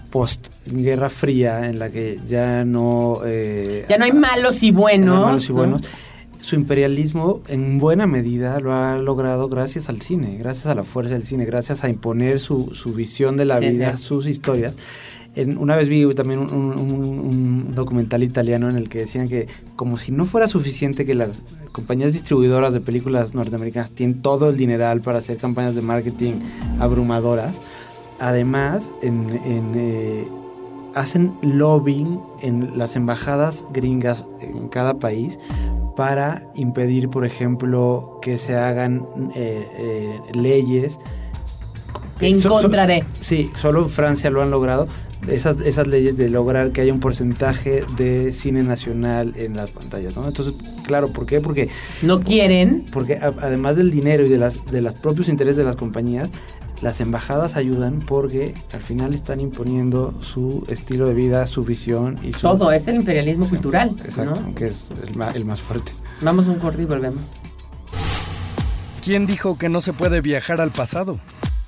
post 0.10 0.48
Guerra 0.68 1.10
Fría, 1.10 1.68
en 1.70 1.80
la 1.80 1.90
que 1.90 2.20
ya 2.28 2.64
no... 2.66 3.22
eh, 3.26 3.86
Ya 3.90 3.98
no 3.98 4.06
hay 4.06 4.12
malos 4.12 4.62
y 4.64 4.72
buenos. 4.72 5.08
no 5.08 5.16
hay 5.18 5.24
malos 5.26 5.50
y 5.50 5.54
¿no? 5.54 5.78
Su 6.44 6.56
imperialismo 6.58 7.40
en 7.48 7.80
buena 7.80 8.06
medida 8.06 8.60
lo 8.60 8.74
ha 8.74 8.98
logrado 8.98 9.48
gracias 9.48 9.88
al 9.88 10.02
cine, 10.02 10.36
gracias 10.38 10.66
a 10.66 10.76
la 10.76 10.84
fuerza 10.84 11.14
del 11.14 11.24
cine, 11.24 11.46
gracias 11.46 11.86
a 11.86 11.90
imponer 11.90 12.42
su, 12.42 12.76
su 12.76 12.92
visión 12.94 13.38
de 13.38 13.46
la 13.46 13.60
Sí, 13.60 13.70
vida, 13.70 13.96
sí. 13.96 14.04
sus 14.04 14.28
historias. 14.28 14.76
En- 15.36 15.58
una 15.58 15.78
vez 15.78 15.88
vi 15.88 16.06
también 16.14 16.42
un, 16.42 16.52
un- 16.54 16.78
un- 16.78 17.20
un 17.20 17.76
documental 17.76 18.24
italiano 18.24 18.70
en 18.70 18.76
el 18.76 18.90
que 18.90 19.00
decían 19.00 19.30
que 19.30 19.48
como 19.78 19.98
si 19.98 20.12
no 20.12 20.26
fuera 20.26 20.48
suficiente 20.48 21.06
que 21.06 21.14
las 21.16 21.44
compañías 21.72 22.12
distribuidoras 22.12 22.74
de 22.74 22.82
películas 22.82 23.34
norteamericanas 23.34 23.92
tienen 23.92 24.22
todo 24.22 24.50
el 24.50 24.58
dineral 24.58 25.00
para 25.00 25.20
hacer 25.20 25.38
campañas 25.38 25.76
de 25.76 25.82
marketing 25.82 26.34
abrumadoras, 26.80 27.62
además 28.20 28.92
en, 29.02 29.30
en, 29.46 29.72
eh, 29.76 30.28
hacen 30.94 31.32
lobbying 31.42 32.20
en 32.42 32.78
las 32.78 32.96
embajadas 32.98 33.66
gringas 33.74 34.26
en 34.42 34.68
cada 34.68 34.96
país 35.00 35.40
para 35.96 36.44
impedir, 36.56 37.10
por 37.10 37.26
ejemplo, 37.26 38.20
que 38.22 38.38
se 38.38 38.56
hagan 38.56 39.06
eh, 39.36 39.68
eh, 39.78 40.20
leyes 40.34 40.98
En 42.20 42.36
So- 42.36 42.50
so- 42.56 42.62
contra 42.62 42.86
de. 42.88 43.04
Sí, 43.20 43.50
solo 43.60 43.82
en 43.84 43.90
Francia 43.90 44.30
lo 44.30 44.42
han 44.42 44.52
logrado. 44.52 44.88
Esas, 45.28 45.62
esas 45.62 45.88
leyes 45.88 46.18
de 46.18 46.30
lograr 46.30 46.72
que 46.72 46.82
haya 46.82 46.92
un 46.92 47.00
porcentaje 47.00 47.86
de 47.96 48.34
cine 48.34 48.62
nacional 48.62 49.34
en 49.38 49.56
las 49.56 49.72
pantallas, 49.72 50.18
¿no? 50.18 50.28
Entonces, 50.28 50.54
claro, 50.86 51.14
¿por 51.14 51.26
qué? 51.26 51.40
Porque 51.40 51.70
No 52.02 52.20
quieren. 52.20 52.86
porque 52.92 53.16
a- 53.16 53.34
además 53.42 53.78
del 53.78 53.90
dinero 53.90 54.26
y 54.26 54.30
de 54.30 54.38
las 54.38 54.64
de 54.66 54.82
los 54.82 54.94
propios 54.96 55.30
intereses 55.30 55.56
de 55.58 55.64
las 55.64 55.78
compañías, 55.78 56.30
las 56.84 57.00
embajadas 57.00 57.56
ayudan 57.56 58.02
porque 58.02 58.54
al 58.74 58.82
final 58.82 59.14
están 59.14 59.40
imponiendo 59.40 60.14
su 60.22 60.66
estilo 60.68 61.08
de 61.08 61.14
vida, 61.14 61.48
su 61.48 61.64
visión 61.64 62.20
y 62.22 62.34
su 62.34 62.42
Todo 62.42 62.74
es 62.74 62.90
el 62.90 62.96
imperialismo 62.96 63.48
cultural. 63.48 63.92
Exacto, 64.04 64.42
¿no? 64.42 64.54
que 64.54 64.68
es 64.68 64.90
el 65.34 65.46
más 65.46 65.62
fuerte. 65.62 65.94
Vamos 66.22 66.48
a 66.50 66.52
un 66.52 66.60
corte 66.60 66.82
y 66.82 66.86
volvemos. 66.86 67.22
¿Quién 69.02 69.26
dijo 69.26 69.58
que 69.58 69.70
no 69.70 69.80
se 69.80 69.94
puede 69.94 70.20
viajar 70.20 70.60
al 70.60 70.72
pasado? 70.72 71.20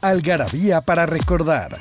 Algarabía 0.01 0.81
para 0.81 1.05
recordar. 1.05 1.79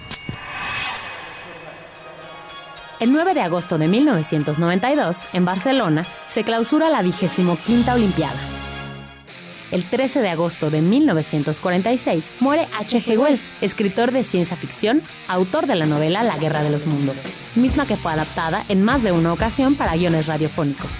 El 3.00 3.12
9 3.12 3.34
de 3.34 3.40
agosto 3.40 3.78
de 3.78 3.88
1992, 3.88 5.34
en 5.34 5.44
Barcelona, 5.44 6.04
se 6.28 6.44
clausura 6.44 6.88
la 6.88 7.02
25 7.02 7.58
Olimpiada. 7.92 8.63
El 9.70 9.88
13 9.88 10.20
de 10.20 10.28
agosto 10.28 10.70
de 10.70 10.82
1946 10.82 12.34
muere 12.40 12.68
H.G. 12.78 13.18
Wells, 13.18 13.54
escritor 13.60 14.12
de 14.12 14.22
ciencia 14.22 14.56
ficción, 14.56 15.02
autor 15.26 15.66
de 15.66 15.74
la 15.74 15.86
novela 15.86 16.22
La 16.22 16.36
Guerra 16.36 16.62
de 16.62 16.70
los 16.70 16.86
Mundos, 16.86 17.18
misma 17.54 17.86
que 17.86 17.96
fue 17.96 18.12
adaptada 18.12 18.64
en 18.68 18.82
más 18.82 19.02
de 19.02 19.12
una 19.12 19.32
ocasión 19.32 19.74
para 19.74 19.96
guiones 19.96 20.26
radiofónicos. 20.26 20.92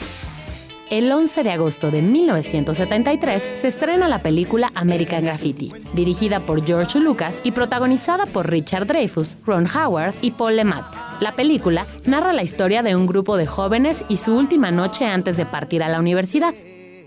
El 0.91 1.11
11 1.11 1.43
de 1.43 1.51
agosto 1.51 1.91
de 1.91 2.03
1973 2.03 3.51
se 3.55 3.69
estrena 3.69 4.07
la 4.07 4.23
película 4.23 4.71
American 4.75 5.25
Graffiti, 5.25 5.73
dirigida 5.95 6.41
por 6.41 6.65
George 6.65 7.01
Lucas 7.01 7.41
y 7.43 7.53
protagonizada 7.53 8.27
por 8.27 8.51
Richard 8.51 8.87
Dreyfuss, 8.87 9.39
Ron 9.47 9.67
Howard 9.67 10.15
y 10.21 10.33
Paul 10.33 10.57
Le 10.57 10.65
Mat. 10.65 10.85
La 11.21 11.33
película 11.33 11.87
narra 12.05 12.33
la 12.33 12.43
historia 12.43 12.83
de 12.83 12.95
un 12.95 13.07
grupo 13.07 13.37
de 13.37 13.47
jóvenes 13.47 14.05
y 14.09 14.19
su 14.19 14.37
última 14.37 14.71
noche 14.71 15.07
antes 15.07 15.37
de 15.37 15.47
partir 15.47 15.83
a 15.83 15.89
la 15.89 16.01
universidad. 16.01 16.55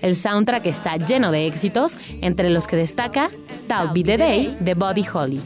El 0.01 0.15
soundtrack 0.15 0.65
está 0.67 0.97
lleno 0.97 1.31
de 1.31 1.47
éxitos, 1.47 1.97
entre 2.21 2.49
los 2.49 2.67
que 2.67 2.75
destaca 2.75 3.29
That'll 3.67 3.93
Be 3.93 4.03
the 4.03 4.17
Day 4.17 4.57
de 4.59 4.73
Buddy 4.73 5.05
Holly. 5.11 5.41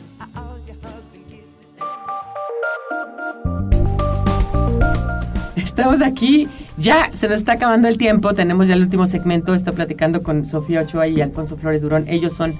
Estamos 5.55 6.01
aquí, 6.01 6.47
ya 6.77 7.11
se 7.15 7.27
nos 7.27 7.39
está 7.39 7.53
acabando 7.53 7.87
el 7.87 7.97
tiempo, 7.97 8.33
tenemos 8.33 8.67
ya 8.67 8.73
el 8.73 8.81
último 8.81 9.07
segmento, 9.07 9.55
estoy 9.55 9.73
platicando 9.73 10.21
con 10.21 10.45
Sofía 10.45 10.81
Ochoa 10.81 11.07
y 11.07 11.21
Alfonso 11.21 11.57
Flores 11.57 11.81
Durón, 11.81 12.05
ellos 12.07 12.33
son 12.33 12.55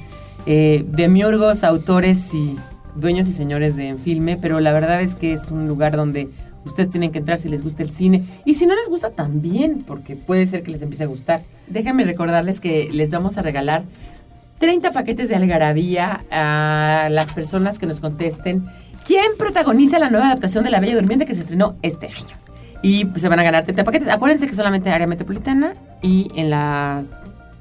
eh, 0.46 0.84
demiurgos, 0.88 1.64
autores 1.64 2.34
y 2.34 2.56
dueños 2.96 3.28
y 3.28 3.34
señores 3.34 3.76
de 3.76 3.96
Filme, 3.96 4.38
pero 4.42 4.60
la 4.60 4.74
verdad 4.74 5.02
es 5.02 5.16
que 5.16 5.34
es 5.34 5.52
un 5.52 5.68
lugar 5.68 5.96
donde 5.96 6.30
ustedes 6.66 6.90
tienen 6.90 7.12
que 7.12 7.20
entrar 7.20 7.40
si 7.40 7.50
les 7.50 7.64
gusta 7.64 7.84
el 7.84 7.90
cine 7.90 8.24
y 8.46 8.56
si 8.56 8.66
no 8.66 8.76
les 8.76 8.88
gusta 8.88 9.12
también, 9.12 9.84
porque 9.86 10.16
puede 10.16 10.48
ser 10.48 10.64
que 10.64 10.72
les 10.72 10.82
empiece 10.82 11.04
a 11.04 11.08
gustar. 11.08 11.42
Déjenme 11.68 12.04
recordarles 12.04 12.60
que 12.60 12.90
les 12.92 13.12
vamos 13.12 13.38
a 13.38 13.42
regalar 13.42 13.84
30 14.60 14.92
paquetes 14.92 15.30
de 15.30 15.36
algarabía 15.36 16.24
a 16.30 17.10
las 17.10 17.32
personas 17.34 17.80
que 17.80 17.88
nos 17.88 18.00
contesten 18.00 18.66
quién 19.04 19.32
protagoniza 19.38 20.00
la 20.00 20.10
nueva 20.10 20.28
adaptación 20.28 20.64
de 20.64 20.70
La 20.70 20.80
Bella 20.80 20.96
Durmiente 20.96 21.26
que 21.26 21.34
se 21.34 21.42
estrenó 21.42 21.76
este 21.82 22.08
año. 22.08 22.38
Y 22.84 23.06
pues, 23.06 23.22
se 23.22 23.28
van 23.28 23.40
a 23.40 23.44
ganar 23.44 23.64
30 23.64 23.84
paquetes. 23.84 24.08
Acuérdense 24.10 24.48
que 24.48 24.56
solamente 24.56 24.90
área 24.90 25.08
metropolitana 25.08 25.76
y 26.02 26.32
en 26.36 26.50
la 26.50 27.04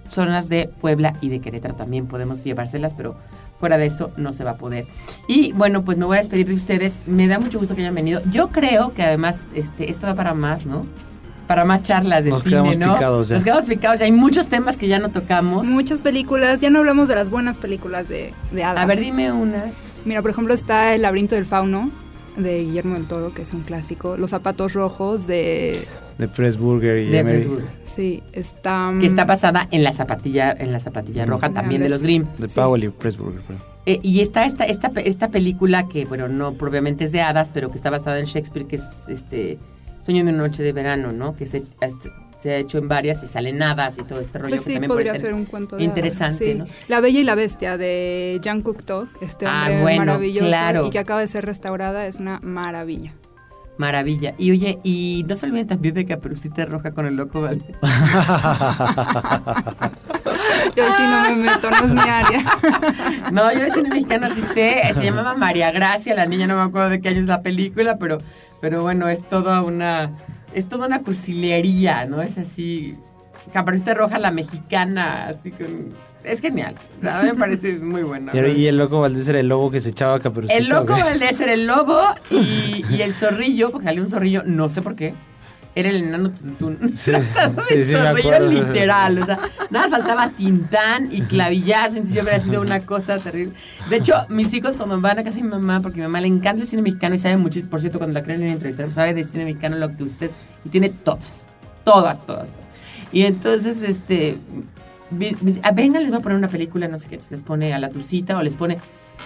zonas 0.09 0.49
de 0.49 0.69
Puebla 0.81 1.15
y 1.21 1.29
de 1.29 1.41
Querétaro 1.41 1.75
también 1.75 2.07
podemos 2.07 2.43
llevárselas, 2.45 2.95
pero 2.95 3.17
fuera 3.61 3.79
de 3.79 3.87
eso 3.87 4.11
no 4.17 4.33
se 4.33 4.43
va 4.43 4.53
a 4.53 4.57
poder. 4.57 4.87
Y 5.29 5.53
bueno, 5.53 5.85
pues 5.85 5.99
me 5.99 6.07
voy 6.07 6.17
a 6.17 6.21
despedir 6.21 6.49
de 6.49 6.55
ustedes. 6.55 7.01
Me 7.07 7.29
da 7.29 7.39
mucho 7.39 7.59
gusto 7.61 7.75
que 7.77 7.83
hayan 7.83 7.95
venido. 7.95 8.23
Yo 8.31 8.49
creo 8.49 8.95
que 8.95 9.03
además 9.03 9.47
este, 9.55 9.91
esto 9.91 10.07
da 10.07 10.15
para 10.15 10.35
más, 10.35 10.67
¿no? 10.67 10.87
Para 11.47 11.65
más 11.65 11.83
charlas 11.83 12.25
de 12.25 12.31
Nos 12.31 12.43
cine, 12.43 12.51
quedamos 12.53 12.79
¿no? 12.79 12.95
picados 12.95 13.29
ya. 13.29 13.35
Nos 13.37 13.45
quedamos 13.45 13.65
picados. 13.67 14.01
Hay 14.01 14.13
muchos 14.13 14.47
temas 14.49 14.79
que 14.79 14.89
ya 14.89 14.99
no 14.99 15.11
tocamos. 15.11 15.67
Muchas 15.67 16.01
películas, 16.01 16.61
ya 16.61 16.71
no 16.71 16.79
hablamos 16.79 17.09
de 17.09 17.17
las 17.17 17.29
buenas 17.29 17.59
películas 17.59 18.09
de, 18.09 18.33
de 18.51 18.65
hadas. 18.65 18.83
A 18.83 18.87
ver, 18.87 18.99
dime 18.99 19.31
unas. 19.31 19.71
Mira, 20.05 20.23
por 20.23 20.31
ejemplo, 20.31 20.55
está 20.55 20.95
El 20.95 21.03
laberinto 21.03 21.35
del 21.35 21.45
fauno 21.45 21.91
de 22.43 22.65
Guillermo 22.65 22.95
del 22.95 23.07
Toro, 23.07 23.33
que 23.35 23.43
es 23.43 23.53
un 23.53 23.61
clásico. 23.63 24.17
Los 24.17 24.31
zapatos 24.31 24.73
rojos 24.75 25.27
de... 25.27 25.79
De 26.19 26.29
Pressburger 26.29 26.99
y 26.99 27.07
De 27.07 27.19
Emery. 27.19 27.39
Pressburger. 27.39 27.67
Sí, 27.85 28.23
está... 28.33 28.91
mm, 28.91 29.01
Que 29.01 29.07
está 29.07 29.25
basada 29.25 29.69
en 29.71 29.83
la 29.83 29.93
zapatilla, 29.93 30.53
en 30.53 30.73
la 30.73 30.81
zapatilla 30.81 31.25
roja 31.27 31.51
también 31.51 31.83
de 31.83 31.89
los 31.89 32.03
Grimm. 32.03 32.27
De 32.39 32.49
Powell 32.49 32.85
y 32.85 32.89
Pressburger. 32.89 33.41
perdón. 33.43 33.63
Eh, 33.87 33.99
y 34.03 34.21
está 34.21 34.45
esta, 34.45 34.65
esta, 34.65 34.91
pe- 34.91 35.09
esta 35.09 35.29
película 35.29 35.89
que, 35.89 36.05
bueno, 36.05 36.29
no 36.29 36.53
propiamente 36.55 37.05
es 37.05 37.13
de 37.13 37.23
hadas, 37.23 37.49
pero 37.53 37.71
que 37.71 37.77
está 37.79 37.89
basada 37.91 38.19
en 38.21 38.27
Shakespeare, 38.27 38.67
que 38.67 38.77
es 38.77 38.83
este 39.09 39.59
Sueño 40.05 40.25
de 40.25 40.31
una 40.31 40.39
noche 40.43 40.63
de 40.63 40.73
verano, 40.73 41.13
¿no? 41.13 41.35
Que 41.37 41.47
se, 41.47 41.59
es- 41.81 41.95
se 42.41 42.53
ha 42.53 42.57
hecho 42.57 42.79
en 42.79 42.89
varias 42.89 43.23
y 43.23 43.27
salen 43.27 43.63
hadas 43.63 43.99
y 43.99 44.03
todo 44.03 44.21
este 44.21 44.39
rollo. 44.39 44.51
Pues 44.51 44.63
que 44.63 44.67
sí, 44.69 44.73
también 44.75 44.89
podría 44.91 45.13
puede 45.13 45.21
ser 45.25 45.35
un 45.35 45.45
cuento 45.45 45.77
de 45.77 45.85
Interesante, 45.85 46.45
hadas, 46.45 46.69
sí. 46.69 46.75
¿no? 46.75 46.87
La 46.89 47.01
Bella 47.01 47.21
y 47.21 47.25
la 47.25 47.35
Bestia 47.35 47.77
de 47.77 48.39
Jean 48.43 48.63
Cocteau, 48.63 49.09
este 49.21 49.47
Ah, 49.47 49.65
hombre 49.67 49.83
bueno, 49.83 50.05
maravilloso 50.07 50.47
claro. 50.47 50.87
y 50.87 50.91
que 50.91 50.99
acaba 50.99 51.21
de 51.21 51.27
ser 51.29 51.45
restaurada, 51.45 52.07
es 52.07 52.17
una 52.17 52.41
maravilla. 52.43 53.13
Maravilla. 53.79 54.35
Y 54.37 54.51
oye, 54.51 54.79
y 54.83 55.25
no 55.27 55.35
se 55.37 55.47
olviden 55.47 55.67
también 55.67 55.95
de 55.95 56.05
Caperucita 56.05 56.67
Roja 56.67 56.91
con 56.93 57.07
el 57.07 57.17
loco 57.17 57.41
Valdés. 57.41 57.77
Yo 60.77 60.85
ahí 60.85 60.93
sí 60.97 61.03
no 61.03 61.23
me 61.23 61.37
meto, 61.37 61.71
no 61.71 61.77
es 61.87 61.93
mi 61.93 62.01
área. 62.01 62.43
No, 63.33 63.53
yo 63.53 63.61
de 63.61 63.71
cine 63.71 63.89
mexicano 63.91 64.29
sí 64.35 64.43
sé. 64.43 64.83
Se 64.95 65.05
llamaba 65.05 65.37
María 65.37 65.71
Gracia, 65.71 66.15
la 66.15 66.27
niña, 66.27 66.47
no 66.47 66.57
me 66.57 66.63
acuerdo 66.63 66.91
de 66.91 67.01
qué 67.01 67.09
año 67.11 67.21
es 67.21 67.27
la 67.27 67.43
película, 67.43 67.97
pero, 67.99 68.19
pero 68.61 68.83
bueno, 68.83 69.09
es 69.09 69.23
toda 69.29 69.63
una. 69.63 70.11
Es 70.55 70.69
toda 70.69 70.87
una 70.87 71.03
cursilería, 71.03 72.07
¿no? 72.07 72.23
Es 72.23 72.39
así. 72.39 72.97
Caperucita 73.53 73.95
Roja, 73.95 74.19
la 74.19 74.31
mexicana, 74.31 75.29
así 75.29 75.51
con. 75.51 75.93
Es 76.23 76.41
genial. 76.41 76.75
A 77.09 77.23
mí 77.23 77.29
me 77.29 77.35
parece 77.35 77.79
muy 77.79 78.03
bueno. 78.03 78.31
Y, 78.35 78.39
y 78.61 78.67
el 78.67 78.77
loco 78.77 79.01
Valdés 79.01 79.27
era 79.29 79.41
el 79.41 79.49
lobo 79.49 79.71
que 79.71 79.81
se 79.81 79.89
echaba 79.89 80.17
a 80.17 80.21
Caperucita. 80.21 80.59
El 80.59 80.69
loco. 80.69 80.93
Valdés 80.93 81.41
era 81.41 81.55
el 81.55 81.67
lobo 81.67 81.99
y, 82.31 82.85
y 82.91 83.01
el 83.03 83.15
zorrillo, 83.15 83.71
porque 83.71 83.87
salió 83.87 84.03
un 84.03 84.11
zorrillo, 84.11 84.43
no 84.45 84.69
sé 84.69 84.83
por 84.83 84.95
qué. 84.97 85.15
Era 85.75 85.89
el 85.91 85.97
enano 85.97 86.31
tuntún. 86.31 86.79
Sí, 86.97 87.13
sí, 87.69 87.85
sí 87.85 87.95
literal. 88.51 89.19
O 89.19 89.25
sea, 89.25 89.39
nada 89.71 89.89
más 89.89 89.91
faltaba 89.91 90.31
tintán 90.31 91.09
y 91.13 91.23
clavillazo. 91.23 91.97
Entonces 91.97 92.15
yo 92.15 92.23
hubiera 92.23 92.41
sido 92.41 92.61
una 92.61 92.85
cosa 92.85 93.19
terrible. 93.19 93.55
De 93.89 93.97
hecho, 93.97 94.15
mis 94.29 94.53
hijos 94.53 94.77
cuando 94.77 95.01
van 95.01 95.19
a 95.19 95.25
casa 95.25 95.37
de 95.37 95.45
mi 95.45 95.51
mamá, 95.51 95.81
porque 95.81 96.01
a 96.01 96.03
mi 96.03 96.07
mamá 96.09 96.21
le 96.21 96.27
encanta 96.27 96.63
el 96.63 96.69
cine 96.69 96.83
mexicano 96.83 97.15
y 97.15 97.19
sabe 97.19 97.37
mucho, 97.37 97.61
por 97.71 97.81
cierto, 97.81 97.99
cuando 97.99 98.15
la 98.15 98.25
creen 98.25 98.43
en 98.43 98.51
entrevistar, 98.51 98.93
sabe 98.93 99.15
de 99.15 99.23
cine 99.23 99.45
mexicano 99.45 99.77
lo 99.77 99.97
que 99.97 100.05
ustedes, 100.05 100.33
y 100.65 100.69
tiene 100.71 100.91
todas, 100.91 101.49
todas, 101.85 102.25
todas, 102.27 102.51
todas. 102.51 102.71
Y 103.13 103.23
entonces, 103.23 103.83
este, 103.83 104.39
ah, 105.63 105.73
vengan, 105.73 106.03
les 106.03 106.11
voy 106.11 106.19
a 106.19 106.23
poner 106.23 106.39
una 106.39 106.49
película, 106.49 106.89
no 106.89 106.99
sé 106.99 107.09
qué, 107.09 107.21
les 107.31 107.43
pone 107.43 107.73
a 107.73 107.79
la 107.79 107.91
tucita 107.91 108.37
o 108.37 108.43
les 108.43 108.57
pone... 108.57 108.79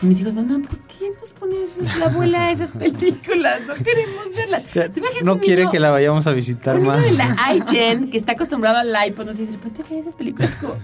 Y 0.03 0.07
mis 0.07 0.20
hijos, 0.20 0.34
mamá, 0.34 0.59
¿por 0.66 0.78
qué 0.80 1.11
nos 1.20 1.30
pone 1.32 1.62
eso- 1.62 1.80
la 1.99 2.07
abuela 2.07 2.51
esas 2.51 2.70
películas? 2.78 3.61
No 3.66 3.74
queremos 3.74 4.24
verlas. 4.36 4.62
¿Te 4.64 4.80
imaginas 5.01 5.22
No 5.22 5.38
quiere 5.38 5.68
que 5.70 5.78
la 5.80 5.90
vayamos 5.90 6.26
a 6.26 6.32
visitar 6.32 6.80
más. 6.80 7.03
de 7.03 7.12
la 7.12 7.36
iGen 7.55 8.11
que 8.11 8.18
está 8.18 8.32
acostumbrado 8.32 8.78
al 8.78 9.09
iPod, 9.09 9.26
no 9.26 9.32
sé, 9.32 9.47
de 9.47 9.53
repente 9.53 9.84
ve 9.88 9.99
esas 10.01 10.14
películas 10.14 10.55
como 10.57 10.74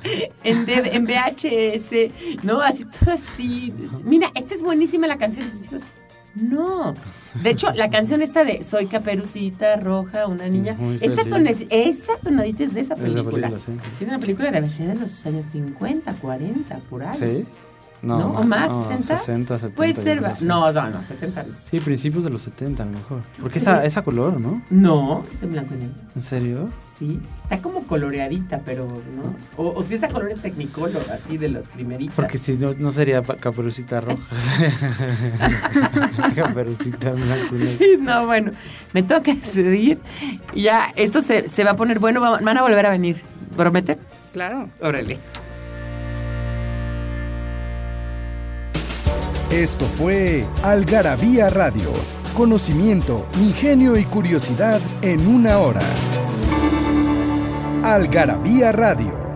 en, 0.44 0.64
VHS, 1.04 2.44
¿no? 2.44 2.60
Así, 2.60 2.84
todo 2.84 3.12
así. 3.14 3.74
Mira, 4.04 4.30
esta 4.34 4.54
es 4.54 4.62
buenísima 4.62 5.06
la 5.06 5.18
canción 5.18 5.46
de 5.48 5.52
mis 5.54 5.64
hijos. 5.66 5.82
No. 6.34 6.94
De 7.42 7.50
hecho, 7.50 7.72
la 7.74 7.90
canción 7.90 8.22
esta 8.22 8.44
de 8.44 8.62
Soy 8.62 8.86
Caperucita 8.86 9.74
Roja, 9.76 10.28
una 10.28 10.46
niña, 10.46 10.76
esa, 11.00 11.24
tonadita 11.24 12.62
es 12.64 12.72
de 12.74 12.80
esa 12.80 12.94
Esa 12.94 13.02
película. 13.02 13.48
película, 13.48 13.58
sí. 13.58 13.72
Es 13.92 14.02
una 14.08 14.18
película 14.20 14.50
debe 14.52 14.68
ser 14.68 14.86
de 14.88 14.94
los 14.94 15.26
años 15.26 15.46
50, 15.50 16.14
40, 16.14 16.78
por 16.88 17.02
ahí. 17.02 17.14
¿Sí? 17.18 17.44
¿No? 18.02 18.32
¿O 18.32 18.44
más? 18.44 18.70
no, 18.70 18.90
¿60? 18.90 19.02
60, 19.18 19.58
70. 19.58 19.76
Puede 19.76 19.94
ser. 19.94 20.22
No, 20.42 20.72
no, 20.72 20.90
no, 20.90 21.02
70 21.04 21.42
no. 21.42 21.48
Sí, 21.62 21.80
principios 21.80 22.24
de 22.24 22.30
los 22.30 22.40
70 22.42 22.82
a 22.82 22.86
lo 22.86 22.92
mejor. 22.92 23.20
Porque 23.40 23.58
esa, 23.58 23.84
esa 23.84 24.02
color, 24.02 24.40
¿no? 24.40 24.62
No, 24.70 25.22
es 25.32 25.42
en 25.42 25.52
blanco 25.52 25.74
y 25.74 25.78
negro. 25.78 25.94
¿En 26.16 26.22
serio? 26.22 26.70
Sí, 26.78 27.20
está 27.44 27.60
como 27.60 27.82
coloreadita, 27.86 28.60
pero 28.64 28.86
no. 28.86 29.36
O, 29.62 29.74
o 29.74 29.82
si 29.82 29.94
esa 29.96 30.08
color 30.08 30.30
es 30.30 30.40
tecnicolor, 30.40 31.04
así 31.12 31.36
de 31.36 31.48
los 31.50 31.68
primeritos. 31.68 32.14
Porque 32.14 32.38
si 32.38 32.56
no, 32.56 32.72
no 32.72 32.90
sería 32.90 33.22
caperucita 33.22 34.00
roja. 34.00 34.20
caperucita 36.34 37.12
blanco 37.12 37.56
y 37.56 37.58
negro. 37.58 37.74
Sí, 37.78 37.96
no, 38.00 38.26
bueno, 38.26 38.52
me 38.92 39.02
tengo 39.02 39.22
que 39.22 39.34
decidir. 39.34 39.98
Y 40.54 40.62
ya, 40.62 40.92
esto 40.96 41.20
se, 41.20 41.48
se 41.48 41.64
va 41.64 41.72
a 41.72 41.76
poner 41.76 41.98
bueno, 41.98 42.20
va- 42.20 42.40
van 42.40 42.58
a 42.58 42.62
volver 42.62 42.86
a 42.86 42.90
venir. 42.90 43.22
¿Prometen? 43.56 43.98
Claro. 44.32 44.68
Órale. 44.80 45.18
Esto 49.50 49.86
fue 49.86 50.46
Algarabía 50.62 51.48
Radio. 51.48 51.90
Conocimiento, 52.36 53.26
ingenio 53.40 53.98
y 53.98 54.04
curiosidad 54.04 54.80
en 55.02 55.26
una 55.26 55.58
hora. 55.58 55.80
Algarabía 57.82 58.70
Radio. 58.70 59.29